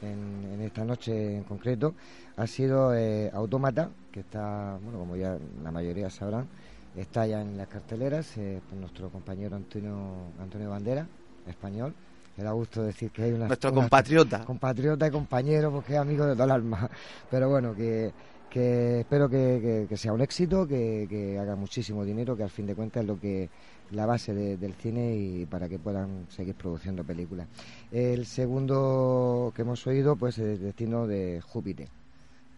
en, 0.01 0.53
en, 0.53 0.61
esta 0.61 0.83
noche 0.83 1.37
en 1.37 1.43
concreto 1.43 1.93
ha 2.37 2.47
sido 2.47 2.93
eh, 2.95 3.29
Autómata, 3.33 3.89
que 4.11 4.21
está, 4.21 4.77
bueno, 4.83 4.99
como 4.99 5.15
ya 5.15 5.37
la 5.63 5.71
mayoría 5.71 6.09
sabrán, 6.09 6.47
está 6.95 7.25
ya 7.25 7.41
en 7.41 7.57
las 7.57 7.67
carteleras 7.67 8.37
eh, 8.37 8.61
por 8.69 8.77
nuestro 8.77 9.09
compañero 9.09 9.55
Antonio 9.55 9.95
Antonio 10.39 10.69
Bandera, 10.69 11.07
español. 11.47 11.93
Me 12.37 12.45
da 12.45 12.51
gusto 12.51 12.81
decir 12.81 13.11
que 13.11 13.23
hay 13.23 13.31
una... 13.33 13.47
Nuestro 13.47 13.73
compatriota. 13.73 14.45
Compatriota 14.45 15.05
y 15.05 15.11
compañero, 15.11 15.71
porque 15.71 15.93
es 15.93 15.99
amigo 15.99 16.25
de 16.25 16.33
toda 16.33 16.45
el 16.45 16.51
alma. 16.51 16.89
Pero 17.29 17.49
bueno, 17.49 17.75
que, 17.75 18.11
que 18.51 18.99
espero 18.99 19.29
que, 19.29 19.59
que, 19.61 19.85
que, 19.87 19.97
sea 19.97 20.11
un 20.11 20.21
éxito, 20.21 20.67
que, 20.67 21.07
que, 21.09 21.39
haga 21.39 21.55
muchísimo 21.55 22.03
dinero, 22.03 22.35
que 22.35 22.43
al 22.43 22.49
fin 22.49 22.67
de 22.67 22.75
cuentas 22.75 23.01
es 23.01 23.07
lo 23.07 23.19
que 23.19 23.49
la 23.91 24.05
base 24.05 24.33
de, 24.33 24.57
del 24.57 24.73
cine 24.73 25.15
y 25.15 25.45
para 25.45 25.69
que 25.69 25.79
puedan 25.79 26.27
seguir 26.29 26.55
produciendo 26.55 27.03
películas. 27.03 27.47
El 27.91 28.25
segundo 28.25 29.53
que 29.55 29.61
hemos 29.61 29.87
oído, 29.87 30.17
pues 30.17 30.37
es 30.37 30.59
Destino 30.59 31.07
de 31.07 31.41
Júpiter, 31.41 31.87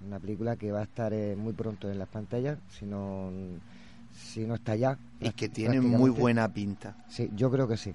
una 0.05 0.19
película 0.19 0.55
que 0.55 0.71
va 0.71 0.79
a 0.79 0.83
estar 0.83 1.13
eh, 1.13 1.35
muy 1.35 1.53
pronto 1.53 1.89
en 1.89 1.99
las 1.99 2.09
pantallas, 2.09 2.57
si 2.71 2.85
no, 2.85 3.29
si 4.11 4.41
no 4.45 4.55
está 4.55 4.75
ya. 4.75 4.97
Y 5.21 5.29
que 5.31 5.47
tiene 5.47 5.79
muy 5.79 6.09
buena 6.09 6.51
pinta. 6.51 6.97
Sí, 7.07 7.29
yo 7.35 7.51
creo 7.51 7.67
que 7.67 7.77
sí. 7.77 7.93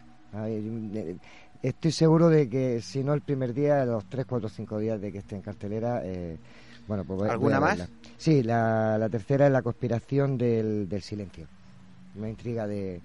Estoy 1.63 1.91
seguro 1.91 2.29
de 2.29 2.49
que 2.49 2.81
si 2.81 3.03
no 3.03 3.13
el 3.13 3.23
primer 3.23 3.53
día, 3.55 3.85
los 3.85 4.05
3, 4.09 4.25
4, 4.25 4.49
5 4.49 4.79
días 4.79 5.01
de 5.01 5.11
que 5.11 5.19
esté 5.19 5.35
en 5.35 5.43
cartelera, 5.43 6.03
eh, 6.05 6.37
bueno, 6.89 7.05
pues 7.05 7.21
voy, 7.21 7.29
¿Alguna 7.29 7.61
voy 7.61 7.69
más? 7.69 7.89
Sí, 8.17 8.43
la, 8.43 8.99
la, 8.99 9.09
tercera 9.09 9.47
es 9.47 9.53
la 9.53 9.63
conspiración 9.63 10.39
del, 10.39 10.89
del 10.89 11.03
silencio. 11.03 11.47
Una 12.17 12.29
intriga 12.29 12.67
de, 12.67 13.01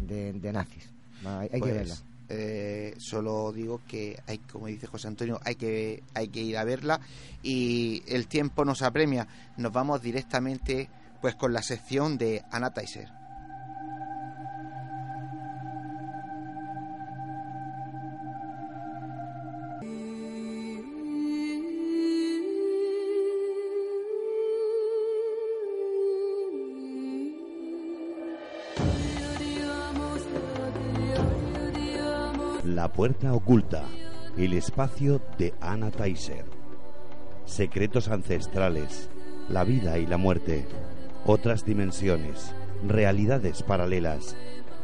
de, 0.00 0.32
de 0.32 0.52
nazis. 0.52 0.88
Hay, 1.24 1.48
hay 1.52 1.60
pues, 1.60 1.72
que 1.72 1.78
verla. 1.78 1.96
Eh, 2.28 2.94
solo 2.98 3.52
digo 3.52 3.82
que 3.86 4.20
hay, 4.26 4.38
como 4.38 4.66
dice 4.66 4.88
José 4.88 5.06
Antonio, 5.06 5.38
hay 5.44 5.54
que, 5.54 6.02
hay 6.14 6.28
que 6.28 6.40
ir 6.40 6.56
a 6.56 6.64
verla 6.64 7.00
y 7.42 8.02
el 8.08 8.26
tiempo 8.26 8.64
nos 8.64 8.82
apremia. 8.82 9.28
Nos 9.56 9.72
vamos 9.72 10.02
directamente 10.02 10.88
pues 11.20 11.36
con 11.36 11.52
la 11.52 11.62
sección 11.62 12.18
de 12.18 12.42
Ana 12.50 12.72
puerta 32.96 33.34
oculta, 33.34 33.84
el 34.38 34.54
espacio 34.54 35.20
de 35.36 35.52
Anna 35.60 35.90
Taiser. 35.90 36.46
Secretos 37.44 38.08
ancestrales, 38.08 39.10
la 39.50 39.64
vida 39.64 39.98
y 39.98 40.06
la 40.06 40.16
muerte, 40.16 40.66
otras 41.26 41.66
dimensiones, 41.66 42.54
realidades 42.86 43.62
paralelas. 43.62 44.34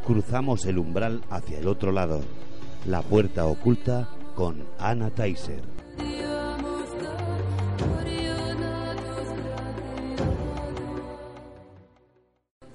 Cruzamos 0.07 0.67
el 0.67 0.77
umbral 0.77 1.23
hacia 1.31 1.59
el 1.59 1.67
otro 1.67 1.91
lado. 1.91 2.21
La 2.85 3.01
puerta 3.01 3.47
oculta 3.47 4.11
con 4.35 4.63
Anna 4.79 5.09
Taiser. 5.09 5.63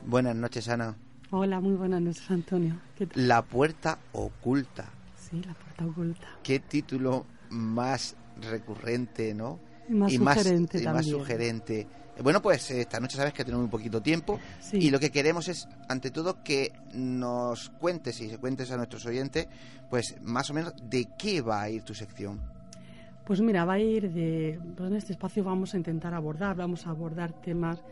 Buenas 0.03 0.35
noches, 0.35 0.67
Ana. 0.67 0.95
Hola, 1.29 1.59
muy 1.59 1.75
buenas 1.75 2.01
noches, 2.01 2.31
Antonio. 2.31 2.79
La 3.13 3.43
puerta 3.43 3.99
oculta. 4.13 4.96
Sí, 5.30 5.41
la 5.45 5.53
puerta 5.53 5.86
oculta. 5.86 6.28
Qué 6.43 6.59
título 6.59 7.25
más 7.49 8.15
recurrente, 8.41 9.34
¿no? 9.34 9.59
Y 9.89 9.93
más 9.93 10.11
y 10.11 10.17
sugerente 10.17 10.78
más, 10.78 10.82
y 10.82 10.86
también. 10.86 10.93
más 10.93 11.05
sugerente. 11.05 11.88
Bueno, 12.21 12.41
pues 12.41 12.71
esta 12.71 12.99
noche 12.99 13.15
sabes 13.15 13.34
que 13.34 13.43
tenemos 13.43 13.63
muy 13.63 13.71
poquito 13.71 14.01
tiempo 14.01 14.39
sí. 14.59 14.78
y 14.78 14.89
lo 14.89 14.99
que 14.99 15.11
queremos 15.11 15.47
es, 15.49 15.67
ante 15.88 16.09
todo, 16.09 16.43
que 16.43 16.71
nos 16.93 17.69
cuentes 17.69 18.19
y 18.21 18.30
se 18.30 18.38
cuentes 18.38 18.71
a 18.71 18.78
nuestros 18.78 19.05
oyentes, 19.05 19.47
pues 19.89 20.15
más 20.23 20.49
o 20.49 20.53
menos 20.53 20.73
de 20.89 21.07
qué 21.17 21.41
va 21.41 21.61
a 21.61 21.69
ir 21.69 21.84
tu 21.84 21.93
sección. 21.93 22.41
Pues 23.25 23.41
mira, 23.41 23.65
va 23.65 23.73
a 23.73 23.80
ir 23.80 24.11
de. 24.11 24.59
Pues 24.75 24.89
en 24.89 24.95
este 24.95 25.13
espacio 25.13 25.43
vamos 25.43 25.73
a 25.73 25.78
intentar 25.78 26.13
abordar, 26.13 26.55
vamos 26.55 26.88
a 26.88 26.89
abordar 26.91 27.34
temas 27.41 27.84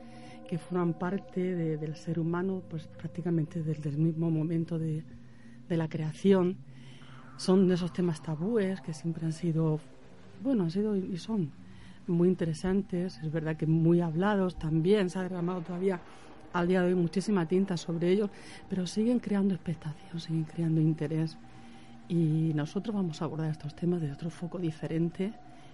que 0.47 0.57
forman 0.57 0.93
parte 0.93 1.55
del 1.55 1.95
ser 1.95 2.19
humano, 2.19 2.63
pues 2.69 2.87
prácticamente 2.87 3.61
desde 3.61 3.89
el 3.89 3.97
mismo 3.97 4.31
momento 4.31 4.79
de, 4.79 5.03
de 5.67 5.77
la 5.77 5.87
creación. 5.87 6.57
Son 7.37 7.67
de 7.67 7.75
esos 7.75 7.91
temas 7.91 8.21
tabúes 8.21 8.81
que 8.81 8.93
siempre 8.93 9.25
han 9.25 9.33
sido, 9.33 9.79
bueno, 10.41 10.63
han 10.63 10.71
sido 10.71 10.95
y 10.95 11.17
son 11.17 11.51
muy 12.07 12.29
interesantes, 12.29 13.19
es 13.21 13.31
verdad 13.31 13.57
que 13.57 13.65
muy 13.65 14.01
hablados 14.01 14.57
también, 14.57 15.09
se 15.09 15.19
ha 15.19 15.23
derramado 15.23 15.61
todavía 15.61 15.99
al 16.53 16.67
día 16.67 16.81
de 16.81 16.87
hoy 16.87 16.95
muchísima 16.95 17.45
tinta 17.47 17.75
sobre 17.75 18.09
ellos, 18.11 18.29
pero 18.69 18.87
siguen 18.87 19.19
creando 19.19 19.53
expectación, 19.53 20.19
siguen 20.19 20.45
creando 20.45 20.79
interés. 20.79 21.37
Y 22.07 22.51
nosotros 22.53 22.95
vamos 22.95 23.21
a 23.21 23.25
abordar 23.25 23.51
estos 23.51 23.75
temas 23.75 23.99
desde 23.99 24.13
otro 24.13 24.29
foco 24.29 24.57
diferente 24.57 25.33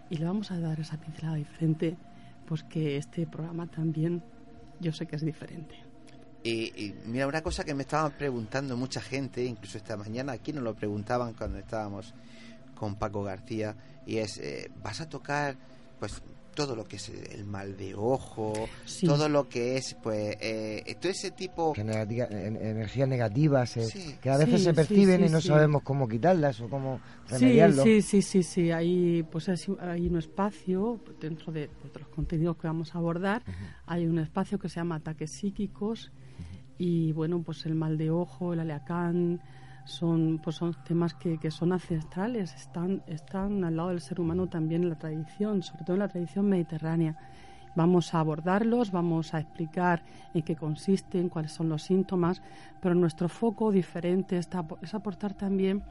y 0.09 0.17
le 0.17 0.25
vamos 0.25 0.49
a 0.49 0.59
dar 0.59 0.79
esa 0.79 0.97
pincelada 0.97 1.35
diferente, 1.35 1.97
pues 2.47 2.63
que 2.63 2.97
este 2.97 3.27
programa 3.27 3.67
también 3.67 4.23
yo 4.79 4.91
sé 4.91 5.05
que 5.05 5.17
es 5.17 5.21
diferente. 5.23 5.90
Y, 6.43 6.95
mira, 7.05 7.27
una 7.27 7.41
cosa 7.41 7.63
que 7.63 7.75
me 7.75 7.83
estaban 7.83 8.13
preguntando 8.13 8.75
mucha 8.75 8.99
gente, 8.99 9.43
incluso 9.45 9.77
esta 9.77 9.95
mañana, 9.95 10.31
aquí 10.31 10.51
nos 10.51 10.63
lo 10.63 10.73
preguntaban 10.73 11.33
cuando 11.33 11.59
estábamos 11.59 12.13
con 12.73 12.95
Paco 12.95 13.23
García, 13.23 13.75
y 14.07 14.17
es, 14.17 14.37
eh, 14.39 14.71
¿vas 14.81 15.01
a 15.01 15.09
tocar 15.09 15.55
pues 15.99 16.19
todo 16.53 16.75
lo 16.75 16.85
que 16.85 16.97
es 16.97 17.09
el 17.09 17.45
mal 17.45 17.77
de 17.77 17.95
ojo, 17.95 18.53
todo 19.05 19.29
lo 19.29 19.47
que 19.47 19.77
es, 19.77 19.95
pues, 20.01 20.37
eh, 20.41 20.95
todo 20.99 21.11
ese 21.11 21.31
tipo... 21.31 21.73
energías 21.75 23.07
negativas 23.07 23.77
eh, 23.77 24.17
que 24.21 24.29
a 24.29 24.37
veces 24.37 24.63
se 24.63 24.73
perciben 24.73 25.25
y 25.25 25.29
no 25.29 25.41
sabemos 25.41 25.83
cómo 25.83 26.07
quitarlas 26.07 26.59
o 26.61 26.69
cómo 26.69 26.99
remediarlo. 27.29 27.83
Sí, 27.83 28.01
sí, 28.01 28.21
sí, 28.21 28.43
sí, 28.43 28.71
hay, 28.71 29.23
pues 29.23 29.49
hay 29.49 30.07
un 30.07 30.17
espacio 30.17 30.99
dentro 31.19 31.51
de, 31.51 31.69
los 31.97 32.07
contenidos 32.09 32.57
que 32.57 32.67
vamos 32.67 32.95
a 32.95 32.97
abordar, 32.97 33.43
hay 33.85 34.05
un 34.05 34.19
espacio 34.19 34.59
que 34.59 34.69
se 34.69 34.75
llama 34.75 34.95
ataques 34.95 35.31
psíquicos 35.31 36.11
y, 36.77 37.11
bueno, 37.13 37.41
pues 37.43 37.65
el 37.65 37.75
mal 37.75 37.97
de 37.97 38.09
ojo, 38.11 38.53
el 38.53 38.59
aleacán 38.59 39.41
son, 39.85 40.39
pues 40.43 40.57
son 40.57 40.75
temas 40.85 41.13
que, 41.13 41.37
que, 41.37 41.51
son 41.51 41.73
ancestrales, 41.73 42.53
están, 42.53 43.03
están 43.07 43.63
al 43.63 43.75
lado 43.75 43.89
del 43.89 44.01
ser 44.01 44.19
humano 44.19 44.47
también 44.47 44.83
en 44.83 44.89
la 44.89 44.97
tradición, 44.97 45.63
sobre 45.63 45.83
todo 45.83 45.95
en 45.95 45.99
la 45.99 46.07
tradición 46.07 46.47
mediterránea. 46.47 47.15
Vamos 47.75 48.13
a 48.13 48.19
abordarlos, 48.19 48.91
vamos 48.91 49.33
a 49.33 49.39
explicar 49.39 50.03
en 50.33 50.41
qué 50.41 50.55
consisten, 50.55 51.29
cuáles 51.29 51.53
son 51.53 51.69
los 51.69 51.83
síntomas, 51.83 52.41
pero 52.81 52.95
nuestro 52.95 53.29
foco 53.29 53.71
diferente 53.71 54.37
está, 54.37 54.65
es 54.81 54.93
aportar 54.93 55.33
también 55.33 55.83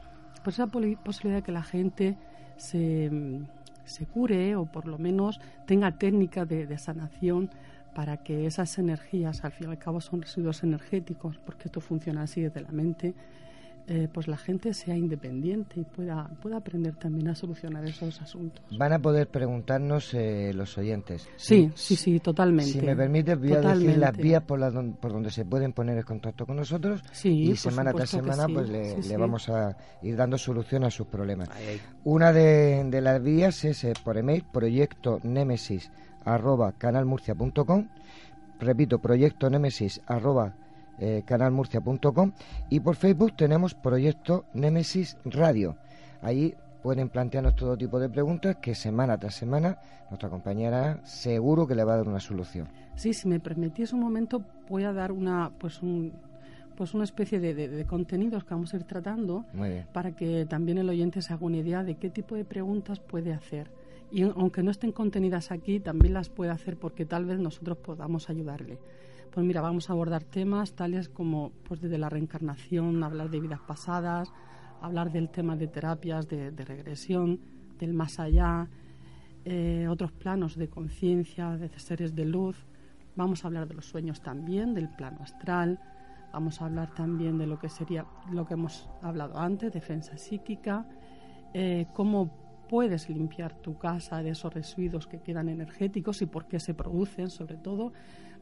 pues 0.43 0.55
esa 0.57 0.67
posibilidad 0.67 1.39
de 1.39 1.43
que 1.43 1.51
la 1.51 1.63
gente 1.63 2.17
se, 2.57 3.41
se 3.83 4.05
cure 4.05 4.55
o 4.55 4.65
por 4.65 4.87
lo 4.87 4.97
menos 4.97 5.39
tenga 5.65 5.91
técnicas 5.91 6.47
de, 6.47 6.67
de 6.67 6.77
sanación 6.77 7.49
para 7.95 8.17
que 8.17 8.45
esas 8.45 8.77
energías, 8.77 9.43
al 9.43 9.51
fin 9.51 9.67
y 9.67 9.71
al 9.71 9.77
cabo 9.77 10.01
son 10.01 10.21
residuos 10.21 10.63
energéticos, 10.63 11.37
porque 11.39 11.63
esto 11.65 11.81
funciona 11.81 12.23
así 12.23 12.41
desde 12.41 12.61
la 12.61 12.71
mente, 12.71 13.15
eh, 13.93 14.07
pues 14.07 14.29
la 14.29 14.37
gente 14.37 14.73
sea 14.73 14.95
independiente 14.95 15.81
y 15.81 15.83
pueda, 15.83 16.29
pueda 16.41 16.55
aprender 16.55 16.95
también 16.95 17.27
a 17.27 17.35
solucionar 17.35 17.83
esos 17.83 18.21
asuntos. 18.21 18.63
Van 18.77 18.93
a 18.93 18.99
poder 18.99 19.27
preguntarnos 19.27 20.13
eh, 20.13 20.53
los 20.53 20.77
oyentes. 20.77 21.27
Sí, 21.35 21.69
sí, 21.75 21.97
sí, 21.97 22.21
totalmente. 22.21 22.71
Si 22.71 22.81
me 22.81 22.95
permite, 22.95 23.35
voy 23.35 23.51
a 23.51 23.59
decir 23.59 23.97
las 23.97 24.15
vías 24.15 24.43
por, 24.43 24.61
por 24.95 25.11
donde 25.11 25.29
se 25.29 25.43
pueden 25.43 25.73
poner 25.73 25.97
en 25.97 26.03
contacto 26.03 26.45
con 26.45 26.55
nosotros 26.55 27.03
y 27.25 27.53
semana 27.57 27.91
tras 27.91 28.11
semana 28.11 28.47
pues 28.47 28.69
le, 28.69 29.17
vamos 29.17 29.49
a 29.49 29.75
ir 30.01 30.15
dando 30.15 30.37
solución 30.37 30.85
a 30.85 30.89
sus 30.89 31.07
problemas. 31.07 31.49
Una 32.05 32.31
de, 32.31 33.01
las 33.01 33.21
vías 33.21 33.65
es 33.65 33.83
eh, 33.83 33.91
por 34.01 34.17
email, 34.17 34.45
proyecto 34.53 35.19
nemesis 35.23 35.91
arroba 36.23 36.71
canalmurcia.com 36.77 37.89
repito, 38.57 38.99
proyecto 38.99 39.49
nemesis 39.49 39.99
arroba 40.05 40.53
eh, 41.01 41.23
canalmurcia.com 41.25 42.31
y 42.69 42.79
por 42.79 42.95
Facebook 42.95 43.35
tenemos 43.35 43.73
Proyecto 43.73 44.45
Nemesis 44.53 45.17
Radio. 45.25 45.75
Ahí 46.21 46.53
pueden 46.83 47.09
plantearnos 47.09 47.55
todo 47.55 47.75
tipo 47.75 47.99
de 47.99 48.07
preguntas 48.07 48.57
que 48.61 48.75
semana 48.75 49.17
tras 49.17 49.33
semana 49.33 49.79
nuestra 50.11 50.29
compañera 50.29 51.01
seguro 51.03 51.65
que 51.65 51.73
le 51.73 51.83
va 51.83 51.95
a 51.95 51.97
dar 51.97 52.07
una 52.07 52.19
solución. 52.19 52.67
Sí, 52.95 53.13
si 53.13 53.27
me 53.27 53.39
permitís 53.39 53.93
un 53.93 53.99
momento 53.99 54.43
voy 54.69 54.83
a 54.83 54.93
dar 54.93 55.11
una 55.11 55.51
pues 55.57 55.81
un 55.81 56.13
pues 56.77 56.93
una 56.93 57.03
especie 57.03 57.39
de, 57.39 57.53
de, 57.53 57.85
contenidos 57.85 58.43
que 58.43 58.53
vamos 58.53 58.73
a 58.73 58.77
ir 58.77 58.83
tratando 58.83 59.45
para 59.93 60.13
que 60.13 60.45
también 60.45 60.77
el 60.77 60.89
oyente 60.89 61.21
se 61.21 61.33
haga 61.33 61.45
una 61.45 61.57
idea 61.57 61.83
de 61.83 61.95
qué 61.95 62.09
tipo 62.09 62.35
de 62.35 62.45
preguntas 62.45 62.99
puede 62.99 63.33
hacer. 63.33 63.69
Y 64.11 64.23
aunque 64.23 64.63
no 64.63 64.71
estén 64.71 64.91
contenidas 64.91 65.51
aquí, 65.51 65.79
también 65.79 66.13
las 66.13 66.29
puede 66.29 66.51
hacer 66.51 66.77
porque 66.77 67.05
tal 67.05 67.25
vez 67.25 67.39
nosotros 67.39 67.77
podamos 67.77 68.29
ayudarle. 68.29 68.79
Pues 69.31 69.45
mira, 69.45 69.61
vamos 69.61 69.89
a 69.89 69.93
abordar 69.93 70.25
temas 70.25 70.73
tales 70.73 71.07
como 71.07 71.53
pues 71.63 71.79
desde 71.79 71.97
la 71.97 72.09
reencarnación, 72.09 73.01
hablar 73.01 73.29
de 73.29 73.39
vidas 73.39 73.61
pasadas, 73.61 74.29
hablar 74.81 75.09
del 75.09 75.29
tema 75.29 75.55
de 75.55 75.67
terapias 75.67 76.27
de, 76.27 76.51
regresión, 76.51 77.39
del 77.79 77.93
más 77.93 78.19
allá, 78.19 78.67
eh, 79.45 79.87
otros 79.89 80.11
planos 80.11 80.57
de 80.57 80.67
conciencia, 80.67 81.51
de 81.51 81.69
seres 81.79 82.13
de 82.13 82.25
luz. 82.25 82.65
Vamos 83.15 83.45
a 83.45 83.47
hablar 83.47 83.69
de 83.69 83.75
los 83.75 83.85
sueños 83.85 84.21
también, 84.21 84.73
del 84.73 84.89
plano 84.89 85.19
astral. 85.21 85.79
Vamos 86.33 86.61
a 86.61 86.65
hablar 86.65 86.93
también 86.93 87.37
de 87.37 87.47
lo 87.47 87.57
que 87.57 87.69
sería 87.69 88.05
lo 88.33 88.45
que 88.45 88.55
hemos 88.55 88.89
hablado 89.01 89.39
antes, 89.39 89.71
defensa 89.71 90.17
psíquica, 90.17 90.85
eh, 91.53 91.87
cómo 91.93 92.65
puedes 92.67 93.09
limpiar 93.09 93.53
tu 93.53 93.77
casa 93.77 94.21
de 94.21 94.31
esos 94.31 94.53
residuos 94.53 95.07
que 95.07 95.21
quedan 95.21 95.47
energéticos 95.47 96.21
y 96.21 96.25
por 96.25 96.47
qué 96.47 96.59
se 96.59 96.73
producen, 96.73 97.29
sobre 97.29 97.55
todo 97.55 97.93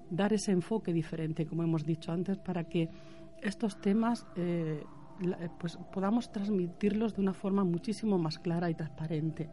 dar 0.09 0.33
ese 0.33 0.51
enfoque 0.51 0.93
diferente, 0.93 1.45
como 1.45 1.63
hemos 1.63 1.85
dicho 1.85 2.11
antes, 2.11 2.37
para 2.37 2.63
que 2.63 2.89
estos 3.41 3.79
temas 3.79 4.25
eh, 4.35 4.83
pues 5.59 5.77
podamos 5.93 6.31
transmitirlos 6.31 7.15
de 7.15 7.21
una 7.21 7.33
forma 7.33 7.63
muchísimo 7.63 8.17
más 8.17 8.39
clara 8.39 8.69
y 8.69 8.75
transparente. 8.75 9.49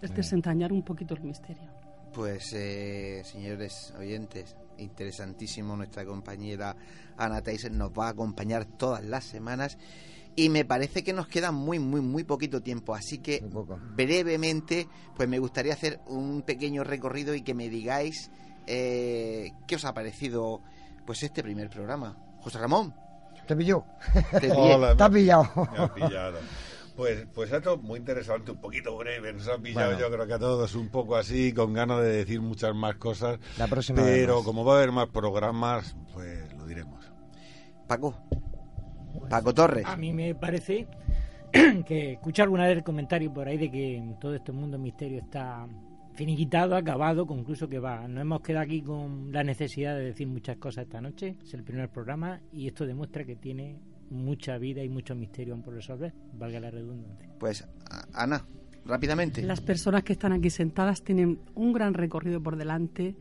Es 0.00 0.14
desentrañar 0.14 0.72
un 0.72 0.82
poquito 0.82 1.14
el 1.14 1.22
misterio. 1.22 1.70
Pues, 2.12 2.52
eh, 2.52 3.22
señores 3.24 3.94
oyentes, 3.98 4.56
interesantísimo. 4.78 5.76
Nuestra 5.76 6.04
compañera 6.04 6.76
Ana 7.16 7.42
Tyson 7.42 7.78
nos 7.78 7.90
va 7.90 8.06
a 8.06 8.10
acompañar 8.10 8.66
todas 8.66 9.04
las 9.04 9.24
semanas. 9.24 9.78
Y 10.36 10.48
me 10.48 10.64
parece 10.64 11.04
que 11.04 11.12
nos 11.12 11.28
queda 11.28 11.52
muy, 11.52 11.78
muy, 11.78 12.00
muy 12.00 12.24
poquito 12.24 12.60
tiempo. 12.60 12.94
Así 12.94 13.18
que 13.18 13.42
brevemente, 13.96 14.88
pues 15.16 15.28
me 15.28 15.38
gustaría 15.38 15.72
hacer 15.72 16.00
un 16.06 16.42
pequeño 16.42 16.84
recorrido 16.84 17.34
y 17.34 17.42
que 17.42 17.54
me 17.54 17.68
digáis 17.68 18.30
eh, 18.66 19.52
¿Qué 19.66 19.76
os 19.76 19.84
ha 19.84 19.94
parecido 19.94 20.62
pues 21.06 21.22
este 21.22 21.42
primer 21.42 21.70
programa? 21.70 22.16
José 22.40 22.58
Ramón. 22.58 22.94
Te 23.46 23.56
pilló. 23.56 23.84
Te, 24.40 24.50
Hola, 24.56 25.10
pillado. 25.10 26.38
Pues, 26.96 27.26
pues 27.34 27.52
esto 27.52 27.76
muy 27.76 27.98
interesante, 27.98 28.52
un 28.52 28.58
poquito 28.58 28.96
breve. 28.96 29.32
Nos 29.32 29.48
ha 29.48 29.58
pillado 29.58 29.98
yo 29.98 30.10
creo 30.10 30.26
que 30.26 30.34
a 30.34 30.38
todos 30.38 30.74
un 30.74 30.88
poco 30.88 31.16
así, 31.16 31.52
con 31.52 31.72
ganas 31.72 32.00
de 32.00 32.08
decir 32.08 32.40
muchas 32.40 32.74
más 32.74 32.94
cosas. 32.96 33.38
La 33.58 33.66
próxima 33.66 34.02
Pero 34.02 34.44
como 34.44 34.64
va 34.64 34.74
a 34.74 34.76
haber 34.78 34.92
más 34.92 35.08
programas, 35.08 35.96
pues 36.12 36.52
lo 36.54 36.66
diremos. 36.66 37.04
Paco. 37.86 38.14
Paco 39.28 39.52
Torres. 39.52 39.86
A 39.86 39.96
mí 39.96 40.12
me 40.12 40.34
parece 40.34 40.86
que 41.86 42.12
escuchar 42.12 42.44
alguna 42.44 42.66
vez 42.66 42.78
el 42.78 42.84
comentario 42.84 43.32
por 43.32 43.48
ahí 43.48 43.58
de 43.58 43.70
que 43.70 44.02
todo 44.20 44.34
este 44.34 44.52
mundo 44.52 44.78
misterio 44.78 45.20
está 45.20 45.66
finiquitado, 46.14 46.76
acabado, 46.76 47.26
concluso 47.26 47.68
que 47.68 47.78
va. 47.78 48.06
Nos 48.08 48.22
hemos 48.22 48.40
quedado 48.40 48.64
aquí 48.64 48.82
con 48.82 49.32
la 49.32 49.42
necesidad 49.42 49.96
de 49.96 50.04
decir 50.04 50.26
muchas 50.26 50.56
cosas 50.56 50.84
esta 50.84 51.00
noche. 51.00 51.36
Es 51.42 51.54
el 51.54 51.64
primer 51.64 51.90
programa 51.90 52.40
y 52.52 52.68
esto 52.68 52.86
demuestra 52.86 53.24
que 53.24 53.36
tiene 53.36 53.78
mucha 54.10 54.58
vida 54.58 54.82
y 54.82 54.88
mucho 54.88 55.14
misterio 55.14 55.56
por 55.60 55.74
resolver, 55.74 56.12
valga 56.34 56.60
la 56.60 56.70
redundancia. 56.70 57.30
Pues, 57.38 57.66
Ana, 58.12 58.44
rápidamente. 58.84 59.42
Las 59.42 59.60
personas 59.60 60.04
que 60.04 60.12
están 60.12 60.32
aquí 60.32 60.50
sentadas 60.50 61.02
tienen 61.02 61.40
un 61.54 61.72
gran 61.72 61.94
recorrido 61.94 62.42
por 62.42 62.56
delante, 62.56 63.16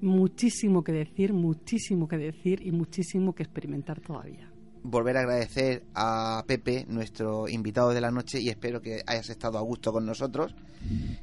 muchísimo 0.00 0.82
que 0.82 0.92
decir, 0.92 1.32
muchísimo 1.32 2.08
que 2.08 2.18
decir 2.18 2.66
y 2.66 2.72
muchísimo 2.72 3.34
que 3.34 3.44
experimentar 3.44 4.00
todavía 4.00 4.51
volver 4.82 5.16
a 5.16 5.20
agradecer 5.20 5.84
a 5.94 6.44
Pepe, 6.46 6.84
nuestro 6.88 7.48
invitado 7.48 7.90
de 7.90 8.00
la 8.00 8.10
noche, 8.10 8.40
y 8.40 8.48
espero 8.48 8.80
que 8.80 9.02
hayas 9.06 9.30
estado 9.30 9.58
a 9.58 9.62
gusto 9.62 9.92
con 9.92 10.06
nosotros 10.06 10.54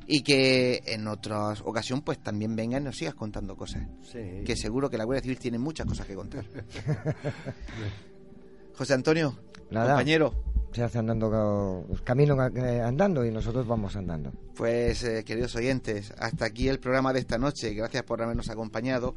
y 0.07 0.21
que 0.21 0.81
en 0.85 1.07
otra 1.07 1.53
ocasión 1.63 2.01
pues 2.01 2.19
también 2.19 2.55
vengas 2.55 2.81
y 2.81 2.83
nos 2.85 2.97
sigas 2.97 3.15
contando 3.15 3.55
cosas. 3.55 3.83
Que 4.11 4.55
seguro 4.55 4.89
que 4.89 4.97
la 4.97 5.03
Guardia 5.03 5.21
Civil 5.21 5.39
tiene 5.39 5.59
muchas 5.59 5.85
cosas 5.85 6.07
que 6.07 6.15
contar. 6.15 6.45
José 8.75 8.93
Antonio, 8.93 9.37
compañero. 9.69 10.33
Se 10.71 10.83
hace 10.83 10.99
andando 10.99 11.85
camino 12.03 12.37
eh, 12.55 12.81
andando 12.81 13.25
y 13.25 13.31
nosotros 13.31 13.67
vamos 13.67 13.95
andando. 13.95 14.31
Pues 14.55 15.03
eh, 15.03 15.23
queridos 15.23 15.55
oyentes, 15.55 16.13
hasta 16.17 16.45
aquí 16.45 16.67
el 16.67 16.79
programa 16.79 17.11
de 17.11 17.19
esta 17.19 17.37
noche. 17.37 17.73
Gracias 17.73 18.03
por 18.03 18.21
habernos 18.21 18.49
acompañado 18.49 19.15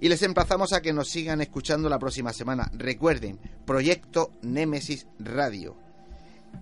y 0.00 0.08
les 0.08 0.22
emplazamos 0.22 0.72
a 0.72 0.80
que 0.80 0.92
nos 0.92 1.08
sigan 1.08 1.40
escuchando 1.40 1.88
la 1.88 1.98
próxima 1.98 2.32
semana. 2.32 2.70
Recuerden, 2.74 3.38
Proyecto 3.64 4.30
Némesis 4.42 5.06
Radio. 5.18 5.76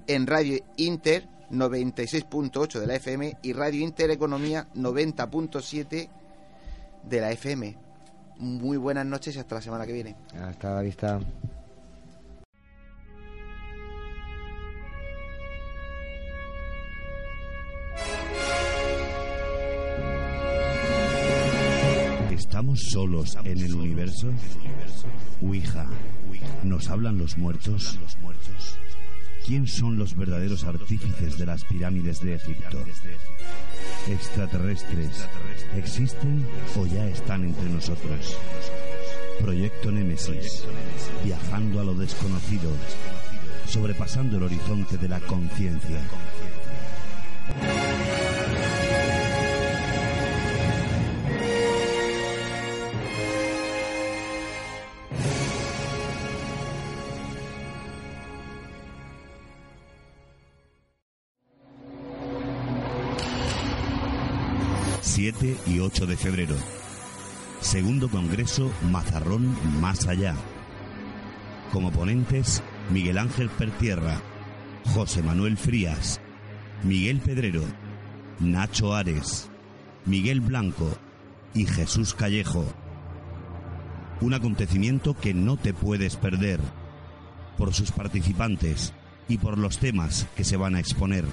En 0.07 0.27
Radio 0.27 0.59
Inter 0.77 1.29
96.8 1.51 2.81
de 2.81 2.87
la 2.87 2.97
FM 2.97 3.39
y 3.43 3.53
Radio 3.53 3.83
Intereconomía 3.83 4.69
90.7 4.75 6.09
de 7.05 7.21
la 7.21 7.31
FM. 7.33 7.77
Muy 8.39 8.77
buenas 8.77 9.07
noches 9.07 9.37
y 9.37 9.39
hasta 9.39 9.57
la 9.57 9.63
semana 9.63 9.87
que 9.87 9.93
viene. 9.93 10.17
Hasta 10.41 10.75
la 10.75 10.81
vista. 10.81 11.21
¿Estamos 22.35 22.81
solos 22.91 23.39
en 23.45 23.59
el 23.59 23.75
universo? 23.75 24.29
Ouija, 25.41 25.87
¿nos 26.65 26.91
hablan 26.91 27.17
los 27.17 27.39
muertos? 27.39 27.97
¿Quién 29.47 29.69
son 29.69 29.97
los 29.97 30.17
verdaderos 30.17 30.65
artífices 30.65 31.39
de 31.39 31.47
las 31.47 31.65
pirámides 31.65 32.21
de 32.21 32.35
Egipto? 32.35 32.85
¿Extraterrestres. 34.09 35.29
Existen 35.77 36.45
o 36.77 36.87
ya 36.87 37.07
están 37.07 37.45
entre 37.45 37.71
nosotros? 37.71 38.37
Proyecto 39.41 39.93
Némesis, 39.93 40.65
viajando 41.25 41.81
a 41.81 41.85
lo 41.85 41.95
desconocido, 41.95 42.71
sobrepasando 43.69 44.39
el 44.39 44.43
horizonte 44.43 44.99
de 44.99 45.09
la 45.09 45.21
conciencia. 45.21 46.01
Y 65.25 65.79
8 65.79 66.05
de 66.05 66.19
febrero. 66.19 66.55
Segundo 67.61 68.11
Congreso 68.11 68.71
Mazarrón 68.91 69.57
Más 69.81 70.07
Allá. 70.07 70.35
Como 71.73 71.91
ponentes, 71.91 72.63
Miguel 72.91 73.17
Ángel 73.17 73.49
Pertierra, 73.49 74.21
José 74.93 75.23
Manuel 75.23 75.57
Frías, 75.57 76.21
Miguel 76.83 77.21
Pedrero, 77.21 77.63
Nacho 78.39 78.95
Ares, 78.95 79.49
Miguel 80.05 80.43
Blanco 80.43 80.95
y 81.55 81.65
Jesús 81.65 82.13
Callejo. 82.13 82.67
Un 84.21 84.35
acontecimiento 84.35 85.15
que 85.15 85.33
no 85.33 85.57
te 85.57 85.73
puedes 85.73 86.17
perder 86.17 86.61
por 87.57 87.73
sus 87.73 87.93
participantes 87.93 88.93
y 89.27 89.39
por 89.39 89.57
los 89.57 89.79
temas 89.79 90.27
que 90.37 90.45
se 90.45 90.59
van 90.59 90.75
a 90.75 90.81
exponer. 90.81 91.25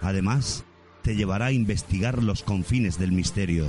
Además, 0.00 0.64
te 1.08 1.16
llevará 1.16 1.46
a 1.46 1.52
investigar 1.52 2.22
los 2.22 2.42
confines 2.42 2.98
del 2.98 3.12
misterio. 3.12 3.64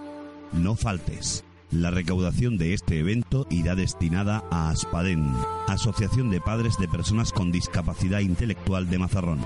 No 0.55 0.75
faltes. 0.75 1.43
La 1.71 1.91
recaudación 1.91 2.57
de 2.57 2.73
este 2.73 2.99
evento 2.99 3.45
irá 3.49 3.75
destinada 3.75 4.43
a 4.51 4.69
ASPADEN, 4.69 5.29
Asociación 5.67 6.29
de 6.29 6.39
Padres 6.39 6.77
de 6.79 6.87
Personas 6.87 7.33
con 7.33 7.51
Discapacidad 7.51 8.19
Intelectual 8.19 8.89
de 8.89 8.99
Mazarrón. 8.99 9.39